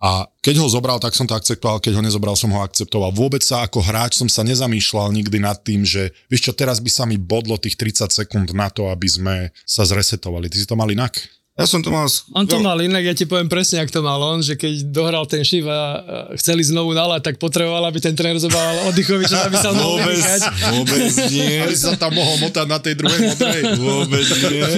A 0.00 0.24
keď 0.40 0.64
ho 0.64 0.66
zobral, 0.72 0.96
tak 0.96 1.12
som 1.12 1.28
to 1.28 1.36
akceptoval, 1.36 1.76
keď 1.76 2.00
ho 2.00 2.02
nezobral, 2.02 2.32
som 2.32 2.48
ho 2.56 2.64
akceptoval. 2.64 3.12
Vôbec 3.12 3.44
sa 3.44 3.68
ako 3.68 3.84
hráč 3.84 4.16
som 4.16 4.32
sa 4.32 4.40
nezamýšľal 4.40 5.12
nikdy 5.12 5.38
nad 5.44 5.60
tým, 5.60 5.84
že 5.84 6.16
vieš 6.32 6.48
čo, 6.48 6.52
teraz 6.56 6.80
by 6.80 6.88
sa 6.88 7.04
mi 7.04 7.20
bodlo 7.20 7.60
tých 7.60 7.76
30 7.76 8.08
sekúnd 8.08 8.48
na 8.56 8.72
to, 8.72 8.88
aby 8.88 9.04
sme 9.04 9.36
sa 9.68 9.84
zresetovali. 9.84 10.48
Ty 10.48 10.56
si 10.56 10.64
to 10.64 10.72
mal 10.72 10.88
inak? 10.88 11.39
Ja 11.60 11.68
som 11.68 11.84
to 11.84 11.92
mal... 11.92 12.08
On 12.32 12.48
to 12.48 12.56
mal 12.64 12.80
inak, 12.80 13.04
ja 13.04 13.12
ti 13.12 13.28
poviem 13.28 13.44
presne, 13.44 13.84
ak 13.84 13.92
to 13.92 14.00
mal 14.00 14.16
on, 14.16 14.40
že 14.40 14.56
keď 14.56 14.88
dohral 14.88 15.28
ten 15.28 15.44
šiv 15.44 15.68
a 15.68 16.00
chceli 16.40 16.64
znovu 16.64 16.96
nalať, 16.96 17.20
tak 17.20 17.34
potreboval, 17.36 17.84
aby 17.84 18.00
ten 18.00 18.16
tréner 18.16 18.40
zobral 18.40 18.88
oddychový 18.88 19.28
čas, 19.28 19.44
aby 19.44 19.60
sa 19.60 19.76
mohol 19.76 20.00
Vôbec, 20.00 20.16
vynechať. 20.16 20.40
vôbec 20.72 21.12
nie. 21.36 21.52
Aby 21.60 21.76
sa 21.76 22.00
tam 22.00 22.16
mohol 22.16 22.40
motať 22.40 22.64
na 22.64 22.80
tej 22.80 22.96
druhej 22.96 23.20
modrej. 23.28 23.60
Vôbec 23.76 24.26
nie. 24.48 24.68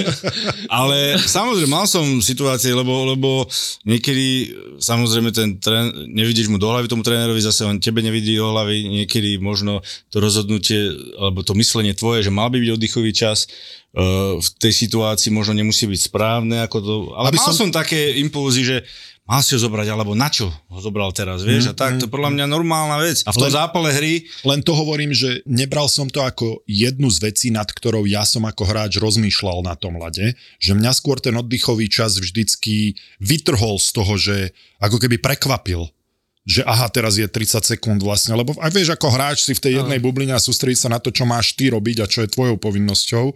Ale 0.67 1.15
samozrejme, 1.23 1.71
mal 1.71 1.87
som 1.87 2.03
situácie, 2.19 2.75
lebo, 2.75 3.15
lebo 3.15 3.47
niekedy, 3.87 4.51
samozrejme, 4.83 5.31
ten 5.31 5.63
trén, 5.63 5.87
nevidíš 6.11 6.51
mu 6.51 6.59
do 6.59 6.67
hlavy 6.67 6.91
tomu 6.91 6.99
trénerovi, 6.99 7.39
zase 7.39 7.63
on 7.63 7.79
tebe 7.79 8.03
nevidí 8.03 8.35
do 8.35 8.51
hlavy, 8.51 8.91
niekedy 8.91 9.39
možno 9.39 9.79
to 10.11 10.19
rozhodnutie, 10.19 10.91
alebo 11.15 11.47
to 11.47 11.55
myslenie 11.55 11.95
tvoje, 11.95 12.27
že 12.27 12.31
mal 12.35 12.51
by 12.51 12.59
byť 12.59 12.71
oddychový 12.75 13.15
čas, 13.15 13.47
v 14.41 14.47
tej 14.57 14.73
situácii 14.73 15.29
možno 15.29 15.53
nemusí 15.53 15.85
byť 15.85 16.01
správne, 16.09 16.65
ako 16.65 16.77
to, 16.81 16.93
ale 17.13 17.29
Aby 17.29 17.37
mal 17.37 17.45
som- 17.53 17.57
som... 17.57 17.69
také 17.69 18.17
impulzy, 18.17 18.65
že 18.65 18.77
mal 19.23 19.45
si 19.45 19.53
ho 19.53 19.59
zobrať, 19.61 19.87
alebo 19.87 20.17
na 20.17 20.33
čo 20.33 20.49
ho 20.49 20.79
zobral 20.81 21.13
teraz, 21.13 21.45
vieš, 21.45 21.71
a 21.71 21.73
tak, 21.77 22.01
to 22.01 22.09
je 22.09 22.11
podľa 22.11 22.33
mňa 22.33 22.45
normálna 22.49 22.97
vec. 22.99 23.21
A 23.23 23.31
v 23.31 23.37
tom 23.39 23.47
Len- 23.47 23.55
zápale 23.55 23.89
hry, 23.93 24.25
Len 24.43 24.65
to 24.65 24.73
hovorím, 24.73 25.13
že 25.13 25.45
nebral 25.45 25.85
som 25.87 26.09
to 26.09 26.25
ako 26.25 26.65
jednu 26.65 27.07
z 27.13 27.21
vecí, 27.21 27.47
nad 27.53 27.69
ktorou 27.69 28.09
ja 28.09 28.25
som 28.25 28.43
ako 28.49 28.65
hráč 28.65 28.97
rozmýšľal 28.97 29.61
na 29.61 29.77
tom 29.77 30.01
lade, 30.01 30.33
že 30.57 30.73
mňa 30.73 30.91
skôr 30.97 31.21
ten 31.21 31.37
oddychový 31.37 31.85
čas 31.85 32.17
vždycky 32.17 32.97
vytrhol 33.21 33.77
z 33.77 33.89
toho, 33.93 34.13
že 34.17 34.35
ako 34.81 34.97
keby 34.97 35.21
prekvapil 35.21 35.85
že 36.43 36.59
aha, 36.67 36.91
teraz 36.91 37.15
je 37.15 37.23
30 37.23 37.63
sekúnd 37.63 38.03
vlastne, 38.03 38.35
lebo 38.35 38.51
aj 38.59 38.67
vieš, 38.75 38.91
ako 38.91 39.15
hráč 39.15 39.47
si 39.47 39.55
v 39.55 39.63
tej 39.63 39.73
jednej 39.79 40.03
bubline 40.03 40.35
a 40.35 40.43
sústrediť 40.43 40.75
sa 40.75 40.89
na 40.91 40.99
to, 40.99 41.07
čo 41.07 41.23
máš 41.23 41.55
ty 41.55 41.71
robiť 41.71 42.03
a 42.03 42.09
čo 42.11 42.19
je 42.19 42.35
tvojou 42.35 42.59
povinnosťou 42.59 43.31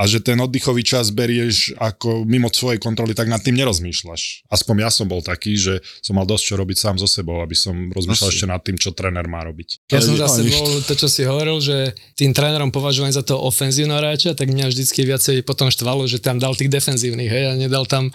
a 0.00 0.08
že 0.08 0.24
ten 0.24 0.40
oddychový 0.40 0.80
čas 0.80 1.12
berieš 1.12 1.76
ako 1.76 2.24
mimo 2.24 2.48
svojej 2.48 2.80
kontroly, 2.80 3.12
tak 3.12 3.28
nad 3.28 3.44
tým 3.44 3.60
nerozmýšľaš. 3.60 4.48
Aspoň 4.48 4.88
ja 4.88 4.90
som 4.90 5.04
bol 5.04 5.20
taký, 5.20 5.60
že 5.60 5.84
som 6.00 6.16
mal 6.16 6.24
dosť 6.24 6.44
čo 6.48 6.54
robiť 6.56 6.76
sám 6.80 6.96
so 6.96 7.04
sebou, 7.04 7.44
aby 7.44 7.52
som 7.52 7.92
rozmýšľal 7.92 8.28
Asi. 8.32 8.36
ešte 8.40 8.48
nad 8.48 8.64
tým, 8.64 8.80
čo 8.80 8.96
tréner 8.96 9.28
má 9.28 9.44
robiť. 9.44 9.92
Ja 9.92 10.00
som 10.00 10.16
zase 10.16 10.48
bol 10.48 10.80
to, 10.88 10.96
čo 10.96 11.04
si 11.04 11.28
hovoril, 11.28 11.60
že 11.60 11.92
tým 12.16 12.32
trénerom 12.32 12.72
považujem 12.72 13.12
za 13.12 13.20
toho 13.20 13.44
ofenzívneho 13.44 14.00
hráča, 14.00 14.32
tak 14.32 14.48
mňa 14.48 14.72
vždycky 14.72 15.04
viacej 15.04 15.44
potom 15.44 15.68
štvalo, 15.68 16.08
že 16.08 16.16
tam 16.16 16.40
dal 16.40 16.56
tých 16.56 16.72
defenzívnych, 16.72 17.28
hej, 17.28 17.44
a 17.50 17.60
nedal 17.60 17.84
tam, 17.84 18.08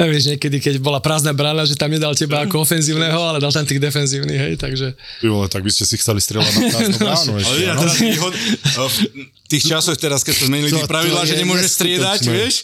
a 0.00 0.08
vieš, 0.10 0.34
niekedy, 0.34 0.58
keď 0.58 0.74
bola 0.82 0.98
prázdna 0.98 1.30
brána, 1.30 1.62
že 1.62 1.78
tam 1.78 1.94
nedal 1.94 2.16
teba 2.18 2.42
ako 2.42 2.66
ofenzívneho, 2.66 3.20
ale 3.20 3.38
dal 3.38 3.54
tam 3.54 3.62
tých 3.62 3.78
defenzívnych, 3.78 4.40
hej, 4.40 4.54
takže 4.58 4.98
Ty 5.22 5.26
vole, 5.30 5.46
tak 5.46 5.62
by 5.62 5.70
ste 5.70 5.86
si 5.86 5.94
chceli 5.94 6.18
strieľať 6.18 6.52
na 6.56 6.62
prázdnu 6.74 6.98
bránu 7.06 7.32
ešte, 7.38 7.54
Ale 7.54 7.58
ja 7.62 7.74
no? 7.76 7.80
teraz 7.86 7.96
výhod, 8.02 8.32
tých 9.50 9.66
časoch 9.66 9.98
teraz, 9.98 10.22
keď 10.22 10.38
sme 10.38 10.46
zmenili 10.54 10.70
to 10.70 10.86
pravidlá, 10.86 11.26
že 11.26 11.34
nemôžeš 11.34 11.70
striedať, 11.74 12.20
vieš, 12.30 12.62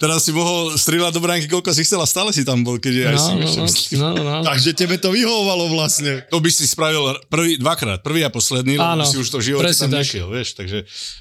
teraz 0.00 0.24
si 0.24 0.32
mohol 0.32 0.72
strieľať 0.74 1.12
do 1.12 1.20
bránky, 1.20 1.46
koľko 1.46 1.70
si 1.76 1.84
chcel 1.84 2.00
a 2.00 2.08
stále 2.08 2.32
si 2.32 2.42
tam 2.42 2.64
bol, 2.64 2.80
keď 2.80 2.92
je 2.92 3.04
aj 3.04 3.16
no, 3.16 3.22
si, 3.22 3.32
no, 3.32 3.38
vieš, 3.38 3.76
no, 4.00 4.08
no, 4.16 4.22
no. 4.24 4.42
Takže 4.42 4.70
tebe 4.72 4.96
to 4.96 5.12
vyhovovalo 5.12 5.68
vlastne. 5.70 6.24
To 6.32 6.40
by 6.40 6.50
si 6.50 6.64
spravil 6.64 7.20
prvý, 7.28 7.60
dvakrát, 7.60 8.00
prvý 8.00 8.24
a 8.24 8.32
posledný, 8.32 8.80
lebo 8.80 8.98
Áno, 8.98 9.04
by 9.04 9.12
si 9.12 9.20
už 9.20 9.28
to 9.28 9.38
v 9.38 9.52
živote 9.52 9.68
presne 9.68 9.86
tam 9.86 9.92
tak. 9.94 10.02
nešiel, 10.02 10.26
vieš, 10.32 10.48
takže... 10.56 10.78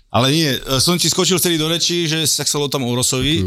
Ale 0.10 0.28
nie, 0.32 0.50
e, 0.56 0.60
som 0.80 0.96
ti 0.96 1.12
skočil 1.12 1.38
vtedy 1.38 1.60
do 1.60 1.68
rečí, 1.68 2.08
že 2.08 2.24
sa 2.26 2.48
chcelo 2.48 2.72
tam 2.72 2.88
o 2.88 2.92
Rosovi. 2.96 3.44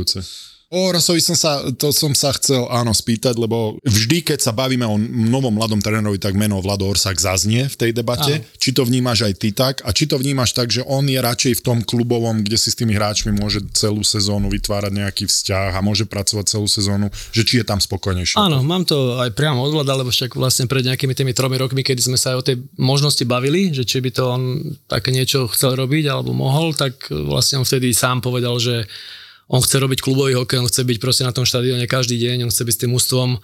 O 0.74 0.90
Rosovi 0.90 1.22
som 1.22 1.38
sa, 1.38 1.62
to 1.78 1.94
som 1.94 2.10
sa 2.18 2.34
chcel 2.34 2.66
áno 2.66 2.90
spýtať, 2.90 3.38
lebo 3.38 3.78
vždy, 3.86 4.26
keď 4.26 4.42
sa 4.42 4.50
bavíme 4.50 4.82
o 4.82 4.98
novom 4.98 5.54
mladom 5.54 5.78
trénerovi, 5.78 6.18
tak 6.18 6.34
meno 6.34 6.58
Vlado 6.58 6.90
Orsak 6.90 7.22
zaznie 7.22 7.70
v 7.70 7.76
tej 7.78 7.90
debate. 7.94 8.42
Áno. 8.42 8.58
Či 8.58 8.74
to 8.74 8.82
vnímaš 8.82 9.22
aj 9.22 9.34
ty 9.38 9.54
tak 9.54 9.86
a 9.86 9.94
či 9.94 10.10
to 10.10 10.18
vnímaš 10.18 10.50
tak, 10.50 10.74
že 10.74 10.82
on 10.82 11.06
je 11.06 11.22
radšej 11.22 11.62
v 11.62 11.62
tom 11.62 11.78
klubovom, 11.86 12.42
kde 12.42 12.58
si 12.58 12.74
s 12.74 12.78
tými 12.78 12.98
hráčmi 12.98 13.30
môže 13.38 13.62
celú 13.70 14.02
sezónu 14.02 14.50
vytvárať 14.50 14.92
nejaký 14.98 15.24
vzťah 15.30 15.78
a 15.78 15.80
môže 15.84 16.10
pracovať 16.10 16.58
celú 16.58 16.66
sezónu, 16.66 17.06
že 17.30 17.46
či 17.46 17.62
je 17.62 17.64
tam 17.70 17.78
spokojnejšie. 17.78 18.34
Áno, 18.34 18.66
mám 18.66 18.82
to 18.82 19.22
aj 19.22 19.30
priamo 19.30 19.62
od 19.62 19.78
Vlada, 19.78 19.94
lebo 19.94 20.10
však 20.10 20.34
vlastne 20.34 20.66
pred 20.66 20.82
nejakými 20.82 21.14
tými 21.14 21.30
tromi 21.30 21.54
rokmi, 21.54 21.86
kedy 21.86 22.02
sme 22.02 22.18
sa 22.18 22.34
aj 22.34 22.38
o 22.42 22.46
tej 22.50 22.56
možnosti 22.82 23.22
bavili, 23.22 23.70
že 23.70 23.86
či 23.86 24.02
by 24.02 24.10
to 24.10 24.22
on 24.26 24.42
také 24.90 25.14
niečo 25.14 25.46
chcel 25.54 25.78
robiť 25.78 26.10
alebo 26.10 26.34
mohol, 26.34 26.74
tak 26.74 27.14
vlastne 27.14 27.62
on 27.62 27.68
vtedy 27.68 27.94
sám 27.94 28.18
povedal, 28.18 28.58
že 28.58 28.90
on 29.48 29.60
chce 29.60 29.76
robiť 29.76 30.00
klubový 30.00 30.34
hokej, 30.38 30.60
on 30.60 30.68
chce 30.68 30.82
byť 30.84 30.98
proste 31.00 31.22
na 31.26 31.32
tom 31.32 31.44
štadióne 31.44 31.84
každý 31.84 32.16
deň, 32.16 32.48
on 32.48 32.52
chce 32.52 32.64
byť 32.64 32.74
s 32.74 32.82
tým 32.84 32.92
ústvom. 32.96 33.38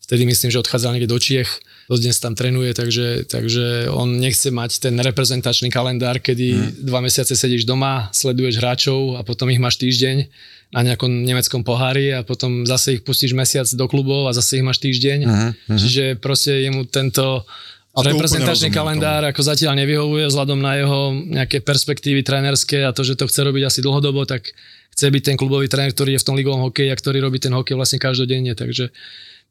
Vtedy 0.00 0.26
myslím, 0.26 0.50
že 0.50 0.58
odchádzal 0.58 0.98
niekde 0.98 1.10
do 1.10 1.18
Čiech, 1.22 1.50
dnes 1.98 2.22
tam 2.22 2.38
trénuje, 2.38 2.70
takže, 2.70 3.26
takže 3.26 3.90
on 3.90 4.22
nechce 4.22 4.46
mať 4.54 4.78
ten 4.78 4.94
reprezentačný 4.94 5.74
kalendár, 5.74 6.22
kedy 6.22 6.46
hmm. 6.54 6.86
dva 6.86 7.02
mesiace 7.02 7.34
sedíš 7.34 7.66
doma, 7.66 8.06
sleduješ 8.14 8.62
hráčov 8.62 9.18
a 9.18 9.26
potom 9.26 9.50
ich 9.50 9.58
máš 9.58 9.82
týždeň 9.82 10.30
na 10.70 10.80
nejakom 10.86 11.10
nemeckom 11.10 11.66
pohári 11.66 12.14
a 12.14 12.22
potom 12.22 12.62
zase 12.62 12.98
ich 12.98 13.02
pustíš 13.02 13.34
mesiac 13.34 13.66
do 13.66 13.86
klubov 13.90 14.30
a 14.30 14.34
zase 14.34 14.62
ich 14.62 14.66
máš 14.66 14.78
týždeň. 14.78 15.18
Uh-huh. 15.26 15.50
Čiže 15.66 16.14
proste 16.22 16.62
jemu 16.62 16.86
tento 16.86 17.42
A 17.90 18.06
reprezentačný 18.06 18.70
kalendár 18.70 19.26
ako 19.26 19.42
zatiaľ 19.42 19.74
nevyhovuje 19.82 20.30
vzhľadom 20.30 20.62
na 20.62 20.78
jeho 20.78 21.10
nejaké 21.10 21.58
perspektívy 21.58 22.22
trénerské 22.22 22.86
a 22.86 22.94
to, 22.94 23.02
že 23.02 23.18
to 23.18 23.26
chce 23.26 23.42
robiť 23.42 23.66
asi 23.66 23.82
dlhodobo, 23.82 24.22
tak 24.30 24.54
chce 24.94 25.06
byť 25.10 25.22
ten 25.22 25.36
klubový 25.38 25.70
tréner, 25.70 25.94
ktorý 25.94 26.16
je 26.16 26.22
v 26.22 26.26
tom 26.26 26.36
ligovom 26.36 26.66
hokeji 26.68 26.90
a 26.90 26.98
ktorý 26.98 27.22
robí 27.22 27.38
ten 27.38 27.54
hokej 27.54 27.78
vlastne 27.78 27.98
každodenne, 28.02 28.52
takže 28.52 28.90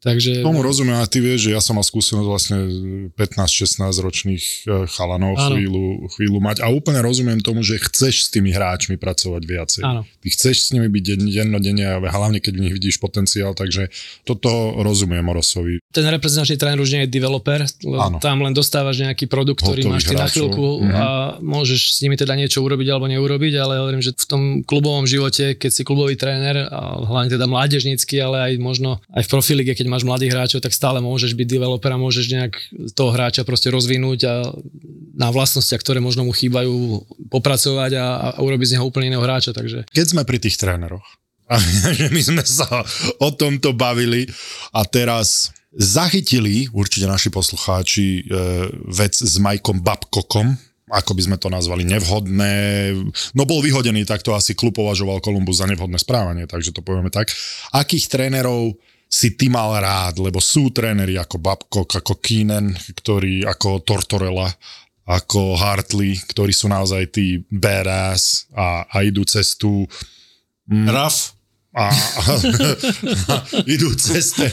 Takže, 0.00 0.40
Tomu 0.40 0.60
rozumiem 0.60 0.96
a 0.96 1.04
ty 1.04 1.20
vieš, 1.20 1.44
že 1.44 1.50
ja 1.52 1.60
som 1.60 1.76
mal 1.76 1.84
skúsenosť 1.84 2.24
vlastne 2.24 2.56
15-16 3.14 3.84
ročných 4.00 4.44
eh, 4.64 4.88
chalanov 4.88 5.36
Áno. 5.36 5.52
chvíľu, 5.52 5.84
chvíľu 6.10 6.38
mať 6.38 6.56
a 6.60 6.68
úplne 6.68 7.00
rozumiem 7.00 7.38
tomu, 7.38 7.60
že 7.60 7.76
chceš 7.78 8.24
s 8.24 8.28
tými 8.30 8.48
hráčmi 8.48 8.96
pracovať 8.96 9.42
viacej. 9.42 9.82
Áno. 9.82 10.02
Ty 10.04 10.28
chceš 10.30 10.56
s 10.64 10.72
nimi 10.72 10.88
byť 10.88 11.02
den- 11.04 11.28
dennodenne 11.30 11.84
a 11.86 12.00
hlavne 12.00 12.38
keď 12.38 12.52
v 12.54 12.62
nich 12.62 12.74
vidíš 12.74 12.96
potenciál, 12.96 13.52
takže 13.52 13.92
toto 14.24 14.48
rozumiem 14.78 15.20
Morosovi. 15.20 15.84
ten 15.90 16.06
reprezentačný 16.06 16.56
tréner 16.56 16.78
už 16.78 16.90
nie 16.90 17.02
je 17.04 17.10
developer, 17.10 17.60
lebo 17.82 18.00
Áno. 18.00 18.16
tam 18.22 18.40
len 18.40 18.54
dostávaš 18.54 19.00
nejaký 19.00 19.26
produkt, 19.26 19.60
ktorý 19.60 19.82
Hotových 19.82 19.92
máš 19.92 20.02
ty 20.02 20.14
na 20.14 20.18
hráčov. 20.22 20.32
chvíľku 20.32 20.66
Mhm. 20.80 20.92
a 20.92 21.04
môžeš 21.40 21.80
s 21.92 22.00
nimi 22.00 22.14
teda 22.14 22.32
niečo 22.32 22.62
urobiť 22.62 22.88
alebo 22.88 23.04
neurobiť, 23.04 23.54
ale 23.54 23.72
hovorím, 23.76 24.00
že 24.00 24.14
v 24.14 24.26
tom 24.26 24.42
klubovom 24.62 25.04
živote, 25.04 25.54
keď 25.54 25.70
si 25.70 25.82
klubový 25.82 26.14
tréner, 26.14 26.64
a 26.64 26.80
hlavne 27.00 27.28
teda 27.28 27.44
mládežnícky, 27.44 28.16
ale 28.16 28.36
aj 28.48 28.52
možno 28.58 29.02
aj 29.10 29.22
v 29.22 29.30
profilige, 29.30 29.72
keď 29.74 29.86
máš 29.90 30.06
mladých 30.06 30.32
hráčov, 30.32 30.62
tak 30.62 30.70
stále 30.70 31.02
môžeš 31.02 31.34
byť 31.34 31.46
developer 31.50 31.90
a 31.90 31.98
môžeš 31.98 32.24
nejak 32.30 32.54
toho 32.94 33.10
hráča 33.10 33.42
proste 33.42 33.74
rozvinúť 33.74 34.20
a 34.30 34.34
na 35.18 35.28
vlastnostiach, 35.34 35.82
ktoré 35.82 35.98
možno 35.98 36.22
mu 36.22 36.30
chýbajú, 36.30 37.02
popracovať 37.28 37.98
a, 37.98 38.06
a 38.32 38.38
urobiť 38.38 38.66
z 38.70 38.74
neho 38.78 38.86
úplne 38.86 39.10
iného 39.10 39.20
hráča. 39.26 39.50
Takže... 39.50 39.90
Keď 39.90 40.06
sme 40.06 40.22
pri 40.22 40.38
tých 40.38 40.54
tréneroch, 40.54 41.04
a 41.50 41.58
že 41.90 42.06
my 42.14 42.22
sme 42.22 42.44
sa 42.46 42.86
o 43.18 43.28
tomto 43.34 43.74
bavili 43.74 44.30
a 44.70 44.86
teraz 44.86 45.50
zachytili 45.74 46.70
určite 46.70 47.10
naši 47.10 47.30
poslucháči 47.30 48.22
e, 48.22 48.22
vec 48.86 49.14
s 49.18 49.34
Majkom 49.42 49.82
Babkokom, 49.82 50.54
ako 50.90 51.14
by 51.14 51.22
sme 51.22 51.36
to 51.38 51.46
nazvali, 51.46 51.86
nevhodné. 51.86 52.90
No 53.38 53.46
bol 53.46 53.62
vyhodený, 53.62 54.02
tak 54.02 54.26
to 54.26 54.34
asi 54.34 54.58
klub 54.58 54.74
považoval 54.74 55.22
Kolumbus 55.22 55.62
za 55.62 55.70
nevhodné 55.70 55.98
správanie, 56.02 56.50
takže 56.50 56.74
to 56.74 56.82
povieme 56.82 57.14
tak. 57.14 57.30
Akých 57.70 58.10
trénerov 58.10 58.74
si 59.10 59.34
ty 59.34 59.50
mal 59.50 59.74
rád, 59.82 60.22
lebo 60.22 60.38
sú 60.38 60.70
tréneri 60.70 61.18
ako 61.18 61.42
Babkok, 61.42 61.98
ako 61.98 62.22
Keenan, 62.22 62.70
ktorý 62.70 63.42
ako 63.42 63.82
Tortorella, 63.82 64.46
ako 65.10 65.58
Hartley, 65.58 66.14
ktorí 66.14 66.54
sú 66.54 66.70
naozaj 66.70 67.10
tí 67.10 67.42
badass 67.50 68.46
a, 68.54 68.86
a 68.86 69.02
idú 69.02 69.26
cestu 69.26 69.90
Mm. 70.70 70.86
Raf? 70.86 71.34
A, 71.70 71.86
a, 71.86 72.22
a 73.30 73.34
idú 73.74 73.94
cez 73.94 74.34
ten... 74.34 74.50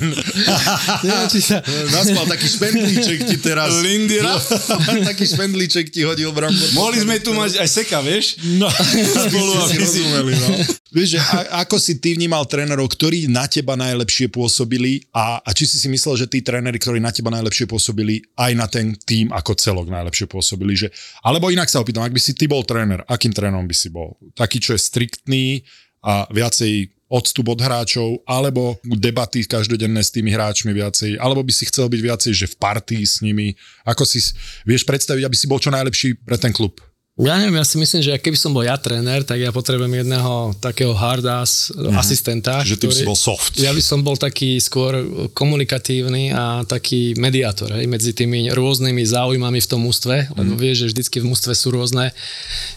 Sa... 1.41 1.65
Naspal 1.97 2.29
taký 2.29 2.45
špendlíček 2.45 3.25
ti 3.25 3.41
teraz. 3.41 3.73
Lindy 3.81 4.21
Raf? 4.21 4.45
taký 5.09 5.25
špendlíček 5.25 5.89
ti 5.89 6.05
hodil 6.05 6.29
Brambor. 6.29 6.69
Mohli 6.77 6.97
sme 7.01 7.17
tu 7.17 7.33
mať 7.33 7.57
aj 7.57 7.69
seka, 7.73 8.05
vieš? 8.05 8.37
No, 8.61 8.69
Spolu, 8.69 9.49
by 9.49 9.61
ste 9.65 9.81
si 9.81 10.05
rozumeli, 10.05 10.33
no. 10.37 10.47
Vieš, 10.93 11.17
že 11.17 11.19
a, 11.25 11.65
ako 11.65 11.81
si 11.81 11.97
ty 11.97 12.13
vnímal 12.13 12.45
trénerov, 12.45 12.85
ktorí 12.85 13.25
na 13.25 13.49
teba 13.49 13.73
najlepšie 13.73 14.29
pôsobili 14.29 15.09
a, 15.09 15.41
a 15.41 15.49
či 15.57 15.65
si 15.65 15.81
si 15.81 15.89
myslel, 15.89 16.21
že 16.21 16.29
tí 16.29 16.45
tréneri, 16.45 16.77
ktorí 16.77 17.01
na 17.01 17.09
teba 17.09 17.33
najlepšie 17.33 17.65
pôsobili, 17.65 18.21
aj 18.37 18.51
na 18.53 18.69
ten 18.69 18.93
tým 18.93 19.33
ako 19.33 19.57
celok 19.57 19.89
najlepšie 19.89 20.29
pôsobili, 20.29 20.77
že, 20.77 20.93
alebo 21.25 21.49
inak 21.49 21.65
sa 21.65 21.81
opýtam, 21.81 22.05
ak 22.05 22.13
by 22.13 22.21
si 22.21 22.37
ty 22.37 22.45
bol 22.45 22.61
tréner, 22.61 23.01
akým 23.09 23.33
trénerom 23.33 23.65
by 23.65 23.73
si 23.73 23.89
bol? 23.89 24.21
Taký, 24.37 24.61
čo 24.61 24.77
je 24.77 24.85
striktný 24.85 25.65
a 26.05 26.29
viacej 26.29 26.96
odstup 27.07 27.51
od 27.51 27.59
hráčov, 27.59 28.23
alebo 28.27 28.79
debaty 28.83 29.43
každodenné 29.47 30.03
s 30.03 30.11
tými 30.11 30.31
hráčmi 30.31 30.75
viacej, 30.75 31.19
alebo 31.19 31.43
by 31.43 31.51
si 31.55 31.67
chcel 31.67 31.87
byť 31.87 32.01
viacej, 32.03 32.31
že 32.35 32.51
v 32.51 32.55
partii 32.59 33.03
s 33.03 33.23
nimi. 33.23 33.55
Ako 33.87 34.03
si 34.03 34.19
vieš 34.67 34.83
predstaviť, 34.83 35.23
aby 35.23 35.35
si 35.35 35.47
bol 35.47 35.59
čo 35.59 35.71
najlepší 35.71 36.19
pre 36.23 36.35
ten 36.35 36.51
klub? 36.51 36.79
Ja 37.17 37.33
neviem, 37.41 37.57
ja 37.57 37.65
si 37.65 37.81
myslím, 37.81 38.05
že 38.05 38.13
keby 38.21 38.37
som 38.37 38.53
bol 38.53 38.61
ja 38.61 38.77
tréner, 38.77 39.25
tak 39.25 39.41
ja 39.41 39.49
potrebujem 39.49 40.05
jedného 40.05 40.53
takého 40.61 40.93
hard 40.93 41.25
ass 41.25 41.73
asistenta. 41.97 42.61
Že 42.61 42.77
ty 42.77 42.85
by 42.85 42.93
si 42.93 43.09
bol 43.09 43.17
soft. 43.17 43.57
Ja 43.57 43.73
by 43.73 43.81
som 43.81 44.05
bol 44.05 44.13
taký 44.21 44.61
skôr 44.61 45.01
komunikatívny 45.33 46.29
a 46.29 46.61
taký 46.69 47.17
mediátor 47.17 47.73
hej, 47.73 47.89
medzi 47.89 48.13
tými 48.13 48.53
rôznymi 48.53 49.01
záujmami 49.01 49.57
v 49.57 49.65
tom 49.65 49.89
ústve, 49.89 50.29
lebo 50.37 50.53
vieš, 50.53 50.85
že 50.85 50.87
vždycky 50.93 51.17
v 51.25 51.33
mústve 51.33 51.57
sú 51.57 51.73
rôzne 51.73 52.13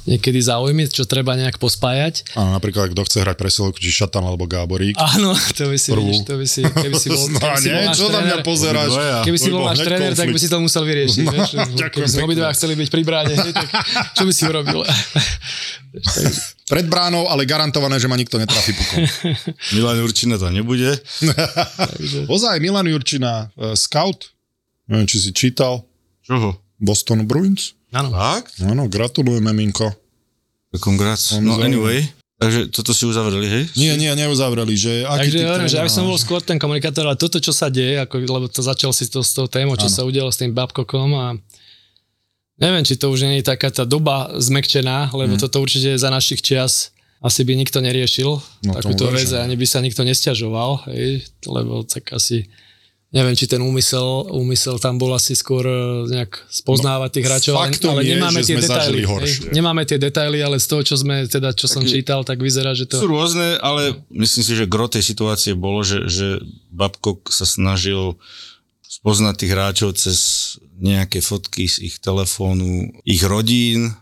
niekedy 0.08 0.40
záujmy, 0.40 0.88
čo 0.88 1.04
treba 1.04 1.36
nejak 1.36 1.60
pospájať. 1.60 2.32
Áno, 2.32 2.56
napríklad, 2.56 2.96
kto 2.96 3.04
chce 3.04 3.20
hrať 3.20 3.36
presilovku, 3.36 3.76
či 3.76 3.92
Šatan 3.92 4.24
alebo 4.24 4.48
Gáborík. 4.48 4.96
Áno, 4.96 5.36
to 5.52 5.68
by 5.68 5.76
si, 5.76 5.92
Prvú. 5.92 6.08
vidíš, 6.08 6.24
to 6.24 6.34
by 6.40 6.46
si, 6.48 6.60
keby 6.64 6.96
si 6.96 7.08
bol, 7.12 7.28
No, 7.36 7.38
keby 7.44 7.60
si 7.60 7.68
bol 7.68 7.84
nie, 7.84 7.92
čo 7.92 8.06
na 8.08 8.20
mňa 8.24 8.36
pozeráš? 8.40 8.90
Keby 9.20 9.36
si 9.36 9.48
To 9.48 9.52
by 9.52 9.52
bol 9.52 9.60
bol 9.60 9.68
náš 9.68 9.80
tréner, 9.84 10.12
tak 10.16 10.28
by 10.32 10.38
si 10.40 10.48
to 10.48 10.56
musel 10.64 10.82
vyriešiť. 10.88 11.24
No, 11.28 11.32
vieš? 11.36 11.50
Keby 11.92 12.08
sme 12.08 12.22
obidva 12.24 12.48
chceli 12.56 12.72
byť 12.80 12.88
pri 12.88 13.02
bráne, 13.04 13.34
tak 13.36 13.68
čo 14.16 14.24
by 14.24 14.29
si 14.32 14.46
urobil? 14.46 14.82
Pred 16.70 16.86
bránou, 16.86 17.26
ale 17.26 17.42
garantované, 17.50 17.98
že 17.98 18.06
ma 18.06 18.14
nikto 18.14 18.38
netrafí 18.38 18.70
pukom. 18.70 19.02
Milan 19.74 19.98
Určina 20.06 20.38
to 20.38 20.46
nebude. 20.54 20.94
Ozaj, 22.34 22.62
Milan 22.62 22.86
Jurčina, 22.86 23.50
uh, 23.58 23.74
scout, 23.74 24.30
neviem, 24.86 25.10
či 25.10 25.18
si 25.18 25.30
čítal, 25.34 25.82
Čoho? 26.22 26.54
Boston 26.78 27.26
Bruins. 27.26 27.74
Áno. 27.90 28.14
Tak? 28.14 28.54
Áno, 28.62 28.86
gratulujeme, 28.86 29.50
Minko. 29.50 29.90
Congrats. 30.78 31.34
No 31.42 31.58
anyway, 31.58 32.06
takže 32.38 32.70
toto 32.70 32.94
si 32.94 33.02
uzavreli, 33.02 33.50
hej? 33.50 33.64
Nie, 33.74 33.98
nie, 33.98 34.14
neuzavreli, 34.14 34.78
že 34.78 35.02
aký 35.02 35.26
Takže 35.26 35.38
hovorím, 35.50 35.66
že 35.66 35.78
ja 35.82 35.84
by 35.84 35.90
som 35.90 36.06
bol 36.06 36.14
skôr 36.14 36.38
ten 36.38 36.62
komunikátor, 36.62 37.02
ale 37.02 37.18
toto, 37.18 37.42
čo 37.42 37.50
sa 37.50 37.66
deje, 37.66 37.98
ako, 37.98 38.22
lebo 38.22 38.46
to 38.46 38.62
začal 38.62 38.94
si 38.94 39.10
to 39.10 39.26
s 39.26 39.34
tou 39.34 39.50
témou, 39.50 39.74
čo 39.74 39.90
Áno. 39.90 39.96
sa 39.98 40.06
udialo 40.06 40.30
s 40.30 40.38
tým 40.38 40.54
Babkokom 40.54 41.10
a 41.18 41.26
neviem, 42.60 42.84
či 42.84 43.00
to 43.00 43.08
už 43.10 43.26
nie 43.26 43.40
je 43.40 43.48
taká 43.48 43.72
tá 43.72 43.88
doba 43.88 44.30
zmekčená, 44.36 45.10
lebo 45.16 45.34
mm. 45.34 45.40
toto 45.40 45.64
určite 45.64 45.96
za 45.96 46.12
našich 46.12 46.44
čias 46.44 46.92
asi 47.20 47.44
by 47.44 47.52
nikto 47.52 47.84
neriešil 47.84 48.40
No, 48.64 48.72
takúto 48.76 49.12
vec 49.12 49.28
a 49.32 49.44
ani 49.44 49.56
by 49.56 49.66
sa 49.68 49.84
nikto 49.84 50.04
nestiažoval, 50.04 50.88
hej, 50.88 51.24
lebo 51.44 51.84
tak 51.84 52.16
asi 52.16 52.48
neviem, 53.10 53.34
či 53.34 53.50
ten 53.50 53.58
úmysel, 53.58 54.30
úmysel 54.30 54.78
tam 54.78 54.94
bol 54.94 55.10
asi 55.10 55.34
skôr 55.34 55.66
e, 55.66 56.06
nejak 56.14 56.46
spoznávať 56.46 57.10
tých 57.10 57.26
hráčov, 57.26 57.54
ale, 57.58 57.74
ale 57.74 58.02
je, 58.06 58.14
nemáme 58.14 58.40
tie 58.46 58.56
detaily. 58.56 59.02
hej. 59.02 59.34
Nemáme 59.50 59.82
tie 59.82 59.98
detaily, 59.98 60.38
ale 60.38 60.62
z 60.62 60.66
toho, 60.70 60.82
čo 60.86 60.94
sme, 60.94 61.26
teda, 61.26 61.50
čo 61.50 61.66
som 61.66 61.82
čítal, 61.82 62.22
tak 62.22 62.38
vyzerá, 62.38 62.70
že 62.70 62.86
to... 62.86 63.02
Sú 63.02 63.10
rôzne, 63.10 63.58
ale 63.58 63.98
myslím 64.14 64.42
si, 64.46 64.52
že 64.54 64.70
gro 64.70 64.86
tej 64.86 65.02
situácie 65.02 65.58
bolo, 65.58 65.82
že, 65.82 66.06
že 66.06 66.38
Babkok 66.70 67.34
sa 67.34 67.42
snažil 67.42 68.14
spoznať 68.86 69.34
tých 69.42 69.52
hráčov 69.58 69.90
cez 69.98 70.18
nejaké 70.80 71.20
fotky 71.20 71.68
z 71.68 71.92
ich 71.92 71.96
telefónu, 72.00 72.90
ich 73.04 73.20
rodín 73.22 73.94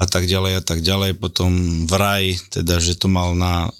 a 0.00 0.08
tak 0.08 0.24
ďalej 0.24 0.52
a 0.56 0.62
tak 0.64 0.80
ďalej. 0.80 1.20
Potom 1.20 1.84
vraj, 1.84 2.32
teda, 2.48 2.80
že 2.80 2.96
to 2.96 3.12
mal 3.12 3.36
na 3.36 3.68
e, 3.68 3.70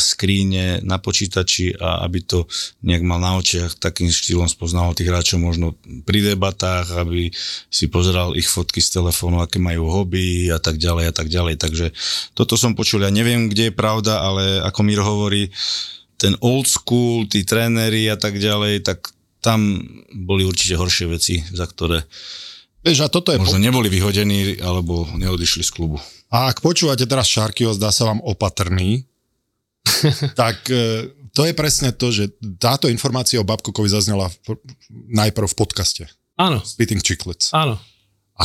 skríne, 0.00 0.80
na 0.80 0.96
počítači 0.96 1.76
a 1.76 2.00
aby 2.08 2.24
to 2.24 2.48
nejak 2.80 3.04
mal 3.04 3.20
na 3.20 3.36
očiach, 3.36 3.76
takým 3.76 4.08
štýlom 4.08 4.48
spoznával 4.48 4.96
tých 4.96 5.12
hráčov 5.12 5.36
možno 5.36 5.76
pri 6.08 6.32
debatách, 6.32 6.96
aby 6.96 7.28
si 7.68 7.92
pozeral 7.92 8.40
ich 8.40 8.48
fotky 8.48 8.80
z 8.80 9.04
telefónu, 9.04 9.44
aké 9.44 9.60
majú 9.60 9.92
hobby 9.92 10.48
a 10.48 10.56
tak 10.56 10.80
ďalej 10.80 11.12
a 11.12 11.14
tak 11.14 11.28
ďalej. 11.28 11.60
Takže 11.60 11.86
toto 12.32 12.56
som 12.56 12.72
počul, 12.72 13.04
ja 13.04 13.12
neviem, 13.12 13.52
kde 13.52 13.68
je 13.68 13.74
pravda, 13.76 14.24
ale 14.24 14.64
ako 14.64 14.80
Miro 14.80 15.04
hovorí, 15.04 15.52
ten 16.16 16.36
old 16.40 16.68
school, 16.68 17.28
tí 17.28 17.44
tréneri 17.44 18.08
a 18.08 18.16
tak 18.16 18.36
ďalej, 18.36 18.84
tak 18.84 19.12
tam 19.40 19.82
boli 20.12 20.44
určite 20.44 20.76
horšie 20.76 21.06
veci, 21.08 21.40
za 21.52 21.64
ktoré 21.64 22.04
Vieš, 22.80 23.04
a 23.04 23.08
toto 23.12 23.28
je... 23.28 23.36
možno 23.36 23.60
neboli 23.60 23.92
vyhodení 23.92 24.56
alebo 24.64 25.04
neodišli 25.12 25.60
z 25.60 25.70
klubu. 25.72 26.00
A 26.32 26.48
ak 26.48 26.64
počúvate 26.64 27.04
teraz 27.04 27.28
Šarkyho, 27.28 27.76
zdá 27.76 27.92
sa 27.92 28.08
vám 28.08 28.24
opatrný, 28.24 29.04
tak 30.40 30.64
e, 30.72 31.12
to 31.36 31.44
je 31.44 31.52
presne 31.52 31.92
to, 31.92 32.08
že 32.08 32.32
táto 32.56 32.88
informácia 32.88 33.36
o 33.36 33.44
Babkokovi 33.44 33.90
zaznela 33.92 34.32
v, 34.48 34.56
najprv 35.12 35.46
v 35.52 35.56
podcaste. 35.56 36.04
Áno, 36.40 36.64
Spitting 36.64 37.04
Chicklets. 37.04 37.52
áno. 37.52 37.76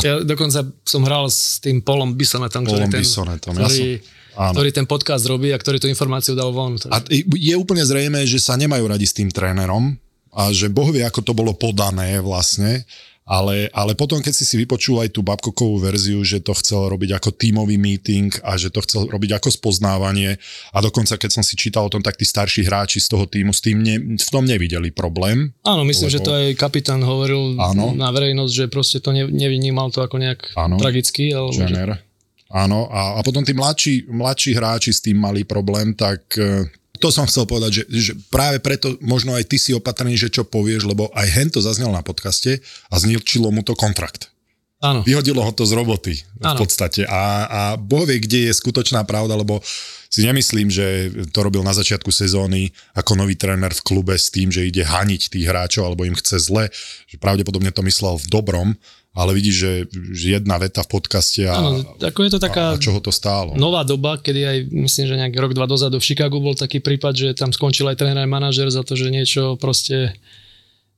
Ja 0.04 0.20
dokonca 0.20 0.60
som 0.84 1.08
hral 1.08 1.32
s 1.32 1.56
tým 1.56 1.80
Polom 1.80 2.12
Bisonetom, 2.12 2.68
ktorý, 2.68 2.84
Paulom 2.84 2.92
ten, 2.92 3.00
Bisonetom, 3.00 3.54
ja 3.56 3.64
ktorý, 3.64 3.88
Áno. 4.36 4.52
ktorý 4.52 4.68
ten 4.76 4.84
podcast 4.84 5.24
robí 5.24 5.48
a 5.48 5.56
ktorý 5.56 5.80
tú 5.80 5.88
informáciu 5.88 6.36
dal 6.36 6.52
von. 6.52 6.76
A 6.92 7.00
je 7.32 7.56
úplne 7.56 7.80
zrejme, 7.80 8.20
že 8.28 8.36
sa 8.36 8.60
nemajú 8.60 8.84
radi 8.84 9.08
s 9.08 9.16
tým 9.16 9.32
trénerom 9.32 9.96
a 10.36 10.52
že 10.52 10.68
Boh 10.68 10.92
vie, 10.92 11.00
ako 11.00 11.24
to 11.24 11.32
bolo 11.32 11.56
podané 11.56 12.20
vlastne, 12.20 12.84
ale, 13.26 13.66
ale 13.74 13.98
potom, 13.98 14.22
keď 14.22 14.30
si 14.30 14.46
si 14.46 14.54
vypočul 14.54 15.02
aj 15.02 15.10
tú 15.10 15.18
Babkokovú 15.26 15.82
verziu, 15.82 16.22
že 16.22 16.38
to 16.38 16.54
chcel 16.54 16.86
robiť 16.86 17.18
ako 17.18 17.34
tímový 17.34 17.74
meeting 17.74 18.30
a 18.46 18.54
že 18.54 18.70
to 18.70 18.78
chcel 18.86 19.10
robiť 19.10 19.42
ako 19.42 19.50
spoznávanie 19.50 20.38
a 20.70 20.78
dokonca, 20.78 21.18
keď 21.18 21.30
som 21.34 21.42
si 21.42 21.58
čítal 21.58 21.88
o 21.88 21.90
tom, 21.90 22.06
tak 22.06 22.14
tí 22.14 22.22
starší 22.22 22.62
hráči 22.62 23.02
z 23.02 23.10
toho 23.10 23.26
týmu 23.26 23.50
s 23.50 23.58
tým 23.58 23.82
ne, 23.82 24.14
v 24.14 24.30
tom 24.30 24.46
nevideli 24.46 24.94
problém. 24.94 25.50
Áno, 25.66 25.82
myslím, 25.82 26.06
Lebo- 26.06 26.14
že 26.14 26.22
to 26.22 26.32
aj 26.38 26.46
kapitán 26.54 27.02
hovoril 27.02 27.58
Áno. 27.58 27.98
na 27.98 28.14
verejnosť, 28.14 28.52
že 28.54 28.64
proste 28.70 29.02
to 29.02 29.10
ne, 29.10 29.26
nevnímal 29.26 29.90
to 29.90 30.06
ako 30.06 30.22
nejak 30.22 30.54
Áno. 30.54 30.78
tragicky. 30.78 31.34
Alebo 31.34 31.50
že, 31.50 31.66
Jenner. 31.66 31.98
Áno, 32.46 32.86
a, 32.94 33.18
a 33.18 33.20
potom 33.26 33.42
tí 33.42 33.50
mladší, 33.58 34.06
mladší 34.06 34.54
hráči 34.54 34.94
s 34.94 35.02
tým 35.02 35.18
mali 35.18 35.42
problém, 35.42 35.98
tak 35.98 36.30
e, 36.38 36.62
to 37.00 37.08
som 37.08 37.24
chcel 37.24 37.48
povedať, 37.48 37.82
že, 37.82 38.12
že 38.12 38.12
práve 38.28 38.60
preto 38.60 38.94
možno 39.00 39.32
aj 39.32 39.48
ty 39.48 39.56
si 39.56 39.72
opatrný, 39.72 40.14
že 40.18 40.28
čo 40.28 40.44
povieš, 40.44 40.84
lebo 40.84 41.08
aj 41.16 41.28
hen 41.32 41.48
to 41.48 41.64
zaznel 41.64 41.90
na 41.90 42.04
podcaste 42.04 42.60
a 42.90 42.94
zničilo 42.96 43.48
mu 43.48 43.64
to 43.64 43.72
kontrakt. 43.72 44.35
Áno. 44.80 45.00
Vyhodilo 45.02 45.40
ho 45.40 45.52
to 45.52 45.64
z 45.64 45.72
roboty 45.72 46.14
v 46.36 46.44
Áno. 46.44 46.58
podstate 46.60 47.04
a, 47.04 47.22
a 47.46 47.60
Boh 47.76 48.04
vie, 48.04 48.20
kde 48.20 48.50
je 48.50 48.52
skutočná 48.52 49.02
pravda, 49.04 49.36
lebo 49.36 49.60
si 50.06 50.22
nemyslím, 50.22 50.70
že 50.70 51.10
to 51.34 51.44
robil 51.44 51.60
na 51.60 51.74
začiatku 51.74 52.08
sezóny 52.08 52.70
ako 52.94 53.18
nový 53.18 53.36
tréner 53.36 53.74
v 53.74 53.84
klube 53.84 54.14
s 54.16 54.30
tým, 54.30 54.48
že 54.48 54.64
ide 54.64 54.86
haniť 54.86 55.28
tých 55.28 55.44
hráčov 55.44 55.84
alebo 55.84 56.06
im 56.06 56.14
chce 56.16 56.40
zle, 56.40 56.70
že 57.04 57.16
pravdepodobne 57.18 57.68
to 57.74 57.82
myslel 57.84 58.16
v 58.16 58.26
dobrom, 58.30 58.68
ale 59.16 59.32
vidíš, 59.32 59.56
že, 59.56 59.72
že 60.12 60.26
jedna 60.36 60.60
veta 60.60 60.84
v 60.84 60.92
podcaste 60.92 61.44
a, 61.48 61.56
Áno, 61.56 61.80
ako 61.96 62.20
je 62.22 62.30
to 62.36 62.40
taká 62.40 62.72
a, 62.72 62.76
a 62.76 62.80
čo 62.80 62.92
ho 62.92 63.00
to 63.00 63.08
stálo. 63.10 63.56
nová 63.56 63.80
doba, 63.82 64.20
kedy 64.20 64.40
aj 64.44 64.58
myslím, 64.72 65.04
že 65.08 65.18
nejak 65.20 65.34
rok, 65.36 65.52
dva 65.56 65.64
dozadu 65.64 65.96
v 65.96 66.04
Chicagu 66.04 66.36
bol 66.36 66.52
taký 66.52 66.84
prípad, 66.84 67.12
že 67.16 67.28
tam 67.32 67.48
skončil 67.48 67.88
aj 67.88 67.96
tréner, 67.96 68.22
aj 68.22 68.30
manažer 68.30 68.68
za 68.68 68.84
to, 68.84 68.92
že 68.92 69.08
niečo 69.08 69.56
proste 69.56 70.12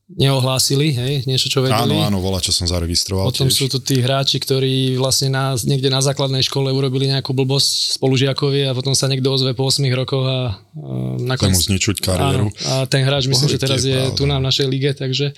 neohlásili, 0.09 0.97
hej, 0.97 1.15
niečo 1.29 1.53
čo 1.53 1.61
vedeli. 1.61 1.93
Áno, 1.93 2.01
áno, 2.01 2.19
volá, 2.25 2.41
čo 2.41 2.49
som 2.49 2.65
zaregistroval 2.65 3.29
Potom 3.29 3.53
tiež. 3.53 3.61
sú 3.61 3.65
tu 3.69 3.77
tí 3.85 4.01
hráči, 4.01 4.41
ktorí 4.41 4.97
vlastne 4.97 5.29
na, 5.29 5.53
niekde 5.53 5.93
na 5.93 6.01
základnej 6.01 6.41
škole 6.41 6.73
urobili 6.73 7.13
nejakú 7.13 7.37
blbosť 7.37 8.01
spolužiakovi 8.01 8.65
a 8.65 8.73
potom 8.73 8.97
sa 8.97 9.05
niekto 9.05 9.29
ozve 9.29 9.53
po 9.53 9.69
8 9.69 9.85
rokoch 9.93 10.25
a 10.25 10.57
uh, 10.57 11.21
nakoniec... 11.21 11.61
Tomu 11.61 11.69
zničuť 11.77 11.97
kariéru. 12.01 12.49
Áno, 12.49 12.69
a 12.73 12.89
ten 12.89 13.05
hráč 13.05 13.29
myslím, 13.29 13.53
že 13.53 13.61
teraz 13.61 13.85
je 13.85 14.01
pravda. 14.01 14.17
tu 14.17 14.25
na 14.25 14.41
v 14.41 14.47
našej 14.49 14.67
lige, 14.73 14.91
takže 14.97 15.37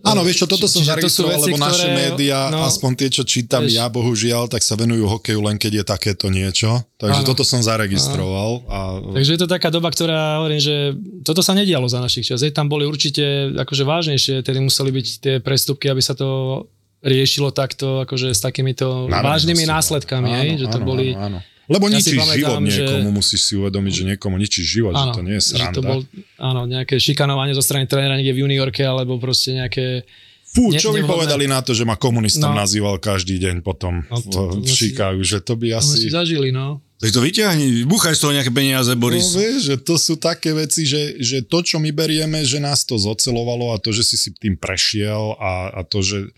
Áno, 0.00 0.24
vieš 0.24 0.44
čo, 0.44 0.46
toto 0.48 0.64
som 0.64 0.80
to 0.80 0.88
sú 0.88 0.88
zaregistroval, 0.88 1.36
veci, 1.36 1.52
lebo 1.52 1.60
naše 1.60 1.84
ktoré- 1.84 1.96
médiá, 2.00 2.48
no, 2.48 2.64
aspoň 2.64 2.90
tie, 2.96 3.08
čo 3.12 3.28
čítam 3.28 3.68
vieš- 3.68 3.76
ja, 3.76 3.92
bohužiaľ, 3.92 4.48
tak 4.48 4.64
sa 4.64 4.72
venujú 4.72 5.04
hokeju 5.04 5.44
len 5.44 5.60
keď 5.60 5.72
je 5.72 5.84
takéto 5.84 6.32
niečo. 6.32 6.80
Takže 6.96 7.20
Áno. 7.20 7.28
toto 7.28 7.44
som 7.44 7.60
zaregistroval. 7.60 8.64
A... 8.72 8.78
Takže 9.12 9.36
je 9.36 9.40
to 9.44 9.48
taká 9.52 9.68
doba, 9.68 9.92
ktorá 9.92 10.40
hovorím, 10.40 10.64
že 10.64 10.96
toto 11.20 11.44
sa 11.44 11.52
nedialo 11.52 11.84
za 11.92 12.00
našich 12.00 12.24
čas. 12.24 12.40
Tam 12.56 12.72
boli 12.72 12.88
určite 12.88 13.52
akože 13.52 13.84
vážnejšie, 13.84 14.40
tedy 14.40 14.64
museli 14.64 14.96
byť 14.96 15.06
tie 15.20 15.34
prestupky, 15.44 15.92
aby 15.92 16.00
sa 16.00 16.16
to 16.16 16.64
riešilo 17.04 17.52
takto, 17.52 18.00
akože 18.08 18.32
s 18.32 18.40
takýmito 18.40 19.12
Na 19.12 19.20
vážnymi 19.20 19.68
následkami, 19.68 20.30
áno, 20.32 20.40
hej, 20.40 20.50
že 20.64 20.66
to 20.72 20.80
áno, 20.80 20.86
boli... 20.88 21.12
Áno, 21.12 21.36
áno. 21.36 21.51
Lebo 21.72 21.84
Ja 21.86 21.96
si 21.96 22.12
ničíš 22.12 22.20
život 22.34 22.58
pamätám, 22.58 22.64
že- 22.66 22.76
niekomu, 22.78 23.08
musíš 23.10 23.40
si 23.42 23.52
uvedomiť, 23.54 23.92
že 23.92 24.02
niekomu 24.06 24.36
ničíš 24.36 24.66
život, 24.68 24.92
že 24.92 25.06
to 25.10 25.20
nie 25.20 25.34
je 25.34 25.42
že 25.42 25.48
sranda. 25.50 25.72
to 25.72 25.80
bol, 25.82 25.98
áno, 26.38 26.60
nejaké 26.64 26.94
šikanovanie 26.96 27.52
zo 27.52 27.60
strany 27.60 27.84
trénera 27.84 28.14
niekde 28.14 28.32
v 28.32 28.42
juniorke, 28.42 28.82
alebo 28.82 29.16
proste 29.16 29.54
nejaké... 29.54 30.04
Fú, 30.44 30.68
ne- 30.68 30.76
čo 30.76 30.90
by 30.90 31.00
nevhodné. 31.00 31.08
povedali 31.08 31.44
na 31.46 31.58
to, 31.58 31.72
že 31.72 31.82
ma 31.82 31.96
komunistom 31.96 32.52
No. 32.52 32.60
nazýval 32.60 33.00
každý 33.00 33.40
deň 33.40 33.60
potom 33.60 34.04
No, 34.04 34.20
to- 34.20 34.52
to 34.52 34.60
v 34.60 34.68
Chicagu, 34.68 35.22
že 35.22 35.40
to 35.40 35.56
by 35.56 35.72
Asi... 35.74 35.96
si 35.98 36.08
zažili, 36.08 36.52
no. 36.52 36.84
Tak 37.00 37.08
to 37.08 37.18
vyťahni, 37.18 37.82
búchaj 37.82 38.14
z 38.14 38.20
toho 38.20 38.30
nejaké 38.30 38.52
peniaze, 38.52 38.92
No 38.92 39.00
Boris. 39.00 39.32
vieš, 39.32 39.58
že 39.64 39.76
to 39.76 39.96
sú 39.96 40.14
také 40.14 40.52
veci, 40.52 40.84
že, 40.84 41.16
že 41.18 41.42
to, 41.42 41.58
čo 41.60 41.76
my 41.76 41.88
berieme, 41.90 42.38
že 42.42 42.58
nás 42.58 42.84
to 42.84 42.94
zocelovalo 42.94 43.72
a 43.72 43.80
to, 43.80 43.90
že 43.90 44.04
si 44.04 44.14
si 44.14 44.30
tým 44.30 44.54
prešiel 44.54 45.34
a, 45.34 45.52
a 45.72 45.80
to, 45.82 45.98
že, 45.98 46.28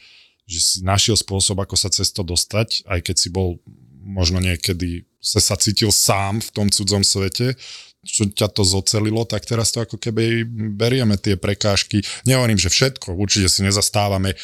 že 0.46 0.58
si 0.58 0.76
našiel 0.80 1.16
spôsob, 1.16 1.58
ako 1.58 1.74
sa 1.74 1.88
cez 1.88 2.08
to 2.08 2.22
dostať, 2.22 2.86
aj 2.86 3.00
keď 3.02 3.16
si 3.18 3.28
bol 3.28 3.58
možno 4.00 4.38
niekedy 4.38 5.04
sa, 5.24 5.40
sa 5.40 5.56
cítil 5.56 5.88
sám 5.88 6.44
v 6.44 6.50
tom 6.52 6.68
cudzom 6.68 7.00
svete, 7.00 7.56
čo 8.04 8.28
ťa 8.28 8.52
to 8.52 8.62
zocelilo, 8.62 9.24
tak 9.24 9.48
teraz 9.48 9.72
to 9.72 9.80
ako 9.80 9.96
keby 9.96 10.44
berieme 10.76 11.16
tie 11.16 11.40
prekážky. 11.40 12.04
Nehovorím, 12.28 12.60
že 12.60 12.68
všetko, 12.68 13.16
určite 13.16 13.48
si 13.48 13.64
nezastávame, 13.64 14.36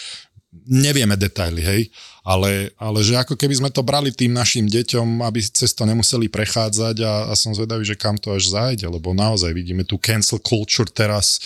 nevieme 0.64 1.14
detaily, 1.14 1.62
hej, 1.62 1.82
ale, 2.24 2.72
ale 2.80 3.04
že 3.04 3.14
ako 3.20 3.36
keby 3.36 3.60
sme 3.60 3.70
to 3.70 3.84
brali 3.84 4.10
tým 4.10 4.34
našim 4.34 4.66
deťom, 4.66 5.22
aby 5.22 5.38
cez 5.44 5.76
to 5.76 5.86
nemuseli 5.86 6.26
prechádzať 6.26 6.96
a, 7.04 7.30
a 7.30 7.32
som 7.36 7.54
zvedavý, 7.54 7.86
že 7.86 8.00
kam 8.00 8.18
to 8.18 8.34
až 8.34 8.50
zájde, 8.50 8.88
lebo 8.88 9.12
naozaj 9.14 9.52
vidíme 9.52 9.86
tu 9.86 10.00
cancel 10.00 10.40
culture 10.42 10.90
teraz, 10.90 11.38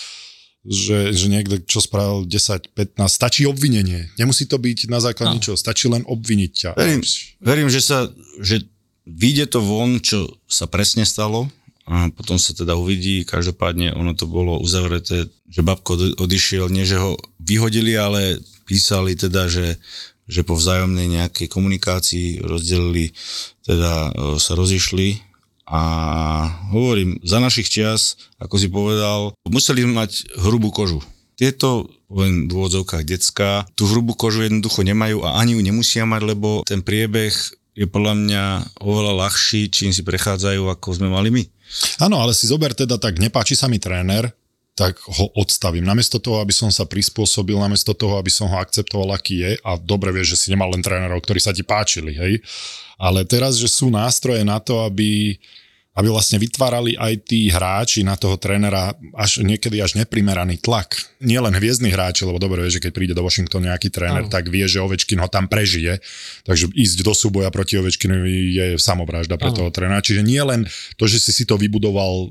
že, 0.65 1.13
že 1.13 1.29
niekto, 1.29 1.61
čo 1.61 1.77
spravil 1.77 2.25
10, 2.25 2.73
15, 2.73 2.97
stačí 3.05 3.45
obvinenie. 3.45 4.09
Nemusí 4.17 4.49
to 4.49 4.57
byť 4.57 4.89
na 4.89 4.97
základe 4.97 5.37
ničoho, 5.37 5.53
stačí 5.53 5.85
len 5.85 6.01
obviniť 6.09 6.51
ťa. 6.51 6.71
Verím, 6.73 7.01
verím, 7.37 7.69
že 7.69 7.85
sa, 7.85 8.09
že 8.41 8.65
vyjde 9.05 9.45
to 9.55 9.59
von, 9.61 10.01
čo 10.01 10.41
sa 10.49 10.65
presne 10.65 11.05
stalo 11.05 11.47
a 11.85 12.09
potom 12.09 12.41
sa 12.41 12.57
teda 12.57 12.73
uvidí. 12.73 13.21
Každopádne 13.23 13.93
ono 13.93 14.17
to 14.17 14.25
bolo 14.25 14.57
uzavreté, 14.57 15.29
že 15.45 15.61
babko 15.61 15.93
odi- 15.95 16.17
odišiel, 16.17 16.67
nie 16.73 16.83
že 16.83 16.97
ho 16.97 17.13
vyhodili, 17.37 17.93
ale 17.93 18.41
písali 18.65 19.13
teda, 19.13 19.45
že, 19.45 19.77
že 20.25 20.41
po 20.41 20.57
vzájomnej 20.57 21.05
nejakej 21.05 21.45
komunikácii 21.45 22.41
rozdelili, 22.41 23.13
teda 23.61 24.09
e, 24.09 24.41
sa 24.41 24.57
rozišli 24.57 25.21
a 25.65 25.81
hovorím, 26.73 27.21
za 27.25 27.41
našich 27.41 27.69
čias, 27.69 28.17
ako 28.37 28.55
si 28.57 28.69
povedal, 28.69 29.33
museli 29.49 29.85
mať 29.85 30.37
hrubú 30.41 30.69
kožu. 30.69 31.01
Tieto, 31.35 31.89
len 32.09 32.47
v 32.47 32.53
úvodzovkách 32.53 33.03
detská, 33.05 33.65
tú 33.73 33.89
hrubú 33.89 34.13
kožu 34.17 34.45
jednoducho 34.45 34.85
nemajú 34.85 35.25
a 35.25 35.41
ani 35.41 35.57
ju 35.57 35.61
nemusia 35.65 36.05
mať, 36.05 36.21
lebo 36.21 36.49
ten 36.63 36.85
priebeh 36.85 37.33
je 37.75 37.85
podľa 37.85 38.13
mňa 38.15 38.43
oveľa 38.79 39.27
ľahší, 39.27 39.67
čím 39.67 39.91
si 39.91 40.01
prechádzajú, 40.01 40.71
ako 40.71 40.87
sme 40.95 41.11
mali 41.11 41.27
my. 41.27 41.43
Áno, 41.99 42.23
ale 42.23 42.31
si 42.31 42.47
zober 42.47 42.71
teda 42.71 42.95
tak, 42.95 43.19
nepáči 43.19 43.59
sa 43.59 43.67
mi 43.67 43.83
tréner, 43.83 44.31
tak 44.75 44.99
ho 45.07 45.31
odstavím. 45.39 45.87
Namiesto 45.87 46.19
toho, 46.19 46.43
aby 46.43 46.51
som 46.51 46.67
sa 46.71 46.83
prispôsobil, 46.87 47.55
namiesto 47.55 47.95
toho, 47.95 48.19
aby 48.19 48.31
som 48.31 48.47
ho 48.47 48.59
akceptoval, 48.59 49.15
aký 49.15 49.43
je, 49.43 49.51
a 49.63 49.79
dobre 49.79 50.11
vieš, 50.11 50.35
že 50.35 50.47
si 50.47 50.47
nemal 50.51 50.71
len 50.71 50.83
trénerov, 50.83 51.23
ktorí 51.23 51.39
sa 51.39 51.55
ti 51.55 51.63
páčili, 51.63 52.15
hej. 52.15 52.43
Ale 52.95 53.27
teraz, 53.27 53.59
že 53.59 53.67
sú 53.67 53.91
nástroje 53.91 54.43
na 54.47 54.59
to, 54.59 54.83
aby, 54.83 55.39
aby 55.95 56.11
vlastne 56.11 56.35
vytvárali 56.35 56.99
aj 56.99 57.13
tí 57.23 57.47
hráči 57.47 58.03
na 58.03 58.19
toho 58.19 58.35
trénera 58.35 58.91
až 59.15 59.39
niekedy 59.39 59.79
až 59.79 59.95
neprimeraný 59.95 60.59
tlak. 60.59 60.99
Nie 61.23 61.39
len 61.39 61.55
hviezdny 61.55 61.87
hráči, 61.87 62.27
lebo 62.27 62.35
dobre 62.35 62.67
vieš, 62.67 62.77
že 62.77 62.83
keď 62.83 62.91
príde 62.91 63.13
do 63.15 63.23
Washingtonu 63.23 63.71
nejaký 63.71 63.87
tréner, 63.95 64.27
tak 64.27 64.51
vie, 64.51 64.67
že 64.67 64.83
Ovečkin 64.83 65.23
ho 65.23 65.31
tam 65.31 65.47
prežije. 65.47 66.03
Takže 66.43 66.75
ísť 66.75 66.99
do 66.99 67.15
súboja 67.15 67.47
proti 67.47 67.79
Ovečkinovi 67.79 68.35
je 68.51 68.65
samovražda 68.75 69.39
pre 69.39 69.55
Áno. 69.55 69.57
toho 69.63 69.69
trénera. 69.71 70.03
Čiže 70.03 70.27
nie 70.27 70.43
len 70.43 70.67
to, 70.99 71.07
že 71.07 71.23
si 71.23 71.31
si 71.31 71.47
to 71.47 71.55
vybudoval 71.55 72.27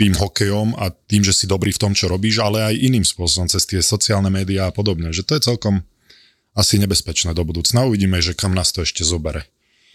tým 0.00 0.16
hokejom 0.16 0.80
a 0.80 0.88
tým, 0.88 1.20
že 1.20 1.36
si 1.36 1.44
dobrý 1.44 1.76
v 1.76 1.82
tom, 1.84 1.92
čo 1.92 2.08
robíš, 2.08 2.40
ale 2.40 2.64
aj 2.64 2.80
iným 2.80 3.04
spôsobom, 3.04 3.52
cez 3.52 3.68
tie 3.68 3.84
sociálne 3.84 4.32
médiá 4.32 4.72
a 4.72 4.74
podobne. 4.74 5.12
Že 5.12 5.22
to 5.28 5.32
je 5.36 5.42
celkom 5.52 5.84
asi 6.56 6.80
nebezpečné 6.80 7.36
do 7.36 7.44
budúcna. 7.44 7.84
Uvidíme, 7.84 8.24
že 8.24 8.32
kam 8.32 8.56
nás 8.56 8.72
to 8.72 8.80
ešte 8.80 9.04
zobere. 9.04 9.44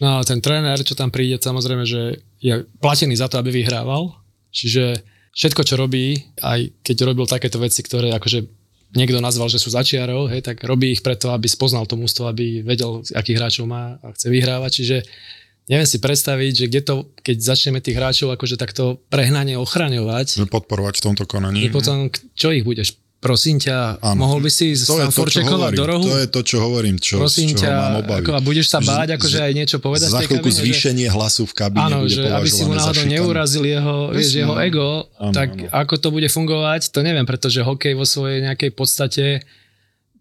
No 0.04 0.20
ale 0.20 0.24
ten 0.28 0.44
tréner, 0.44 0.76
čo 0.84 0.98
tam 0.98 1.08
príde, 1.08 1.40
samozrejme, 1.40 1.88
že 1.88 2.20
je 2.44 2.68
platený 2.84 3.16
za 3.16 3.32
to, 3.32 3.40
aby 3.40 3.52
vyhrával. 3.52 4.12
Čiže 4.52 5.00
všetko, 5.32 5.62
čo 5.64 5.76
robí, 5.80 6.20
aj 6.44 6.84
keď 6.84 6.96
robil 7.08 7.26
takéto 7.28 7.60
veci, 7.60 7.84
ktoré 7.84 8.12
akože 8.16 8.44
niekto 8.96 9.20
nazval, 9.20 9.52
že 9.52 9.60
sú 9.60 9.72
začiarov, 9.72 10.32
hej, 10.32 10.44
tak 10.44 10.64
robí 10.64 10.96
ich 10.96 11.04
preto, 11.04 11.36
aby 11.36 11.48
spoznal 11.52 11.84
to 11.84 12.00
mústvo, 12.00 12.32
aby 12.32 12.64
vedel, 12.64 13.04
akých 13.12 13.38
hráčov 13.40 13.66
má 13.68 14.00
a 14.00 14.16
chce 14.16 14.32
vyhrávať. 14.32 14.72
Čiže 14.72 14.98
neviem 15.68 15.88
si 15.88 16.00
predstaviť, 16.00 16.52
že 16.56 16.66
kde 16.72 16.82
to, 16.82 16.96
keď 17.20 17.38
začneme 17.44 17.84
tých 17.84 18.00
hráčov 18.00 18.32
akože 18.36 18.56
takto 18.56 19.04
prehnane 19.12 19.60
ochraňovať, 19.60 20.48
podporovať 20.48 21.04
v 21.04 21.06
tomto 21.12 21.24
konaní. 21.28 21.68
potom, 21.72 22.08
čo 22.36 22.56
ich 22.56 22.64
budeš? 22.64 22.96
Prosím 23.26 23.58
ťa, 23.58 24.06
Áno. 24.06 24.22
mohol 24.22 24.38
by 24.38 24.54
si 24.54 24.78
čo 24.78 25.02
forčekovať 25.02 25.74
hovorím. 25.74 25.80
do 25.82 25.86
rohu? 25.90 26.06
To 26.06 26.18
je 26.22 26.30
to, 26.30 26.42
čo 26.46 26.58
hovorím, 26.62 26.96
čo, 27.02 27.18
Prosím 27.18 27.50
z 27.50 27.58
čoho 27.58 27.62
ťa, 27.66 27.72
mám 27.74 27.96
obavy. 28.06 28.22
ako, 28.22 28.32
a 28.38 28.42
budeš 28.46 28.68
sa 28.70 28.78
Že- 28.78 28.86
báť, 28.86 29.08
akože 29.18 29.34
že 29.34 29.42
aj 29.42 29.54
niečo 29.58 29.78
povedať 29.82 30.08
Za 30.08 30.20
chvíľku 30.22 30.46
kabíne, 30.46 30.54
že- 30.54 30.62
zvýšenie 30.62 31.08
hlasu 31.10 31.44
v 31.50 31.54
kabíne 31.58 31.86
Áno, 31.90 31.98
bude 32.06 32.14
že 32.14 32.22
aby 32.30 32.46
si 32.48 32.62
mu 32.62 32.74
náhodou 32.74 33.06
neurazil 33.10 33.64
jeho, 33.66 33.96
vieš, 34.14 34.30
jeho 34.30 34.54
no. 34.54 34.62
ego, 34.62 34.88
Áno, 35.18 35.34
tak 35.34 35.50
áno. 35.58 35.74
ako 35.74 35.94
to 35.98 36.08
bude 36.14 36.30
fungovať, 36.30 36.94
to 36.94 37.00
neviem, 37.02 37.26
pretože 37.26 37.66
hokej 37.66 37.98
vo 37.98 38.06
svojej 38.06 38.46
nejakej 38.46 38.72
podstate 38.72 39.26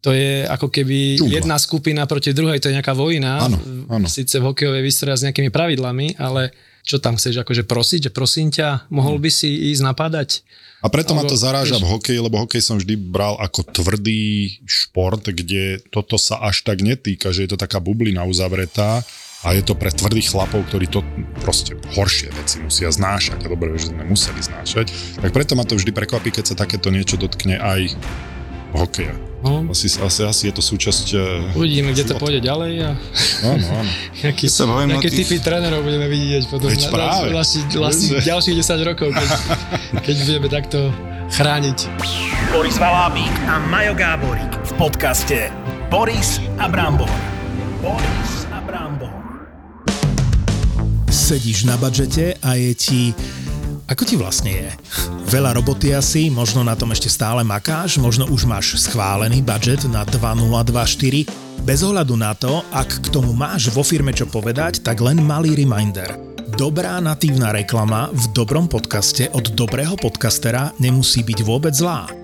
to 0.00 0.12
je 0.12 0.44
ako 0.44 0.68
keby 0.68 1.16
Džungla. 1.16 1.32
jedna 1.40 1.56
skupina 1.56 2.04
proti 2.04 2.32
druhej, 2.32 2.56
to 2.56 2.68
je 2.68 2.76
nejaká 2.76 2.92
vojna. 2.92 3.40
Áno, 3.42 3.56
áno. 3.88 4.04
Sice 4.08 4.40
v 4.40 4.48
hokejovej 4.48 4.80
vystreja 4.80 5.16
s 5.16 5.24
nejakými 5.24 5.48
pravidlami, 5.48 6.16
ale 6.16 6.52
čo 6.84 7.00
tam 7.00 7.16
chceš 7.16 7.40
akože 7.40 7.64
prosiť, 7.64 8.08
že 8.08 8.10
prosím 8.12 8.48
ťa, 8.48 8.88
mohol 8.88 9.16
by 9.16 9.28
si 9.28 9.72
ísť 9.72 9.80
napadať? 9.80 10.40
A 10.84 10.92
preto 10.92 11.16
ma 11.16 11.24
Alebo, 11.24 11.32
to 11.32 11.40
zaráža 11.40 11.80
v 11.80 11.88
hokeji, 11.96 12.20
lebo 12.20 12.36
hokej 12.44 12.60
som 12.60 12.76
vždy 12.76 13.00
bral 13.00 13.40
ako 13.40 13.64
tvrdý 13.72 14.60
šport, 14.68 15.24
kde 15.24 15.80
toto 15.88 16.20
sa 16.20 16.44
až 16.44 16.60
tak 16.60 16.84
netýka, 16.84 17.32
že 17.32 17.48
je 17.48 17.56
to 17.56 17.58
taká 17.58 17.80
bublina 17.80 18.28
uzavretá 18.28 19.00
a 19.44 19.56
je 19.56 19.64
to 19.64 19.72
pre 19.72 19.88
tvrdých 19.88 20.28
chlapov, 20.28 20.68
ktorí 20.68 20.92
to 20.92 21.00
proste 21.40 21.72
horšie 21.96 22.28
veci 22.36 22.60
musia 22.60 22.92
znášať 22.92 23.44
a 23.44 23.48
dobre, 23.48 23.72
že 23.80 23.96
sme 23.96 24.04
museli 24.04 24.44
znášať. 24.44 24.92
Tak 25.24 25.32
preto 25.32 25.56
ma 25.56 25.64
to 25.64 25.80
vždy 25.80 25.88
prekvapí, 25.88 26.28
keď 26.28 26.52
sa 26.52 26.60
takéto 26.68 26.92
niečo 26.92 27.16
dotkne 27.16 27.56
aj 27.56 27.88
hokeja. 28.74 29.14
No, 29.44 29.68
Asi, 29.68 29.92
asi, 29.92 30.24
asi 30.24 30.42
je 30.48 30.54
to 30.56 30.64
súčasť... 30.64 31.06
eh, 31.12 31.52
uvidíme, 31.52 31.92
kde 31.92 32.04
to 32.06 32.16
pôjde 32.16 32.40
ďalej 32.40 32.72
a 32.80 32.90
Áno, 33.44 33.66
aké 34.96 35.12
tých- 35.12 35.28
typy 35.28 35.36
trénerov 35.38 35.84
budeme 35.84 36.08
vidieť 36.08 36.48
potom 36.48 36.72
Veď 36.72 36.80
na, 36.80 36.90
práve. 36.90 37.28
na, 37.28 37.44
vlastne 37.76 38.24
ďalších 38.24 38.56
10 38.56 38.88
rokov, 38.88 39.12
keď, 39.12 39.28
keď 40.08 40.14
budeme 40.24 40.48
takto 40.48 40.88
chrániť. 41.30 41.78
Boris 42.50 42.80
Valábík 42.80 43.34
a 43.44 43.60
Majo 43.68 43.92
Gáborík 43.92 44.52
v 44.64 44.72
podcaste 44.80 45.52
Boris 45.86 46.40
a 46.56 46.64
Brambor. 46.64 47.12
Boris 47.84 48.48
a 48.48 48.64
Brambor. 48.64 49.12
Sedíš 51.10 51.64
na 51.64 51.76
budžete 51.76 52.40
a 52.40 52.56
je 52.56 52.72
ti... 52.72 53.00
Ako 53.84 54.08
ti 54.08 54.16
vlastne 54.16 54.48
je? 54.48 54.70
Veľa 55.28 55.60
roboty 55.60 55.92
asi, 55.92 56.32
možno 56.32 56.64
na 56.64 56.72
tom 56.72 56.96
ešte 56.96 57.12
stále 57.12 57.44
makáš, 57.44 58.00
možno 58.00 58.24
už 58.32 58.48
máš 58.48 58.80
schválený 58.80 59.44
budget 59.44 59.84
na 59.92 60.08
2024. 60.08 61.28
Bez 61.68 61.84
ohľadu 61.84 62.16
na 62.16 62.32
to, 62.32 62.64
ak 62.72 63.04
k 63.04 63.06
tomu 63.12 63.36
máš 63.36 63.68
vo 63.68 63.84
firme 63.84 64.16
čo 64.16 64.24
povedať, 64.24 64.80
tak 64.80 65.04
len 65.04 65.20
malý 65.20 65.52
reminder. 65.52 66.16
Dobrá 66.56 66.96
natívna 66.96 67.52
reklama 67.52 68.08
v 68.08 68.24
dobrom 68.32 68.72
podcaste 68.72 69.28
od 69.36 69.52
dobrého 69.52 70.00
podcastera 70.00 70.72
nemusí 70.80 71.20
byť 71.20 71.38
vôbec 71.44 71.76
zlá. 71.76 72.23